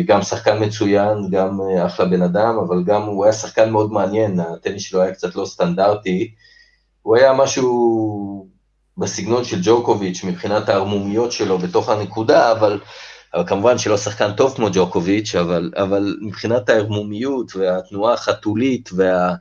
גם 0.06 0.22
שחקן 0.22 0.64
מצוין, 0.64 1.30
גם 1.30 1.60
אחלה 1.86 2.06
בן 2.06 2.22
אדם, 2.22 2.58
אבל 2.58 2.84
גם 2.84 3.02
הוא 3.02 3.24
היה 3.24 3.32
שחקן 3.32 3.70
מאוד 3.70 3.92
מעניין, 3.92 4.40
הטניס 4.40 4.82
שלו 4.82 5.02
היה 5.02 5.12
קצת 5.12 5.36
לא 5.36 5.44
סטנדרטי, 5.44 6.30
הוא 7.02 7.16
היה 7.16 7.32
משהו 7.32 8.46
בסגנון 8.98 9.44
של 9.44 9.58
ג'וקוביץ' 9.62 10.24
מבחינת 10.24 10.68
הערמומיות 10.68 11.32
שלו 11.32 11.58
בתוך 11.58 11.88
הנקודה, 11.88 12.52
אבל, 12.52 12.80
אבל 13.34 13.46
כמובן 13.46 13.78
שלא 13.78 13.96
שחקן 13.96 14.32
טוב 14.32 14.54
כמו 14.56 14.68
ג'וקוביץ', 14.72 15.34
אבל, 15.34 15.72
אבל 15.76 16.16
מבחינת 16.20 16.68
הערמומיות 16.68 17.56
והתנועה 17.56 18.14
החתולית 18.14 18.90
וה... 18.92 19.34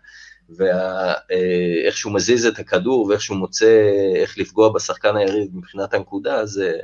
ואיך 0.49 1.93
אה, 1.93 1.97
שהוא 1.97 2.13
מזיז 2.13 2.45
את 2.45 2.59
הכדור 2.59 3.05
ואיך 3.05 3.21
שהוא 3.21 3.37
מוצא 3.37 3.89
איך 4.15 4.37
לפגוע 4.37 4.73
בשחקן 4.73 5.15
היריב 5.15 5.47
מבחינת 5.53 5.93
הנקודה, 5.93 6.35
אז 6.35 6.59
אה, 6.59 6.79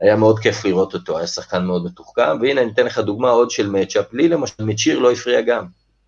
היה 0.00 0.16
מאוד 0.16 0.38
כיף 0.38 0.64
לראות 0.64 0.94
אותו, 0.94 1.18
היה 1.18 1.26
שחקן 1.26 1.64
מאוד 1.64 1.84
מתוחכם, 1.84 2.40
והנה 2.40 2.62
אני 2.62 2.70
אתן 2.70 2.86
לך 2.86 2.98
דוגמה 2.98 3.30
עוד 3.30 3.50
של 3.50 3.70
מצ'אפ, 3.70 4.12
לי 4.12 4.28
למשל 4.28 4.64
מצ'יר 4.64 4.98
לא 4.98 5.12
הפריע 5.12 5.40
גם, 5.40 5.66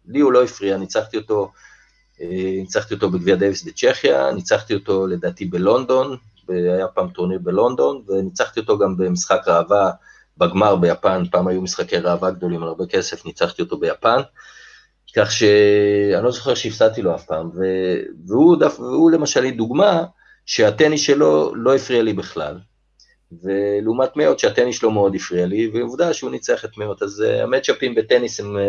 לי 0.08 0.20
הוא 0.20 0.32
לא 0.32 0.44
הפריע, 0.44 0.76
ניצחתי 0.76 1.16
אותו 1.16 1.52
אה, 2.20 2.26
ניצחתי 2.60 2.94
אותו 2.94 3.10
בגביע 3.10 3.36
דייוויס 3.36 3.62
בצ'כיה, 3.62 4.32
ניצחתי 4.32 4.74
אותו 4.74 5.06
לדעתי 5.06 5.44
בלונדון, 5.44 6.16
היה 6.50 6.88
פעם 6.88 7.08
טורניר 7.08 7.38
בלונדון, 7.42 8.02
וניצחתי 8.08 8.60
אותו 8.60 8.78
גם 8.78 8.96
במשחק 8.96 9.40
ראווה 9.46 9.90
בגמר 10.36 10.76
ביפן, 10.76 11.22
פעם 11.30 11.48
היו 11.48 11.62
משחקי 11.62 11.96
ראווה 11.96 12.30
גדולים 12.30 12.62
על 12.62 12.68
הרבה 12.68 12.86
כסף, 12.86 13.26
ניצחתי 13.26 13.62
אותו 13.62 13.78
ביפן, 13.78 14.20
כך 15.16 15.32
שאני 15.32 16.24
לא 16.24 16.30
זוכר 16.30 16.54
שהפסדתי 16.54 17.02
לו 17.02 17.14
אף 17.14 17.24
פעם, 17.24 17.50
והוא, 18.26 18.56
דף, 18.56 18.80
והוא 18.80 19.10
למשל 19.10 19.50
דוגמה 19.50 20.04
שהטניס 20.46 21.00
שלו 21.00 21.54
לא 21.54 21.74
הפריע 21.74 22.02
לי 22.02 22.12
בכלל, 22.12 22.58
ולעומת 23.42 24.16
מאות 24.16 24.38
שהטניס 24.38 24.78
שלו 24.78 24.90
מאוד 24.90 25.14
הפריע 25.14 25.46
לי, 25.46 25.70
ועובדה 25.74 26.14
שהוא 26.14 26.30
ניצח 26.30 26.64
את 26.64 26.78
מאות, 26.78 27.02
אז 27.02 27.20
המצ'אפים 27.20 27.94
בטניס 27.94 28.40
הם 28.40 28.56
uh, 28.56 28.60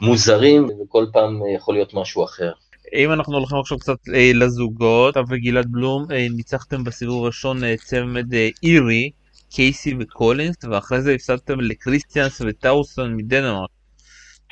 מוזרים, 0.00 0.68
וכל 0.80 1.06
פעם 1.12 1.40
יכול 1.54 1.74
להיות 1.74 1.94
משהו 1.94 2.24
אחר. 2.24 2.52
אם 2.94 3.12
אנחנו 3.12 3.36
הולכים 3.36 3.58
עכשיו 3.58 3.78
קצת 3.78 3.96
אה, 4.14 4.30
לזוגות, 4.34 5.16
אתה 5.16 5.20
וגלעד 5.28 5.66
בלום 5.70 6.06
אה, 6.12 6.26
ניצחתם 6.30 6.84
בסיבוב 6.84 7.24
הראשון 7.24 7.64
אה, 7.64 7.74
צמד 7.84 8.34
אה, 8.34 8.48
אירי, 8.62 9.10
קייסי 9.50 9.94
וקולינס, 10.00 10.56
ואחרי 10.70 11.02
זה 11.02 11.12
הפסדתם 11.12 11.60
לקריסטיאנס 11.60 12.40
וטאוסון 12.46 13.16
מדנמרק. 13.16 13.70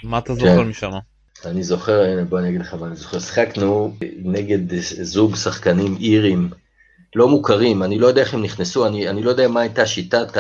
מה 0.05 0.19
אתה 0.19 0.35
זוכר 0.35 0.63
כן. 0.63 0.69
משם? 0.69 0.91
אני 1.45 1.63
זוכר, 1.63 2.03
הנה 2.03 2.25
בוא 2.25 2.39
אני 2.39 2.49
אגיד 2.49 2.61
לך 2.61 2.75
מה 2.75 2.87
אני 2.87 2.97
זוכר, 2.97 3.19
שחקנו 3.19 3.97
נגד 4.23 4.81
זוג 5.03 5.37
שחקנים 5.37 5.97
אירים 6.01 6.51
לא 7.15 7.29
מוכרים, 7.29 7.83
אני 7.83 7.99
לא 7.99 8.07
יודע 8.07 8.21
איך 8.21 8.35
הם 8.35 8.43
נכנסו, 8.43 8.87
אני, 8.87 9.09
אני 9.09 9.23
לא 9.23 9.31
יודע 9.31 9.49
מה 9.49 9.61
הייתה 9.61 9.87
שיטת 9.87 10.37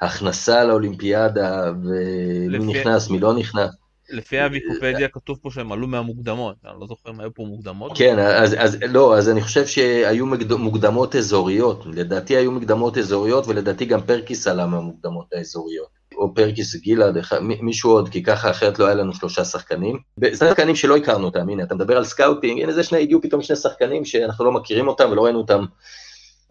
ההכנסה 0.00 0.64
לאולימפיאדה, 0.64 1.72
ומי 1.82 2.48
לפי... 2.48 2.80
נכנס, 2.80 3.10
מי 3.10 3.18
לא 3.18 3.34
נכנס. 3.34 3.70
לפי 4.10 4.40
הוויקיפדיה 4.40 5.08
כתוב 5.08 5.38
פה 5.42 5.50
שהם 5.50 5.72
עלו 5.72 5.86
מהמוקדמות, 5.86 6.56
אני 6.64 6.80
לא 6.80 6.86
זוכר 6.86 7.10
אם 7.10 7.20
היו 7.20 7.34
פה 7.34 7.42
מוקדמות. 7.42 7.92
כן, 7.94 8.18
אז, 8.18 8.56
אז 8.58 8.78
לא, 8.88 9.18
אז 9.18 9.28
אני 9.28 9.40
חושב 9.40 9.66
שהיו 9.66 10.26
מוקדמות 10.58 11.16
אזוריות, 11.16 11.84
לדעתי 11.86 12.36
היו 12.36 12.52
מוקדמות 12.52 12.98
אזוריות, 12.98 13.48
ולדעתי 13.48 13.84
גם 13.84 14.00
פרקיס 14.00 14.46
עלה 14.46 14.66
מהמוקדמות 14.66 15.26
האזוריות. 15.32 16.00
או 16.16 16.34
פרקיס 16.34 16.76
גילאד, 16.76 17.14
מישהו 17.60 17.90
עוד, 17.90 18.08
כי 18.08 18.22
ככה 18.22 18.50
אחרת 18.50 18.78
לא 18.78 18.86
היה 18.86 18.94
לנו 18.94 19.14
שלושה 19.14 19.44
שחקנים. 19.44 19.98
זה 20.32 20.46
שחקנים 20.48 20.76
שלא 20.76 20.96
הכרנו 20.96 21.24
אותם, 21.24 21.48
הנה, 21.48 21.62
אתה 21.62 21.74
מדבר 21.74 21.96
על 21.96 22.04
scouting, 22.04 22.62
הנה 22.62 22.72
זה 22.72 22.82
שני, 22.82 22.98
הגיעו 22.98 23.22
פתאום 23.22 23.42
שני 23.42 23.56
שחקנים 23.56 24.04
שאנחנו 24.04 24.44
לא 24.44 24.52
מכירים 24.52 24.88
אותם 24.88 25.10
ולא 25.10 25.24
ראינו 25.24 25.38
אותם 25.38 25.64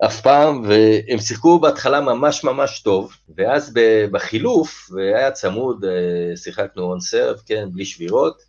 אף 0.06 0.22
פעם, 0.22 0.62
והם 0.68 1.20
שיחקו 1.20 1.60
בהתחלה 1.60 2.02
ממש 2.02 2.44
ממש 2.44 2.80
טוב, 2.80 3.14
ואז 3.38 3.74
בחילוף, 4.12 4.90
והיה 4.92 5.32
צמוד, 5.32 5.86
אה, 5.86 6.38
שיחקנו 6.38 6.84
און 6.84 7.00
סרב, 7.00 7.38
כן, 7.46 7.68
בלי 7.72 7.86
שבירות, 7.86 8.42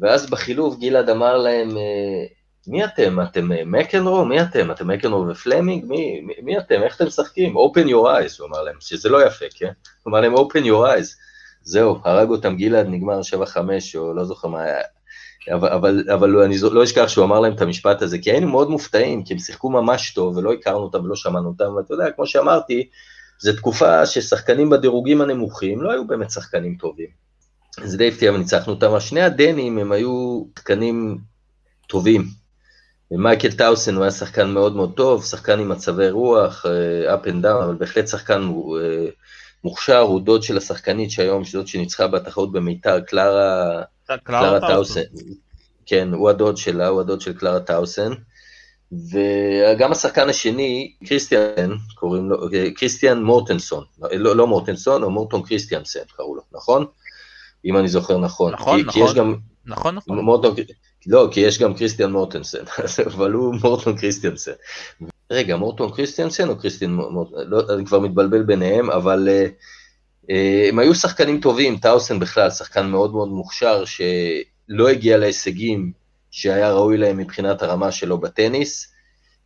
ואז 0.00 0.30
בחילוף 0.30 0.78
גלעד 0.78 1.10
אמר 1.10 1.36
להם, 1.36 1.76
אה, 1.76 2.24
מי 2.66 2.84
אתם? 2.84 3.20
אתם 3.20 3.52
אה, 3.52 3.64
מקנרו? 3.64 4.24
מי 4.24 4.42
אתם? 4.42 4.70
אתם 4.70 4.88
מקנרו 4.88 5.28
ופלמינג? 5.28 5.84
מי, 5.84 6.20
מי, 6.20 6.34
מי 6.42 6.58
אתם? 6.58 6.82
איך 6.82 6.96
אתם 6.96 7.06
משחקים? 7.06 7.56
open 7.56 7.86
your 7.86 8.06
eyes, 8.06 8.40
הוא 8.40 8.48
אמר 8.48 8.62
להם, 8.62 8.76
שזה 8.80 9.08
לא 9.08 9.26
יפה, 9.26 9.44
כן? 9.54 9.72
הוא 10.02 10.10
אמר 10.10 10.20
להם 10.20 10.34
open 10.34 10.64
your 10.64 10.86
eyes. 10.86 11.08
זהו, 11.62 11.98
הרג 12.04 12.28
אותם 12.28 12.56
גלעד, 12.56 12.86
נגמר 12.88 13.20
7-5, 13.20 13.58
או 13.96 14.14
לא 14.14 14.24
זוכר 14.24 14.48
מה 14.48 14.62
היה. 14.62 14.80
אבל, 15.48 15.68
אבל, 15.68 16.04
אבל 16.14 16.38
אני 16.38 16.56
לא 16.72 16.84
אשכח 16.84 17.08
שהוא 17.08 17.24
אמר 17.24 17.40
להם 17.40 17.52
את 17.52 17.62
המשפט 17.62 18.02
הזה, 18.02 18.18
כי 18.18 18.30
היינו 18.30 18.48
מאוד 18.48 18.70
מופתעים, 18.70 19.24
כי 19.24 19.32
הם 19.32 19.38
שיחקו 19.38 19.70
ממש 19.70 20.12
טוב, 20.14 20.36
ולא 20.36 20.52
הכרנו 20.52 20.78
אותם 20.78 21.04
ולא 21.04 21.16
שמענו 21.16 21.48
אותם, 21.48 21.74
ואתה 21.76 21.94
יודע, 21.94 22.10
כמו 22.10 22.26
שאמרתי, 22.26 22.88
זו 23.38 23.52
תקופה 23.52 24.06
ששחקנים 24.06 24.70
בדירוגים 24.70 25.20
הנמוכים 25.20 25.82
לא 25.82 25.92
היו 25.92 26.06
באמת 26.06 26.30
שחקנים 26.30 26.76
טובים. 26.80 27.06
זה 27.84 27.98
די 27.98 28.08
הפתיע 28.08 28.32
וניצחנו 28.32 28.72
אותם. 28.72 29.00
שני 29.00 29.22
הדנים 29.22 29.78
הם 29.78 29.92
היו 29.92 30.44
שחקנים 30.58 31.18
טובים. 31.86 32.24
מייקל 33.10 33.52
טאוסן 33.52 33.94
הוא 33.94 34.02
היה 34.02 34.10
שחקן 34.10 34.50
מאוד 34.50 34.76
מאוד 34.76 34.92
טוב, 34.96 35.24
שחקן 35.24 35.58
עם 35.58 35.68
מצבי 35.68 36.10
רוח, 36.10 36.66
אה, 36.66 37.14
up 37.14 37.26
and 37.26 37.44
down, 37.44 37.64
אבל 37.64 37.74
בהחלט 37.74 38.08
שחקן 38.08 38.42
אה, 38.42 39.06
מוכשר, 39.64 39.98
הוא 39.98 40.20
דוד 40.20 40.42
של 40.42 40.56
השחקנית 40.56 41.10
שהיום, 41.10 41.44
שזאת 41.44 41.66
שניצחה 41.66 42.06
בתחרות 42.06 42.52
במיתר, 42.52 43.00
קלרה... 43.00 43.82
קלרה 44.16 44.60
טאוסן. 44.60 45.00
כן, 45.86 46.08
הוא 46.12 46.30
הדוד 46.30 46.56
שלה, 46.56 46.88
הוא 46.88 47.00
הדוד 47.00 47.20
של 47.20 47.32
קלרה 47.32 47.60
טאוסן. 47.60 48.12
וגם 48.92 49.92
השחקן 49.92 50.28
השני, 50.28 50.92
קריסטיאן, 51.04 51.70
קוראים 51.94 52.30
לו, 52.30 52.48
קריסטיאן 52.74 53.22
מורטנסון, 53.22 53.84
לא, 54.12 54.36
לא 54.36 54.46
מורטנסון, 54.46 55.02
או 55.02 55.10
מורטון 55.10 55.42
קריסטיאנסן 55.42 56.00
קראו 56.16 56.34
לו, 56.34 56.42
נכון? 56.52 56.86
אם 57.64 57.76
אני 57.76 57.88
זוכר 57.88 58.18
נכון. 58.18 58.52
נכון, 58.52 58.78
כי, 58.78 58.86
נכון. 58.86 59.02
כי 59.02 59.10
יש 59.10 59.14
גם, 59.16 59.36
נכון, 59.66 59.94
נכון. 59.94 60.18
מורטון, 60.18 60.54
לא, 61.06 61.28
כי 61.32 61.40
יש 61.40 61.58
גם 61.58 61.74
קריסטיאן 61.74 62.12
מורטנסן, 62.12 62.64
אבל 63.14 63.32
הוא 63.32 63.54
מורטון 63.62 63.96
קריסטיאנסן. 63.96 64.52
רגע, 65.30 65.56
מורטון 65.56 65.90
קריסטיאנסן 65.92 66.48
או 66.48 66.58
קריסטיאן 66.58 66.90
מורטון? 66.90 67.46
לא, 67.46 67.62
אני 67.74 67.86
כבר 67.86 68.00
מתבלבל 68.00 68.42
ביניהם, 68.42 68.90
אבל 68.90 69.28
uh, 69.28 69.48
uh, 69.48 69.52
הם 70.68 70.78
היו 70.78 70.94
שחקנים 70.94 71.40
טובים, 71.40 71.76
טאוסן 71.76 72.18
בכלל, 72.18 72.50
שחקן 72.50 72.86
מאוד 72.86 73.12
מאוד 73.12 73.28
מוכשר, 73.28 73.84
שלא 73.84 74.88
הגיע 74.88 75.16
להישגים 75.16 75.92
שהיה 76.30 76.72
ראוי 76.72 76.96
להם 76.96 77.16
מבחינת 77.16 77.62
הרמה 77.62 77.92
שלו 77.92 78.18
בטניס. 78.18 78.92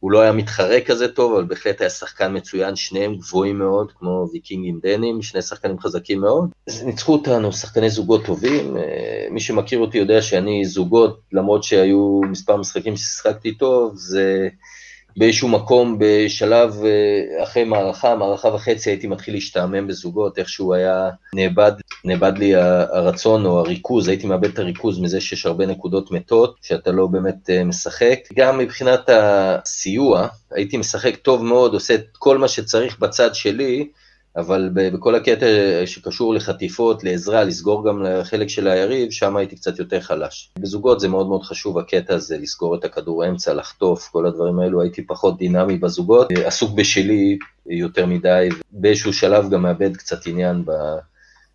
הוא 0.00 0.12
לא 0.12 0.20
היה 0.20 0.32
מתחרה 0.32 0.80
כזה 0.80 1.08
טוב, 1.08 1.32
אבל 1.32 1.44
בהחלט 1.44 1.80
היה 1.80 1.90
שחקן 1.90 2.36
מצוין, 2.36 2.76
שניהם 2.76 3.16
גבוהים 3.16 3.58
מאוד, 3.58 3.92
כמו 3.98 4.28
ויקינגים 4.32 4.78
דנים, 4.82 5.22
שני 5.22 5.42
שחקנים 5.42 5.78
חזקים 5.78 6.20
מאוד. 6.20 6.50
ניצחו 6.84 7.12
אותנו, 7.12 7.52
שחקני 7.52 7.90
זוגות 7.90 8.24
טובים. 8.24 8.76
אה, 8.76 9.26
מי 9.30 9.40
שמכיר 9.40 9.78
אותי 9.78 9.98
יודע 9.98 10.22
שאני 10.22 10.64
זוגות, 10.64 11.20
למרות 11.32 11.64
שהיו 11.64 12.20
מספר 12.30 12.56
משחקים 12.56 12.96
ששיחקתי 12.96 13.54
טוב, 13.54 13.92
זה 13.96 14.48
באיזשהו 15.16 15.48
מקום, 15.48 15.96
בשלב 15.98 16.74
אה, 16.84 17.42
אחרי 17.42 17.64
מערכה, 17.64 18.16
מערכה 18.16 18.48
וחצי 18.48 18.90
הייתי 18.90 19.06
מתחיל 19.06 19.34
להשתעמם 19.34 19.86
בזוגות, 19.86 20.38
איכשהו 20.38 20.74
היה 20.74 21.10
נאבד, 21.34 21.72
נאבד 22.04 22.38
לי 22.38 22.54
הרצון 22.54 23.46
או 23.46 23.58
הריכוז, 23.58 24.08
הייתי 24.08 24.26
מאבד 24.26 24.48
את 24.48 24.58
הריכוז 24.58 25.00
מזה 25.00 25.20
שיש 25.20 25.46
הרבה 25.46 25.66
נקודות 25.66 26.10
מתות, 26.10 26.56
שאתה 26.62 26.92
לא 26.92 27.06
באמת 27.06 27.50
אה, 27.50 27.64
משחק. 27.64 28.18
גם 28.34 28.58
מבחינת 28.58 29.08
הסיוע, 29.08 30.28
הייתי 30.50 30.76
משחק 30.76 31.16
טוב 31.16 31.44
מאוד, 31.44 31.74
עושה 31.74 31.94
את 31.94 32.06
כל 32.12 32.38
מה 32.38 32.48
שצריך 32.48 32.98
בצד 32.98 33.34
שלי, 33.34 33.88
אבל 34.36 34.70
בכל 34.74 35.14
הקטע 35.14 35.46
שקשור 35.86 36.34
לחטיפות, 36.34 37.04
לעזרה, 37.04 37.44
לסגור 37.44 37.88
גם 37.88 38.02
לחלק 38.02 38.48
של 38.48 38.68
היריב, 38.68 39.10
שם 39.10 39.36
הייתי 39.36 39.56
קצת 39.56 39.78
יותר 39.78 40.00
חלש. 40.00 40.50
בזוגות 40.58 41.00
זה 41.00 41.08
מאוד 41.08 41.28
מאוד 41.28 41.42
חשוב, 41.42 41.78
הקטע 41.78 42.14
הזה, 42.14 42.38
לסגור 42.38 42.74
את 42.74 42.84
הכדור 42.84 43.28
אמצע, 43.28 43.54
לחטוף, 43.54 44.08
כל 44.08 44.26
הדברים 44.26 44.58
האלו, 44.58 44.82
הייתי 44.82 45.06
פחות 45.06 45.38
דינמי 45.38 45.76
בזוגות, 45.76 46.28
עסוק 46.44 46.74
בשלי 46.74 47.38
יותר 47.66 48.06
מדי, 48.06 48.48
באיזשהו 48.72 49.12
שלב 49.12 49.50
גם 49.50 49.62
מאבד 49.62 49.96
קצת 49.96 50.26
עניין 50.26 50.64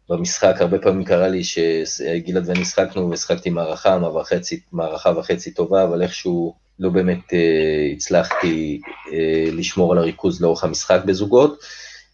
במשחק, 0.09 0.55
הרבה 0.59 0.79
פעמים 0.79 1.03
קרה 1.03 1.27
לי 1.27 1.43
שגלעד 1.43 2.49
ואני 2.49 2.65
שחקנו 2.65 3.09
ושחקתי 3.09 3.49
מערכה, 3.49 3.99
וחצי, 4.15 4.59
מערכה 4.71 5.11
וחצי 5.17 5.51
טובה, 5.51 5.83
אבל 5.83 6.01
איכשהו 6.01 6.53
לא 6.79 6.89
באמת 6.89 7.33
אה, 7.33 7.91
הצלחתי 7.93 8.81
אה, 9.13 9.51
לשמור 9.51 9.91
על 9.91 9.97
הריכוז 9.97 10.41
לאורך 10.41 10.63
המשחק 10.63 11.01
בזוגות. 11.05 11.59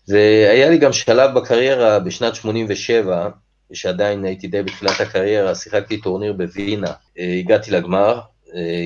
והיה 0.07 0.69
לי 0.69 0.77
גם 0.77 0.93
שלב 0.93 1.39
בקריירה 1.39 1.99
בשנת 1.99 2.35
87, 2.35 3.29
שעדיין 3.73 4.25
הייתי 4.25 4.47
די 4.47 4.63
בתחילת 4.63 4.99
הקריירה, 4.99 5.55
שיחקתי 5.55 6.01
טורניר 6.01 6.33
בווינה, 6.33 6.91
הגעתי 7.17 7.71
לגמר, 7.71 8.19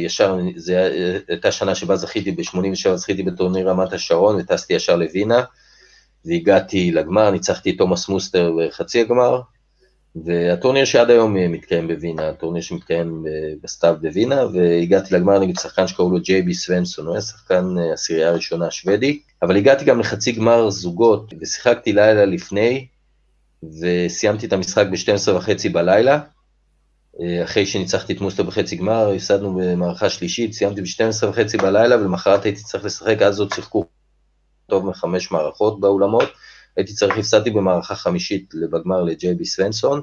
ישר, 0.03 0.37
זו 0.55 0.73
הייתה 1.27 1.51
שנה 1.51 1.75
שבה 1.75 1.95
זכיתי 1.95 2.31
ב-87, 2.31 2.95
זכיתי 2.95 3.23
בטורניר 3.23 3.69
רמת 3.69 3.93
השרון 3.93 4.35
וטסתי 4.35 4.73
ישר 4.73 4.95
לווינה, 4.95 5.43
והגעתי 6.25 6.91
לגמר, 6.91 7.31
ניצחתי 7.31 7.69
את 7.69 7.77
תומאס 7.77 8.09
מוסטר 8.09 8.51
בחצי 8.59 9.01
הגמר, 9.01 9.41
והטורניר 10.15 10.85
שעד 10.85 11.09
היום 11.09 11.33
מתקיים 11.33 11.87
בווינה, 11.87 12.29
הטורניר 12.29 12.61
שמתקיים 12.61 13.25
בסתיו 13.63 13.95
בווינה, 14.01 14.45
והגעתי 14.53 15.15
לגמר 15.15 15.39
נגד 15.39 15.59
שחקן 15.59 15.87
שקראו 15.87 16.11
לו 16.11 16.19
ג'יי 16.21 16.41
בי 16.41 16.53
סוונסון, 16.53 17.05
הוא 17.05 17.13
היה 17.13 17.21
שחקן 17.21 17.65
עשירייה 17.93 18.31
ראשונה 18.31 18.71
שוודי, 18.71 19.19
אבל 19.41 19.57
הגעתי 19.57 19.85
גם 19.85 19.99
לחצי 19.99 20.31
גמר 20.31 20.69
זוגות, 20.69 21.33
ושיחקתי 21.41 21.93
לילה 21.93 22.25
לפני, 22.25 22.87
וסיימתי 23.63 24.45
את 24.45 24.53
המשחק 24.53 24.85
ב-12 24.91 25.31
וחצי 25.31 25.69
בלילה, 25.69 26.19
אחרי 27.43 27.65
שניצחתי 27.65 28.13
את 28.13 28.21
מוסטר 28.21 28.43
בחצי 28.43 28.75
גמר, 28.75 29.11
הפסדנו 29.15 29.55
במערכה 29.55 30.09
שלישית, 30.09 30.53
סיימתי 30.53 30.81
ב-12 30.81 31.25
וחצי 31.27 31.57
בלילה, 31.57 31.97
ולמחרת 31.97 32.45
הייתי 32.45 32.63
צריך 32.63 32.85
לשחק, 32.85 33.21
אז 33.21 33.39
עוד 33.39 33.53
שיחקו 33.53 33.85
טוב 34.67 34.85
מחמש 34.85 35.31
מערכות 35.31 35.79
באולמות, 35.79 36.29
הייתי 36.79 36.93
צריך, 36.93 37.17
הפסדתי 37.17 37.49
במערכה 37.49 37.95
חמישית 37.95 38.53
בגמר 38.71 39.03
לג'יי 39.03 39.33
בי 39.33 39.45
סוונסון, 39.45 40.01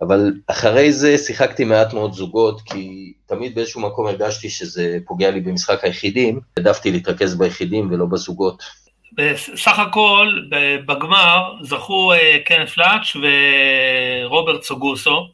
אבל 0.00 0.32
אחרי 0.46 0.92
זה 0.92 1.18
שיחקתי 1.18 1.64
מעט 1.64 1.94
מאוד 1.94 2.12
זוגות, 2.12 2.60
כי 2.60 3.12
תמיד 3.26 3.54
באיזשהו 3.54 3.80
מקום 3.80 4.06
הרגשתי 4.06 4.50
שזה 4.50 4.98
פוגע 5.04 5.30
לי 5.30 5.40
במשחק 5.40 5.84
היחידים, 5.84 6.40
העדפתי 6.56 6.90
להתרכז 6.90 7.34
ביחידים 7.34 7.90
ולא 7.90 8.06
בזוגות. 8.06 8.62
בסך 9.16 9.78
הכל, 9.78 10.28
בגמר 10.86 11.52
זכו 11.62 12.12
קן 12.44 12.66
פלאץ' 12.66 13.16
ורוברט 14.24 14.62
סוגוסו, 14.62 15.28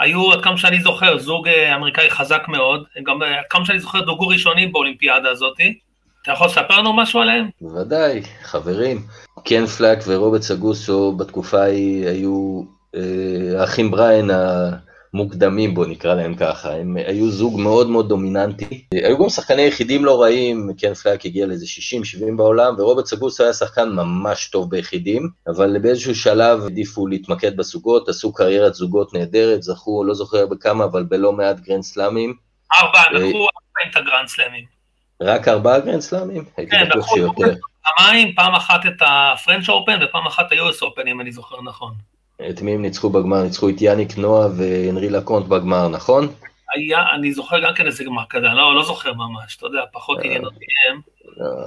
היו, 0.00 0.32
עד 0.32 0.42
כמה 0.44 0.58
שאני 0.58 0.80
זוכר, 0.80 1.18
זוג 1.18 1.48
אמריקאי 1.48 2.10
חזק 2.10 2.42
מאוד, 2.48 2.84
גם 3.02 3.22
עד 3.22 3.44
כמה 3.50 3.64
שאני 3.64 3.78
זוכר 3.78 4.00
דוגו 4.00 4.28
ראשונים 4.28 4.72
באולימפיאדה 4.72 5.30
הזאתי. 5.30 5.78
אתה 6.28 6.36
יכול 6.36 6.46
לספר 6.46 6.78
לנו 6.78 6.92
משהו 6.92 7.20
עליהם? 7.20 7.48
בוודאי, 7.60 8.22
חברים. 8.42 9.02
קן 9.44 9.66
פלאק 9.66 9.98
ורוברט 10.06 10.42
סגוסו 10.42 11.12
בתקופה 11.12 11.60
ההיא 11.60 12.08
היו 12.08 12.62
אה, 12.94 13.60
האחים 13.60 13.90
בריין 13.90 14.30
המוקדמים, 15.14 15.74
בוא 15.74 15.86
נקרא 15.86 16.14
להם 16.14 16.34
ככה. 16.34 16.72
הם 16.72 16.96
היו 16.96 17.30
זוג 17.30 17.60
מאוד 17.60 17.90
מאוד 17.90 18.08
דומיננטי. 18.08 18.84
היו 18.94 19.18
גם 19.18 19.28
שחקני 19.28 19.62
יחידים 19.62 20.04
לא 20.04 20.22
רעים, 20.22 20.70
קן 20.78 20.94
פלאק 20.94 21.26
הגיע 21.26 21.46
לאיזה 21.46 21.66
60-70 22.24 22.36
בעולם, 22.36 22.74
ורוברט 22.78 23.06
סגוסו 23.06 23.44
היה 23.44 23.52
שחקן 23.52 23.88
ממש 23.88 24.50
טוב 24.50 24.70
ביחידים, 24.70 25.28
אבל 25.46 25.78
באיזשהו 25.78 26.14
שלב 26.14 26.62
העדיפו 26.62 27.06
להתמקד 27.06 27.56
בזוגות, 27.56 28.08
עשו 28.08 28.32
קריירת 28.32 28.74
זוגות 28.74 29.14
נהדרת, 29.14 29.62
זכו, 29.62 30.04
לא 30.04 30.14
זוכר 30.14 30.46
בכמה, 30.46 30.84
אבל 30.84 31.02
בלא 31.02 31.32
מעט 31.32 31.60
גרנד 31.60 31.82
סלאמים. 31.82 32.34
ארבע, 32.82 33.00
לקחו 33.12 33.38
ארבע 33.38 33.90
את 33.90 33.96
הגרנד 33.96 34.28
סלאמים. 34.28 34.77
רק 35.22 35.48
ארבעה 35.48 35.80
גרנד 35.80 36.00
סלאמים? 36.00 36.44
הייתי 36.56 36.70
כן, 36.76 36.88
בטוח 36.90 37.14
שיותר. 37.14 37.54
פעמיים, 37.96 38.34
פעם 38.34 38.54
אחת 38.54 38.86
את 38.86 39.02
ה 39.06 39.15
French 39.15 39.68
Open 39.68 39.98
ופעם 40.02 40.26
אחת 40.26 40.52
ה-US 40.52 40.82
Open, 40.82 41.08
אם 41.08 41.20
אני 41.20 41.32
זוכר 41.32 41.62
נכון. 41.62 41.92
את 42.50 42.62
מי 42.62 42.74
הם 42.74 42.82
ניצחו 42.82 43.10
בגמר? 43.10 43.42
ניצחו 43.42 43.68
את 43.68 43.82
יאניק 43.82 44.18
נועה 44.18 44.48
ואנרי 44.56 45.10
לקונט 45.10 45.46
בגמר, 45.46 45.88
נכון? 45.88 46.28
היה, 46.74 47.04
אני 47.14 47.32
זוכר 47.32 47.60
גם 47.60 47.74
כן 47.74 47.86
איזה 47.86 48.04
גמר 48.04 48.22
כזה, 48.30 48.46
לא, 48.46 48.74
לא 48.74 48.84
זוכר 48.84 49.12
ממש, 49.12 49.56
אתה 49.56 49.66
יודע, 49.66 49.80
פחות 49.92 50.18
עניין 50.22 50.44
אותי 50.44 50.64
הם. 50.90 51.00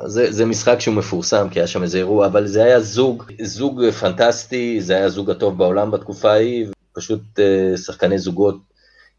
זה, 0.06 0.32
זה 0.32 0.46
משחק 0.46 0.80
שהוא 0.80 0.96
מפורסם, 0.96 1.50
כי 1.50 1.60
היה 1.60 1.68
שם 1.68 1.84
איזה 1.84 1.98
אירוע, 1.98 2.26
אבל 2.26 2.46
זה 2.46 2.64
היה 2.64 2.80
זוג, 2.80 3.24
זוג 3.42 3.90
פנטסטי, 3.90 4.82
זה 4.82 4.96
היה 4.96 5.06
הזוג 5.06 5.32
הטוב 5.32 5.58
בעולם 5.58 5.92
בתקופה 5.92 6.32
ההיא, 6.32 6.68
פשוט 6.94 7.22
uh, 7.40 7.78
שחקני 7.78 8.18
זוגות 8.18 8.58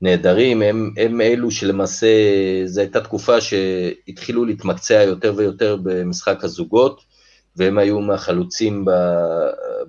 נהדרים, 0.02 0.62
הם, 0.62 0.90
הם 0.96 1.20
אלו 1.20 1.50
שלמעשה, 1.50 2.06
זו 2.64 2.80
הייתה 2.80 3.00
תקופה 3.00 3.40
שהתחילו 3.40 4.44
להתמקצע 4.44 5.02
יותר 5.02 5.34
ויותר 5.36 5.76
במשחק 5.82 6.44
הזוגות, 6.44 7.00
והם 7.56 7.78
היו 7.78 8.00
מהחלוצים 8.00 8.84
ב, 8.84 8.90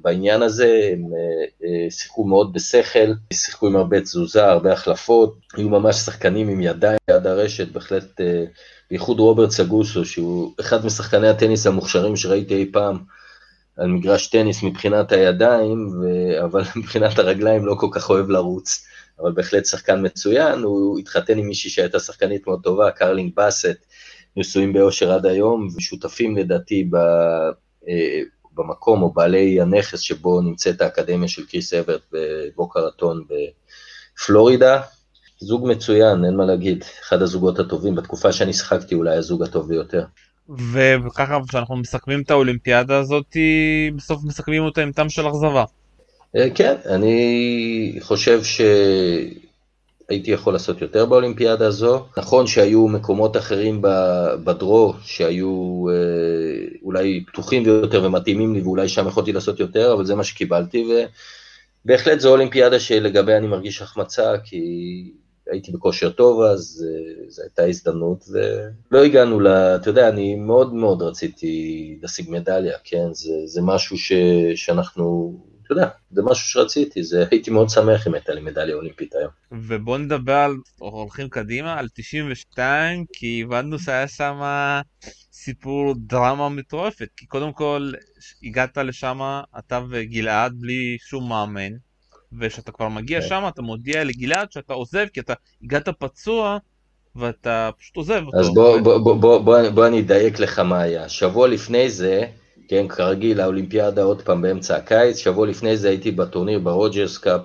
בעניין 0.01 0.41
הזה, 0.41 0.89
הם 0.93 0.99
uh, 0.99 1.91
שיחקו 1.91 2.23
מאוד 2.23 2.53
בשכל, 2.53 3.13
שיחקו 3.33 3.67
עם 3.67 3.75
הרבה 3.75 4.01
תזוזה, 4.01 4.45
הרבה 4.45 4.73
החלפות, 4.73 5.37
היו 5.53 5.69
ממש 5.69 5.95
שחקנים 5.95 6.49
עם 6.49 6.61
ידיים 6.61 6.97
יד 7.09 7.27
הרשת, 7.27 7.67
בהחלט, 7.71 8.21
uh, 8.21 8.23
בייחוד 8.89 9.19
רוברט 9.19 9.49
סגוסו, 9.49 10.05
שהוא 10.05 10.53
אחד 10.59 10.85
משחקני 10.85 11.27
הטניס 11.27 11.67
המוכשרים 11.67 12.15
שראיתי 12.15 12.55
אי 12.55 12.71
פעם 12.71 12.97
על 13.77 13.87
מגרש 13.87 14.27
טניס 14.27 14.63
מבחינת 14.63 15.11
הידיים, 15.11 15.87
ו... 15.87 16.05
אבל 16.45 16.63
מבחינת 16.75 17.19
הרגליים 17.19 17.65
לא 17.65 17.75
כל 17.79 17.87
כך 17.91 18.09
אוהב 18.09 18.29
לרוץ. 18.29 18.85
אבל 19.19 19.31
בהחלט 19.31 19.65
שחקן 19.65 20.05
מצוין, 20.05 20.59
הוא 20.59 20.99
התחתן 20.99 21.37
עם 21.37 21.47
מישהי 21.47 21.69
שהייתה 21.69 21.99
שחקנית 21.99 22.47
מאוד 22.47 22.63
טובה, 22.63 22.91
קרלינג 22.91 23.35
בסט, 23.35 23.85
נשואים 24.37 24.73
באושר 24.73 25.11
עד 25.11 25.25
היום, 25.25 25.67
ושותפים 25.75 26.37
לדעתי 26.37 26.83
ב, 26.83 26.95
אה, 27.87 28.21
במקום, 28.53 29.01
או 29.01 29.13
בעלי 29.13 29.61
הנכס 29.61 29.99
שבו 29.99 30.41
נמצאת 30.41 30.81
האקדמיה 30.81 31.27
של 31.27 31.45
קריס 31.45 31.73
אברט 31.73 32.01
בבוקה 32.11 32.79
רטון 32.79 33.23
בפלורידה. 33.29 34.81
זוג 35.39 35.67
מצוין, 35.67 36.25
אין 36.25 36.35
מה 36.35 36.45
להגיד, 36.45 36.83
אחד 37.03 37.21
הזוגות 37.21 37.59
הטובים, 37.59 37.95
בתקופה 37.95 38.31
שאני 38.31 38.53
שיחקתי 38.53 38.95
אולי 38.95 39.15
הזוג 39.15 39.43
הטוב 39.43 39.67
ביותר. 39.67 40.03
וככה 41.05 41.39
כשאנחנו 41.49 41.75
מסכמים 41.75 42.21
את 42.21 42.31
האולימפיאדה 42.31 42.97
הזאת, 42.97 43.37
בסוף 43.95 44.23
מסכמים 44.23 44.63
אותה 44.63 44.81
עם 44.81 44.91
טעם 44.91 45.09
של 45.09 45.27
אכזבה. 45.27 45.63
כן, 46.55 46.75
אני 46.85 47.97
חושב 48.01 48.41
שהייתי 48.43 50.31
יכול 50.31 50.53
לעשות 50.53 50.81
יותר 50.81 51.05
באולימפיאדה 51.05 51.67
הזו. 51.67 52.05
נכון 52.17 52.47
שהיו 52.47 52.87
מקומות 52.87 53.37
אחרים 53.37 53.81
בדרו 54.43 54.93
שהיו 55.01 55.85
אולי 56.83 57.23
פתוחים 57.27 57.65
יותר 57.65 58.03
ומתאימים 58.03 58.53
לי 58.53 58.61
ואולי 58.61 58.89
שם 58.89 59.07
יכולתי 59.07 59.31
לעשות 59.31 59.59
יותר, 59.59 59.93
אבל 59.93 60.05
זה 60.05 60.15
מה 60.15 60.23
שקיבלתי, 60.23 60.85
ובהחלט 61.85 62.19
זו 62.19 62.31
אולימפיאדה 62.31 62.79
שלגביה 62.79 63.37
אני 63.37 63.47
מרגיש 63.47 63.81
החמצה, 63.81 64.37
כי 64.43 64.61
הייתי 65.51 65.71
בכושר 65.71 66.09
טוב 66.09 66.41
אז, 66.41 66.85
אה, 66.87 67.29
זו 67.29 67.41
הייתה 67.41 67.63
הזדמנות, 67.63 68.25
ולא 68.91 69.03
הגענו 69.03 69.39
ל... 69.39 69.47
אתה 69.47 69.89
יודע, 69.89 70.09
אני 70.09 70.35
מאוד 70.35 70.73
מאוד 70.73 71.01
רציתי 71.01 71.97
להשיג 72.01 72.25
מדליה, 72.29 72.77
כן? 72.83 73.13
זה, 73.13 73.33
זה 73.45 73.61
משהו 73.61 73.97
ש, 73.97 74.11
שאנחנו, 74.55 75.37
אתה 75.73 75.81
יודע, 75.81 75.91
זה 76.11 76.21
משהו 76.21 76.47
שרציתי, 76.47 77.03
זה, 77.03 77.25
הייתי 77.31 77.51
מאוד 77.51 77.69
שמח 77.69 78.07
אם 78.07 78.13
הייתה 78.13 78.33
לי 78.33 78.41
מדליה 78.41 78.75
אולימפית 78.75 79.15
היום. 79.15 79.31
ובוא 79.51 79.97
נדבר 79.97 80.33
על, 80.33 80.55
הולכים 80.79 81.29
קדימה, 81.29 81.79
על 81.79 81.87
92, 81.93 83.05
כי 83.13 83.41
הבנו 83.45 83.79
שהיה 83.79 84.07
שם 84.07 84.41
סיפור 85.31 85.93
דרמה 85.97 86.49
מטורפת, 86.49 87.07
כי 87.17 87.25
קודם 87.25 87.53
כל 87.53 87.91
הגעת 88.43 88.77
לשם, 88.77 89.19
אתה 89.59 89.81
וגלעד, 89.89 90.53
בלי 90.59 90.97
שום 90.99 91.29
מאמן. 91.29 91.71
וכשאתה 92.39 92.71
כבר 92.71 92.89
מגיע 92.89 93.21
כן. 93.21 93.27
שם 93.27 93.43
אתה 93.47 93.61
מודיע 93.61 94.03
לגלעד 94.03 94.51
שאתה 94.51 94.73
עוזב 94.73 95.05
כי 95.13 95.19
אתה 95.19 95.33
הגעת 95.63 95.89
פצוע 95.99 96.57
ואתה 97.15 97.69
פשוט 97.79 97.95
עוזב 97.95 98.23
אותו. 98.25 98.39
אז 98.39 98.49
בוא, 98.53 98.79
בוא, 98.79 98.97
בוא, 98.97 99.15
בוא, 99.15 99.39
בוא, 99.39 99.69
בוא 99.69 99.87
אני 99.87 99.99
אדייק 99.99 100.39
לך 100.39 100.59
מה 100.59 100.81
היה. 100.81 101.09
שבוע 101.09 101.47
לפני 101.47 101.89
זה, 101.89 102.27
כן, 102.67 102.87
כרגיל 102.87 103.41
האולימפיאדה 103.41 104.03
עוד 104.03 104.21
פעם 104.21 104.41
באמצע 104.41 104.75
הקיץ, 104.75 105.17
שבוע 105.17 105.47
לפני 105.47 105.77
זה 105.77 105.89
הייתי 105.89 106.11
בטורניר 106.11 106.59
ברוג'רס 106.59 107.17
קאפ, 107.17 107.41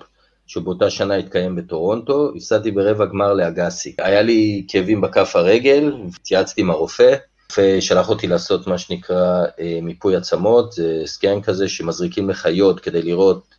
שבאותה 0.46 0.90
שנה 0.90 1.14
התקיים 1.14 1.56
בטורונטו, 1.56 2.32
הפסדתי 2.36 2.70
ברבע 2.70 3.06
גמר 3.06 3.32
לאגסי. 3.32 3.94
היה 3.98 4.22
לי 4.22 4.64
כאבים 4.68 5.00
בכף 5.00 5.36
הרגל, 5.36 5.92
התייעצתי 6.16 6.60
עם 6.60 6.70
הרופא, 6.70 7.14
הרופא 7.50 7.80
שלח 7.80 8.08
אותי 8.08 8.26
לעשות 8.26 8.66
מה 8.66 8.78
שנקרא 8.78 9.44
אה, 9.60 9.78
מיפוי 9.82 10.16
עצמות, 10.16 10.72
זה 10.72 11.02
סקן 11.06 11.42
כזה 11.42 11.68
שמזריקים 11.68 12.30
לך 12.30 12.46
כדי 12.80 13.02
לראות 13.02 13.54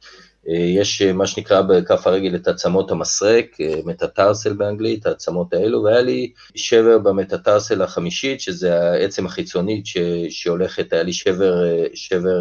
יש 0.57 1.01
אה, 1.01 1.13
מה 1.13 1.27
שנקרא 1.27 1.61
בכף 1.61 2.07
הרגל 2.07 2.35
את 2.35 2.47
עצמות 2.47 2.91
המסרק, 2.91 3.45
אה, 3.61 3.75
מטאטרסל 3.85 4.53
באנגלית, 4.53 5.05
העצמות 5.05 5.53
האלו, 5.53 5.83
והיה 5.83 6.01
לי 6.01 6.31
שבר 6.55 6.97
במטאטרסל 6.97 7.81
החמישית, 7.81 8.41
שזה 8.41 8.79
העצם 8.91 9.25
החיצונית 9.25 9.85
ש, 9.85 9.97
שהולכת, 10.29 10.93
היה 10.93 11.03
לי 11.03 11.13
שבר, 11.13 11.53
שבר 11.93 12.37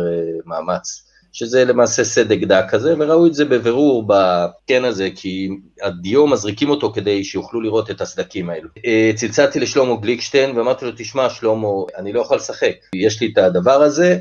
מאמץ, 0.47 1.05
שזה 1.33 1.65
למעשה 1.65 2.05
סדק 2.05 2.39
דק 2.39 2.65
כזה, 2.69 2.95
וראו 2.99 3.27
את 3.27 3.35
זה 3.35 3.45
בבירור 3.45 4.07
בקן 4.07 4.85
הזה, 4.85 5.09
כי 5.17 5.49
הדיו 5.83 6.27
מזריקים 6.27 6.71
אותו 6.71 6.93
כדי 6.93 7.25
שיוכלו 7.25 7.61
לראות 7.61 7.91
את 7.91 8.01
הסדקים 8.01 8.51
האלו. 8.51 8.69
צלצלתי 9.15 9.61
לשלמה 9.61 9.97
גליקשטיין 9.97 10.57
ואמרתי 10.57 10.85
לו, 10.85 10.91
תשמע 10.97 11.31
שלמה, 11.31 11.69
אני 11.97 12.13
לא 12.13 12.21
יכול 12.21 12.37
לשחק, 12.37 12.75
יש 12.95 13.21
לי 13.21 13.31
את 13.33 13.39
הדבר 13.39 13.83
הזה, 13.83 14.19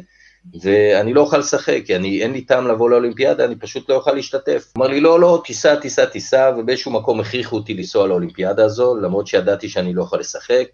ואני 0.62 1.14
לא 1.14 1.22
אוכל 1.22 1.38
לשחק, 1.38 1.82
כי 1.86 1.96
אני, 1.96 2.22
אין 2.22 2.32
לי 2.32 2.42
טעם 2.42 2.68
לבוא 2.68 2.90
לאולימפיאדה, 2.90 3.46
אני 3.46 3.56
פשוט 3.56 3.90
לא 3.90 3.96
אוכל 3.96 4.12
להשתתף. 4.12 4.74
אמר 4.78 4.88
לי, 4.88 5.00
לא, 5.00 5.20
לא, 5.20 5.42
תיסע, 5.46 5.76
תיסע, 5.76 6.06
תיסע, 6.06 6.52
ובאיזשהו 6.58 6.92
מקום 6.92 7.20
הכריחו 7.20 7.56
אותי 7.56 7.74
לנסוע 7.74 8.08
לאולימפיאדה 8.08 8.66
הזו, 8.66 8.96
למרות 8.96 9.28
שידעתי 9.28 9.70
שאני 9.70 9.94
לא 9.94 10.04
יכול 10.04 10.20
לשחק. 10.20 10.68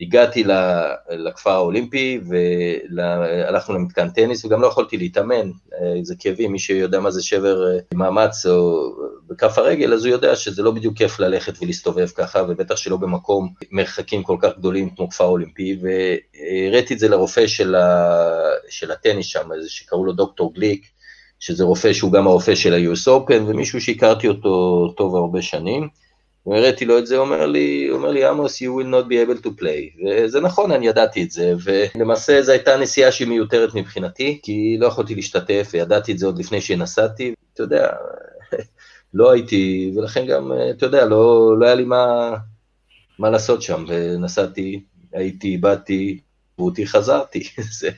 הגעתי 0.00 0.44
לכפר 1.10 1.50
האולימפי 1.50 2.20
והלכנו 2.28 3.74
למתקן 3.74 4.10
טניס 4.10 4.44
וגם 4.44 4.62
לא 4.62 4.66
יכולתי 4.66 4.96
להתאמן, 4.96 5.50
זה 6.02 6.14
כאבים, 6.18 6.52
מי 6.52 6.58
שיודע 6.58 7.00
מה 7.00 7.10
זה 7.10 7.22
שבר 7.22 7.66
אה, 7.66 7.78
מאמץ 7.94 8.46
או 8.46 8.90
בכף 9.26 9.58
הרגל, 9.58 9.94
אז 9.94 10.04
הוא 10.04 10.12
יודע 10.12 10.36
שזה 10.36 10.62
לא 10.62 10.70
בדיוק 10.70 10.96
כיף 10.96 11.18
ללכת 11.18 11.62
ולהסתובב 11.62 12.06
ככה, 12.06 12.42
ובטח 12.48 12.76
שלא 12.76 12.96
במקום 12.96 13.52
מרחקים 13.70 14.22
כל 14.22 14.36
כך 14.40 14.58
גדולים 14.58 14.90
כמו 14.90 15.10
כפר 15.10 15.24
אולימפי, 15.24 15.78
והראיתי 15.82 16.94
את 16.94 16.98
זה 16.98 17.08
לרופא 17.08 17.46
של, 17.46 17.74
ה... 17.74 18.30
של 18.68 18.90
הטניס 18.90 19.26
שם, 19.26 19.48
שקראו 19.68 20.04
לו 20.04 20.12
דוקטור 20.12 20.54
גליק, 20.54 20.86
שזה 21.40 21.64
רופא 21.64 21.92
שהוא 21.92 22.12
גם 22.12 22.26
הרופא 22.26 22.54
של 22.54 22.74
ה-US 22.74 23.08
Open, 23.08 23.42
ומישהו 23.46 23.80
שהכרתי 23.80 24.28
אותו 24.28 24.88
טוב 24.96 25.16
הרבה 25.16 25.42
שנים. 25.42 25.88
והראיתי 26.46 26.84
לו 26.84 26.98
את 26.98 27.06
זה, 27.06 27.16
אומר 27.16 27.46
לי, 27.46 27.90
אומר 27.90 28.10
לי, 28.10 28.24
עמוס, 28.24 28.62
you 28.62 28.66
will 28.66 28.86
not 28.86 29.08
be 29.08 29.12
able 29.12 29.46
to 29.46 29.48
play. 29.60 30.06
וזה 30.06 30.40
נכון, 30.40 30.72
אני 30.72 30.86
ידעתי 30.86 31.22
את 31.22 31.30
זה, 31.30 31.52
ולמעשה 31.64 32.42
זו 32.42 32.52
הייתה 32.52 32.76
נסיעה 32.76 33.12
שהיא 33.12 33.28
מיותרת 33.28 33.74
מבחינתי, 33.74 34.40
כי 34.42 34.76
לא 34.80 34.86
יכולתי 34.86 35.14
להשתתף, 35.14 35.70
וידעתי 35.72 36.12
את 36.12 36.18
זה 36.18 36.26
עוד 36.26 36.38
לפני 36.38 36.60
שנסעתי, 36.60 37.34
אתה 37.54 37.62
יודע, 37.62 37.88
לא 39.14 39.32
הייתי, 39.32 39.92
ולכן 39.96 40.26
גם, 40.26 40.52
אתה 40.70 40.86
יודע, 40.86 41.04
לא, 41.04 41.54
לא 41.58 41.66
היה 41.66 41.74
לי 41.74 41.84
מה, 41.84 42.34
מה 43.18 43.30
לעשות 43.30 43.62
שם, 43.62 43.84
ונסעתי, 43.88 44.80
הייתי, 45.12 45.56
באתי, 45.56 46.20
ואותי 46.58 46.86
חזרתי, 46.86 47.48
זה, 47.80 47.90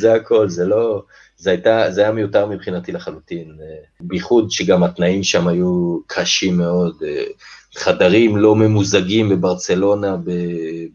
זה 0.00 0.14
הכל, 0.14 0.48
זה 0.48 0.64
לא, 0.64 1.02
זה, 1.36 1.50
הייתה, 1.50 1.90
זה 1.90 2.00
היה 2.00 2.12
מיותר 2.12 2.46
מבחינתי 2.46 2.92
לחלוטין, 2.92 3.58
בייחוד 4.00 4.50
שגם 4.50 4.82
התנאים 4.82 5.22
שם 5.22 5.48
היו 5.48 5.98
קשים 6.06 6.56
מאוד, 6.56 7.02
חדרים 7.76 8.36
לא 8.36 8.56
ממוזגים 8.56 9.28
בברצלונה 9.28 10.16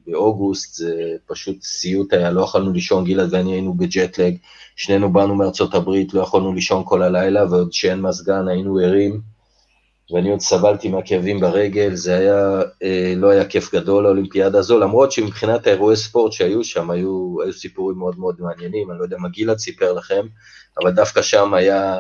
באוגוסט, 0.07 0.75
זה 0.75 1.15
פשוט 1.25 1.61
סיוט 1.61 2.13
היה, 2.13 2.31
לא 2.31 2.41
יכולנו 2.41 2.73
לישון, 2.73 3.05
גלעד 3.05 3.33
ואני 3.33 3.53
היינו 3.53 3.73
בג'טלג, 3.73 4.35
שנינו 4.75 5.13
באנו 5.13 5.35
מארצות 5.35 5.73
הברית, 5.73 6.13
לא 6.13 6.21
יכולנו 6.21 6.53
לישון 6.53 6.83
כל 6.85 7.03
הלילה, 7.03 7.45
ועוד 7.51 7.73
שאין 7.73 8.01
מזגן 8.01 8.47
היינו 8.47 8.77
ערים, 8.77 9.21
ואני 10.13 10.31
עוד 10.31 10.39
סבלתי 10.39 10.89
מהכאבים 10.89 11.39
ברגל, 11.39 11.95
זה 11.95 12.17
היה, 12.17 12.61
אה, 12.83 13.13
לא 13.17 13.29
היה 13.29 13.45
כיף 13.45 13.73
גדול 13.73 14.03
לאולימפיאדה 14.03 14.59
הזו, 14.59 14.79
למרות 14.79 15.11
שמבחינת 15.11 15.67
האירועי 15.67 15.95
ספורט 15.95 16.31
שהיו 16.31 16.63
שם, 16.63 16.91
היו, 16.91 17.35
היו 17.43 17.53
סיפורים 17.53 17.97
מאוד 17.97 18.19
מאוד 18.19 18.35
מעניינים, 18.39 18.91
אני 18.91 18.99
לא 18.99 19.03
יודע 19.03 19.17
מה 19.17 19.29
גלעד 19.29 19.57
סיפר 19.57 19.93
לכם, 19.93 20.25
אבל 20.81 20.91
דווקא 20.91 21.21
שם 21.21 21.53
היה, 21.53 21.97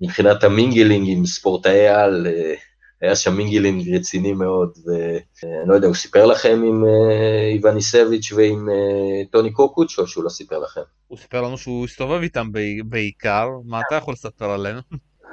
מבחינת 0.00 0.44
ה 0.44 0.51
mingling 0.51 1.08
עם 1.08 1.26
ספורטאי 1.26 1.88
על, 1.88 2.26
אה, 2.26 2.54
היה 3.02 3.16
שם 3.16 3.36
mingling 3.36 3.94
רציני 3.94 4.32
מאוד, 4.32 4.78
ואני 4.86 5.68
לא 5.68 5.74
יודע, 5.74 5.86
הוא 5.86 5.94
סיפר 5.94 6.26
לכם 6.26 6.62
עם 6.66 6.84
אה, 6.84 7.50
איווניסביץ' 7.52 8.32
ועם 8.32 8.68
אה, 8.68 9.24
טוני 9.30 9.52
קוקוץ', 9.52 9.98
או 9.98 10.06
שהוא 10.06 10.24
לא 10.24 10.28
סיפר 10.28 10.58
לכם? 10.58 10.80
הוא 11.08 11.18
סיפר 11.18 11.42
לנו 11.42 11.58
שהוא 11.58 11.84
הסתובב 11.84 12.22
איתם 12.22 12.48
בעיקר, 12.84 13.48
מה 13.64 13.80
אתה 13.86 13.94
יכול 13.94 14.14
לספר 14.14 14.50
עלינו? 14.50 14.80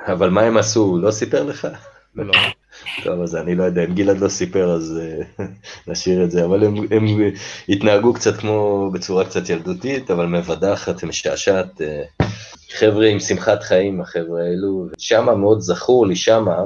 אבל 0.08 0.30
מה 0.30 0.42
הם 0.42 0.58
עשו, 0.58 0.80
הוא 0.80 1.00
לא 1.00 1.12
סיפר 1.12 1.44
לך? 1.44 1.68
לא. 2.16 2.34
טוב, 3.04 3.22
אז 3.22 3.36
אני 3.36 3.56
לא 3.56 3.64
יודע, 3.64 3.84
אם 3.84 3.94
גלעד 3.96 4.18
לא 4.18 4.30
סיפר 4.30 4.72
אז 4.72 5.00
אה, 5.02 5.46
נשאיר 5.88 6.24
את 6.24 6.32
זה, 6.32 6.46
אבל 6.46 6.64
הם, 6.64 6.76
הם 6.76 7.06
התנהגו 7.70 8.14
קצת 8.14 8.38
כמו, 8.38 8.90
בצורה 8.94 9.26
קצת 9.26 9.50
ילדותית, 9.50 10.12
אבל 10.12 10.26
מבדחת, 10.26 11.04
משעשעת. 11.04 11.82
חבר'ה 12.72 13.08
עם 13.08 13.20
שמחת 13.20 13.64
חיים, 13.64 14.02
החבר'ה 14.02 14.42
האלו, 14.44 14.88
שמה 14.98 15.36
מאוד 15.36 15.60
זכור 15.60 16.08
לי 16.08 16.16
שמה, 16.16 16.64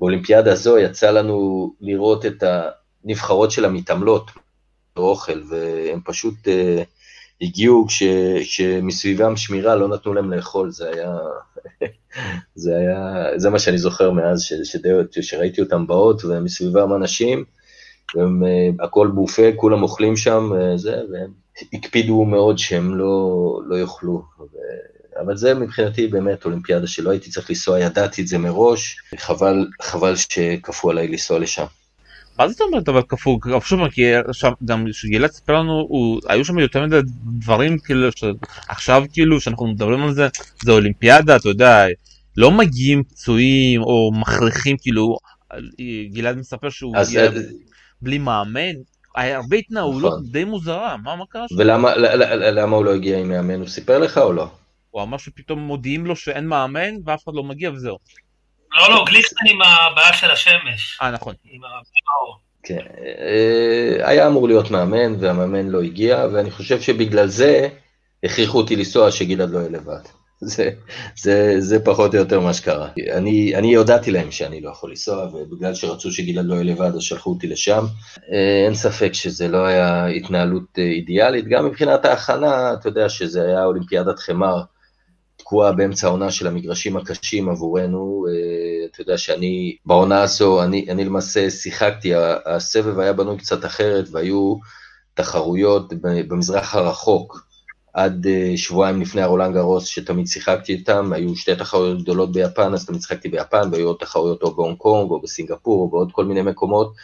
באולימפיאדה 0.00 0.52
הזו 0.52 0.78
יצא 0.78 1.10
לנו 1.10 1.70
לראות 1.80 2.26
את 2.26 2.44
הנבחרות 3.04 3.50
של 3.50 3.64
המתעמלות 3.64 4.30
באוכל, 4.96 5.42
והם 5.50 6.00
פשוט 6.04 6.34
uh, 6.34 6.84
הגיעו 7.40 7.86
כש, 7.88 8.02
כשמסביבם 8.40 9.36
שמירה 9.36 9.76
לא 9.76 9.88
נתנו 9.88 10.14
להם 10.14 10.32
לאכול, 10.32 10.70
זה 10.70 10.90
היה, 10.90 11.16
זה 12.62 12.76
היה, 12.76 13.28
זה 13.38 13.50
מה 13.50 13.58
שאני 13.58 13.78
זוכר 13.78 14.10
מאז 14.10 14.42
ש, 14.42 14.52
שדי, 14.52 14.88
שראיתי 15.20 15.60
אותם 15.60 15.86
באות, 15.86 16.24
ומסביבם 16.24 16.94
אנשים, 16.94 17.44
והם, 18.14 18.42
uh, 18.42 18.84
הכל 18.84 19.10
בופה, 19.14 19.50
כולם 19.56 19.82
אוכלים 19.82 20.16
שם, 20.16 20.50
uh, 20.52 20.76
זה, 20.76 21.00
והם 21.12 21.30
הקפידו 21.72 22.24
מאוד 22.24 22.58
שהם 22.58 22.94
לא, 22.94 23.60
לא 23.66 23.76
יאכלו. 23.76 24.22
אבל 25.24 25.36
זה 25.36 25.54
מבחינתי 25.54 26.06
באמת 26.06 26.44
אולימפיאדה 26.44 26.86
שלא 26.86 27.10
הייתי 27.10 27.30
צריך 27.30 27.50
לנסוע, 27.50 27.80
ידעתי 27.80 28.22
את 28.22 28.26
זה 28.26 28.38
מראש, 28.38 28.96
חבל, 29.16 29.66
חבל 29.82 30.16
שכפו 30.16 30.90
עליי 30.90 31.08
לנסוע 31.08 31.38
לשם. 31.38 31.64
מה 32.38 32.48
זאת 32.48 32.60
אומרת 32.60 32.88
אבל 32.88 33.02
כפו? 33.08 33.38
פשוט 33.62 33.80
כי 33.92 34.14
עכשיו 34.14 34.52
גם 34.64 34.86
שגילת 34.92 35.32
סיפר 35.32 35.52
לנו, 35.52 35.72
הוא, 35.72 36.20
היו 36.28 36.44
שם 36.44 36.58
יותר 36.58 36.86
מדי 36.86 36.96
דברים 37.38 37.78
כאילו, 37.78 38.08
עכשיו 38.68 39.04
כאילו 39.12 39.40
שאנחנו 39.40 39.66
מדברים 39.66 40.02
על 40.02 40.14
זה, 40.14 40.28
זה 40.64 40.72
אולימפיאדה, 40.72 41.36
אתה 41.36 41.48
יודע, 41.48 41.86
לא 42.36 42.50
מגיעים 42.50 43.04
פצועים 43.04 43.82
או 43.82 44.10
מכריחים 44.14 44.76
כאילו, 44.80 45.16
גלעד 46.12 46.36
מספר 46.36 46.70
שהוא 46.70 46.96
הגיע 46.96 47.24
אז... 47.24 47.54
בלי 48.02 48.18
מאמן, 48.18 48.74
הרבה 49.16 49.56
התנהלות 49.56 50.12
נכון. 50.12 50.24
די 50.30 50.44
מוזרה, 50.44 50.96
מה, 50.96 51.16
מה 51.16 51.24
קרה 51.28 51.48
שם? 51.48 51.54
ולמה 51.58 52.76
הוא 52.76 52.84
לא 52.84 52.94
הגיע 52.94 53.18
עם 53.18 53.28
מאמן, 53.28 53.60
הוא 53.60 53.68
סיפר 53.68 53.98
לך 53.98 54.18
או 54.18 54.32
לא? 54.32 54.48
הוא 54.90 55.02
אמר 55.02 55.18
שפתאום 55.18 55.58
מודיעים 55.58 56.06
לו 56.06 56.16
שאין 56.16 56.46
מאמן 56.46 56.94
ואף 57.04 57.24
אחד 57.24 57.32
לא 57.34 57.42
מגיע 57.42 57.70
וזהו. 57.70 57.96
לא, 58.72 58.90
לא, 58.90 59.04
גליקסון 59.06 59.38
עם 59.50 59.62
הבעיה 59.62 60.12
של 60.12 60.30
השמש. 60.30 60.98
אה, 61.02 61.10
נכון. 61.10 61.34
עם 61.44 61.60
האור. 61.64 62.38
כן, 62.62 62.84
אה, 63.04 64.08
היה 64.08 64.26
אמור 64.26 64.48
להיות 64.48 64.70
מאמן 64.70 65.20
והמאמן 65.20 65.68
לא 65.68 65.82
הגיע, 65.82 66.26
ואני 66.32 66.50
חושב 66.50 66.80
שבגלל 66.80 67.28
זה 67.28 67.68
הכריחו 68.24 68.58
אותי 68.58 68.76
לנסוע 68.76 69.10
שגלעד 69.10 69.50
לא 69.50 69.58
יהיה 69.58 69.70
לבד. 69.70 70.02
זה, 70.40 70.70
זה, 71.16 71.54
זה 71.58 71.84
פחות 71.84 72.14
או 72.14 72.18
יותר 72.18 72.40
מה 72.40 72.54
שקרה. 72.54 72.88
אני, 73.12 73.56
אני 73.56 73.74
הודעתי 73.74 74.10
להם 74.10 74.30
שאני 74.30 74.60
לא 74.60 74.70
יכול 74.70 74.90
לנסוע, 74.90 75.24
ובגלל 75.24 75.74
שרצו 75.74 76.12
שגלעד 76.12 76.44
לא 76.44 76.54
יהיה 76.54 76.64
לבד, 76.64 76.94
אז 76.94 77.02
שלחו 77.02 77.30
אותי 77.30 77.46
לשם. 77.46 77.84
אה, 78.32 78.64
אין 78.64 78.74
ספק 78.74 79.14
שזה 79.14 79.48
לא 79.48 79.66
היה 79.66 80.06
התנהלות 80.06 80.78
אה, 80.78 80.82
אידיאלית, 80.84 81.48
גם 81.48 81.66
מבחינת 81.66 82.04
ההכנה, 82.04 82.72
אתה 82.72 82.88
יודע 82.88 83.08
שזה 83.08 83.42
היה 83.42 83.64
אולימפיאדת 83.64 84.18
חמר. 84.18 84.62
תקועה 85.50 85.72
באמצע 85.72 86.06
העונה 86.06 86.30
של 86.30 86.46
המגרשים 86.46 86.96
הקשים 86.96 87.48
עבורנו, 87.48 88.26
אה, 88.28 88.86
אתה 88.86 89.00
יודע 89.00 89.18
שאני, 89.18 89.76
בעונה 89.86 90.22
הזו, 90.22 90.62
אני, 90.62 90.86
אני 90.88 91.04
למעשה 91.04 91.50
שיחקתי, 91.50 92.12
הסבב 92.46 92.98
היה 92.98 93.12
בנוי 93.12 93.38
קצת 93.38 93.64
אחרת, 93.64 94.04
והיו 94.12 94.56
תחרויות 95.14 95.92
במזרח 96.02 96.74
הרחוק, 96.74 97.46
עד 97.94 98.26
אה, 98.26 98.52
שבועיים 98.56 99.00
לפני 99.00 99.22
הרולנד 99.22 99.54
גרוס, 99.54 99.86
שתמיד 99.86 100.26
שיחקתי 100.26 100.72
איתם, 100.72 101.12
היו 101.12 101.36
שתי 101.36 101.56
תחרויות 101.56 102.02
גדולות 102.02 102.32
ביפן, 102.32 102.74
אז 102.74 102.86
תמיד 102.86 103.00
שיחקתי 103.00 103.28
ביפן, 103.28 103.68
והיו 103.72 103.86
עוד 103.86 103.96
תחרויות 104.00 104.42
או 104.42 104.54
בהונג 104.54 104.76
קונג, 104.76 105.10
או 105.10 105.20
בסינגפור, 105.20 105.82
או 105.82 105.90
בעוד 105.90 106.12
כל 106.12 106.24
מיני 106.24 106.42
מקומות, 106.42 106.94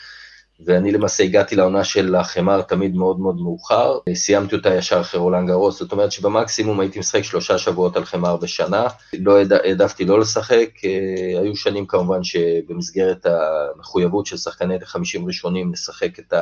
ואני 0.64 0.92
למעשה 0.92 1.24
הגעתי 1.24 1.57
לעונה 1.57 1.84
של 1.84 2.14
החמר 2.14 2.62
תמיד 2.62 2.94
מאוד 2.94 3.20
מאוד 3.20 3.40
מאוחר, 3.40 3.98
סיימתי 4.14 4.57
אותה 4.57 4.74
ישר 4.74 5.00
אחרי 5.00 5.20
רולנד 5.20 5.48
גרוס, 5.48 5.78
זאת 5.78 5.92
אומרת 5.92 6.12
שבמקסימום 6.12 6.80
הייתי 6.80 6.98
משחק 6.98 7.22
שלושה 7.22 7.59
שבועות 7.59 7.96
על 7.96 8.04
חמר 8.04 8.36
בשנה, 8.36 8.86
לא 9.18 9.38
העדפתי 9.64 10.04
לא 10.04 10.20
לשחק, 10.20 10.68
אה, 10.84 11.40
היו 11.40 11.57
שנים 11.57 11.86
כמובן 11.86 12.24
שבמסגרת 12.24 13.26
המחויבות 13.26 14.26
של 14.26 14.36
שחקני 14.36 14.76
החמישים 14.82 15.26
ראשונים 15.26 15.72
לשחק 15.72 16.18
את 16.18 16.34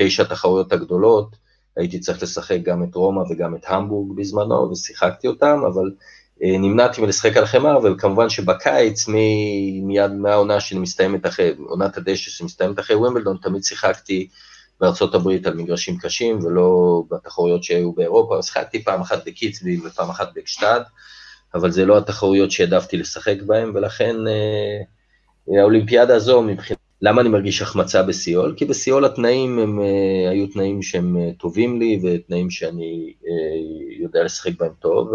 התשע 0.00 0.24
תחרויות 0.24 0.72
הגדולות, 0.72 1.36
הייתי 1.76 2.00
צריך 2.00 2.22
לשחק 2.22 2.58
גם 2.62 2.82
את 2.82 2.94
רומא 2.94 3.22
וגם 3.30 3.56
את 3.56 3.64
המבורג 3.68 4.16
בזמנו, 4.16 4.70
ושיחקתי 4.70 5.28
אותם, 5.28 5.60
אבל 5.72 5.90
נמנעתי 6.40 7.00
מלשחק 7.00 7.36
על 7.36 7.46
חמר, 7.46 7.78
וכמובן 7.84 8.28
שבקיץ, 8.28 9.08
מיד 9.82 10.12
מהעונה 10.12 10.60
שמסתיימת 10.60 11.26
אחרי, 11.26 11.52
עונת 11.58 11.96
הדשא 11.96 12.30
שמסתיימת 12.30 12.78
אחרי 12.78 12.96
ווימבלדון, 12.96 13.36
תמיד 13.42 13.64
שיחקתי 13.64 14.28
בארצות 14.80 15.14
הברית 15.14 15.46
על 15.46 15.54
מגרשים 15.54 15.98
קשים, 15.98 16.38
ולא 16.44 17.02
בתחרויות 17.10 17.64
שהיו 17.64 17.92
באירופה, 17.92 18.42
שיחקתי 18.42 18.84
פעם 18.84 19.00
אחת 19.00 19.26
בקיצבי 19.26 19.80
ופעם 19.86 20.10
אחת 20.10 20.28
באקשטד, 20.34 20.80
אבל 21.54 21.70
זה 21.70 21.84
לא 21.84 21.98
התחרויות 21.98 22.50
שהעדפתי 22.50 22.96
לשחק 22.96 23.36
בהן, 23.46 23.70
ולכן 23.74 24.16
אה, 24.28 25.60
האולימפיאדה 25.60 26.14
הזו 26.14 26.42
מבחינת... 26.42 26.78
למה 27.02 27.20
אני 27.20 27.28
מרגיש 27.28 27.62
החמצה 27.62 28.02
בסיול? 28.02 28.54
כי 28.56 28.64
בסיול 28.64 29.04
התנאים 29.04 29.58
הם 29.58 29.78
uh, 29.78 30.30
היו 30.30 30.46
תנאים 30.46 30.82
שהם 30.82 31.16
טובים 31.38 31.80
לי, 31.80 32.00
ותנאים 32.02 32.50
שאני 32.50 33.12
יודע 34.00 34.24
לשחק 34.24 34.50
בהם 34.58 34.72
טוב. 34.80 35.12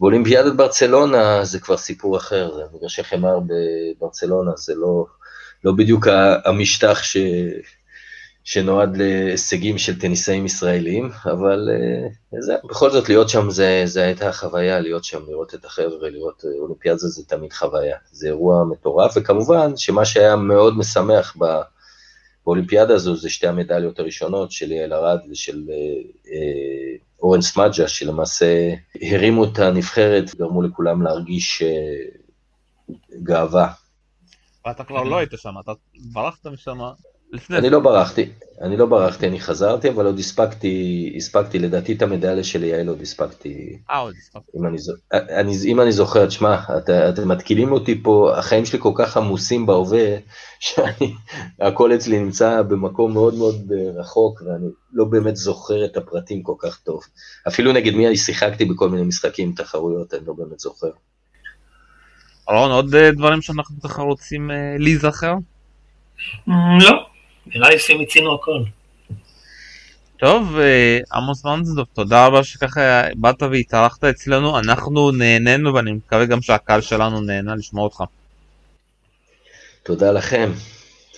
באולימפיאדת 0.00 0.52
ברצלונה 0.56 1.44
זה 1.44 1.60
כבר 1.60 1.76
סיפור 1.76 2.16
אחר, 2.16 2.54
זה 2.54 2.62
מגרשי 2.74 3.04
חמר 3.04 3.38
בברצלונה, 3.46 4.50
זה 4.56 4.74
לא, 4.74 5.06
לא 5.64 5.72
בדיוק 5.72 6.06
המשטח 6.44 7.02
ש, 7.02 7.16
שנועד 8.46 8.96
להישגים 8.96 9.78
של 9.78 10.00
טניסאים 10.00 10.46
ישראלים, 10.46 11.10
אבל 11.24 11.68
uh, 11.68 12.36
זה, 12.40 12.54
בכל 12.64 12.90
זאת 12.90 13.08
להיות 13.08 13.28
שם 13.28 13.50
זה, 13.50 13.82
זה 13.84 14.02
הייתה 14.02 14.32
חוויה, 14.32 14.80
להיות 14.80 15.04
שם, 15.04 15.20
לראות 15.28 15.54
את 15.54 15.64
החבר'ה, 15.64 16.10
לראות 16.10 16.44
uh, 16.44 16.60
אולימפיאדה 16.60 16.98
זה 16.98 17.24
תמיד 17.24 17.52
חוויה, 17.52 17.96
זה 18.12 18.26
אירוע 18.26 18.64
מטורף, 18.64 19.12
וכמובן 19.16 19.76
שמה 19.76 20.04
שהיה 20.04 20.36
מאוד 20.36 20.78
משמח 20.78 21.36
ב, 21.38 21.44
באולימפיאדה 22.44 22.94
הזו 22.94 23.16
זה 23.16 23.30
שתי 23.30 23.46
המדליות 23.46 23.98
הראשונות 23.98 24.52
של 24.52 24.72
יעל 24.72 24.92
ארד 24.92 25.18
ושל 25.30 25.62
uh, 26.24 26.30
אורן 27.22 27.40
סמדג'ה, 27.40 27.88
שלמעשה 27.88 28.74
הרימו 29.02 29.44
את 29.44 29.58
הנבחרת 29.58 30.24
וגרמו 30.34 30.62
לכולם 30.62 31.02
להרגיש 31.02 31.62
uh, 31.62 32.92
גאווה. 33.22 33.72
ואתה 34.66 34.84
כבר 34.84 35.02
לא 35.02 35.18
היית 35.18 35.30
שם, 35.36 35.54
אתה 35.60 35.72
ברחת 36.12 36.46
משם 36.46 36.78
לפני 37.32 37.58
אני 37.58 37.70
לא 37.70 37.80
ברחתי, 37.80 38.30
אני 38.62 38.76
לא 38.76 38.86
ברחתי, 38.86 39.26
אני 39.26 39.40
חזרתי, 39.40 39.88
אבל 39.90 40.06
עוד 40.06 40.18
הספקתי, 40.18 41.12
הספקתי, 41.16 41.58
לדעתי 41.58 41.92
את 41.92 42.02
המדליה 42.02 42.44
של 42.44 42.64
יעל 42.64 42.88
עוד 42.88 43.00
הספקתי. 43.00 43.78
אה, 43.90 43.98
עוד 43.98 44.14
הספקתי. 44.18 44.58
אם 44.58 44.66
אני, 44.66 44.76
אני, 45.12 45.52
אם 45.64 45.80
אני 45.80 45.92
זוכר, 45.92 46.26
תשמע, 46.26 46.54
את, 46.78 46.90
אתם 46.90 47.28
מתקילים 47.28 47.72
אותי 47.72 48.02
פה, 48.02 48.32
החיים 48.36 48.64
שלי 48.64 48.78
כל 48.82 48.92
כך 48.94 49.16
עמוסים 49.16 49.66
בהווה, 49.66 50.16
שהכל 50.60 51.94
אצלי 51.94 52.18
נמצא 52.18 52.62
במקום 52.62 53.12
מאוד 53.12 53.34
מאוד 53.34 53.72
אה, 53.72 54.00
רחוק, 54.00 54.42
ואני 54.46 54.66
לא 54.92 55.04
באמת 55.04 55.36
זוכר 55.36 55.84
את 55.84 55.96
הפרטים 55.96 56.42
כל 56.42 56.54
כך 56.58 56.78
טוב. 56.78 57.00
אפילו 57.48 57.72
נגד 57.72 57.94
מי 57.94 58.06
אני 58.06 58.16
שיחקתי 58.16 58.64
בכל 58.64 58.88
מיני 58.88 59.02
משחקים, 59.04 59.52
תחרויות, 59.52 60.14
אני 60.14 60.26
לא 60.26 60.32
באמת 60.32 60.60
זוכר. 60.60 60.90
אלון, 62.50 62.70
עוד 62.70 62.94
אה, 62.94 63.10
דברים 63.10 63.42
שאנחנו 63.42 63.80
ככה 63.80 64.02
רוצים 64.02 64.50
להיזכר? 64.78 65.34
לא. 66.80 67.15
נראה 67.46 67.70
לי 67.70 67.78
שהם 67.78 68.00
הצינו 68.00 68.34
הכל. 68.34 68.62
טוב, 70.16 70.56
אה, 70.58 70.98
עמוס 71.14 71.44
מנזדוב, 71.44 71.86
תודה 71.92 72.26
רבה 72.26 72.44
שככה 72.44 73.02
באת 73.16 73.42
והתארחת 73.42 74.04
אצלנו, 74.04 74.58
אנחנו 74.58 75.10
נהנינו 75.10 75.74
ואני 75.74 75.92
מקווה 75.92 76.24
גם 76.24 76.42
שהקהל 76.42 76.80
שלנו 76.80 77.20
נהנה 77.20 77.54
לשמוע 77.54 77.84
אותך. 77.84 78.02
תודה 79.82 80.12
לכם, 80.12 80.52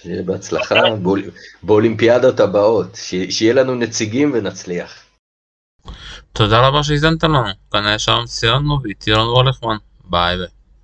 שיהיה 0.03 0.22
בהצלחה 0.22 0.74
באולימפיאדות 1.62 2.41
הבאות, 2.41 2.99
שיהיה 3.31 3.55
לנו 3.55 3.74
נציגים 3.74 4.31
ונצליח. 4.35 5.05
תודה 6.33 6.66
רבה 6.66 6.83
שהזנת 6.83 7.24
לנו, 7.24 7.39
כאן 7.72 7.87
היה 7.87 7.99
שם 7.99 8.22
סיימנו 8.26 8.79
ואיתי 8.83 9.12
רון 9.12 9.29
וולכמן, 9.29 9.76
ביי 10.05 10.37
ביי. 10.37 10.57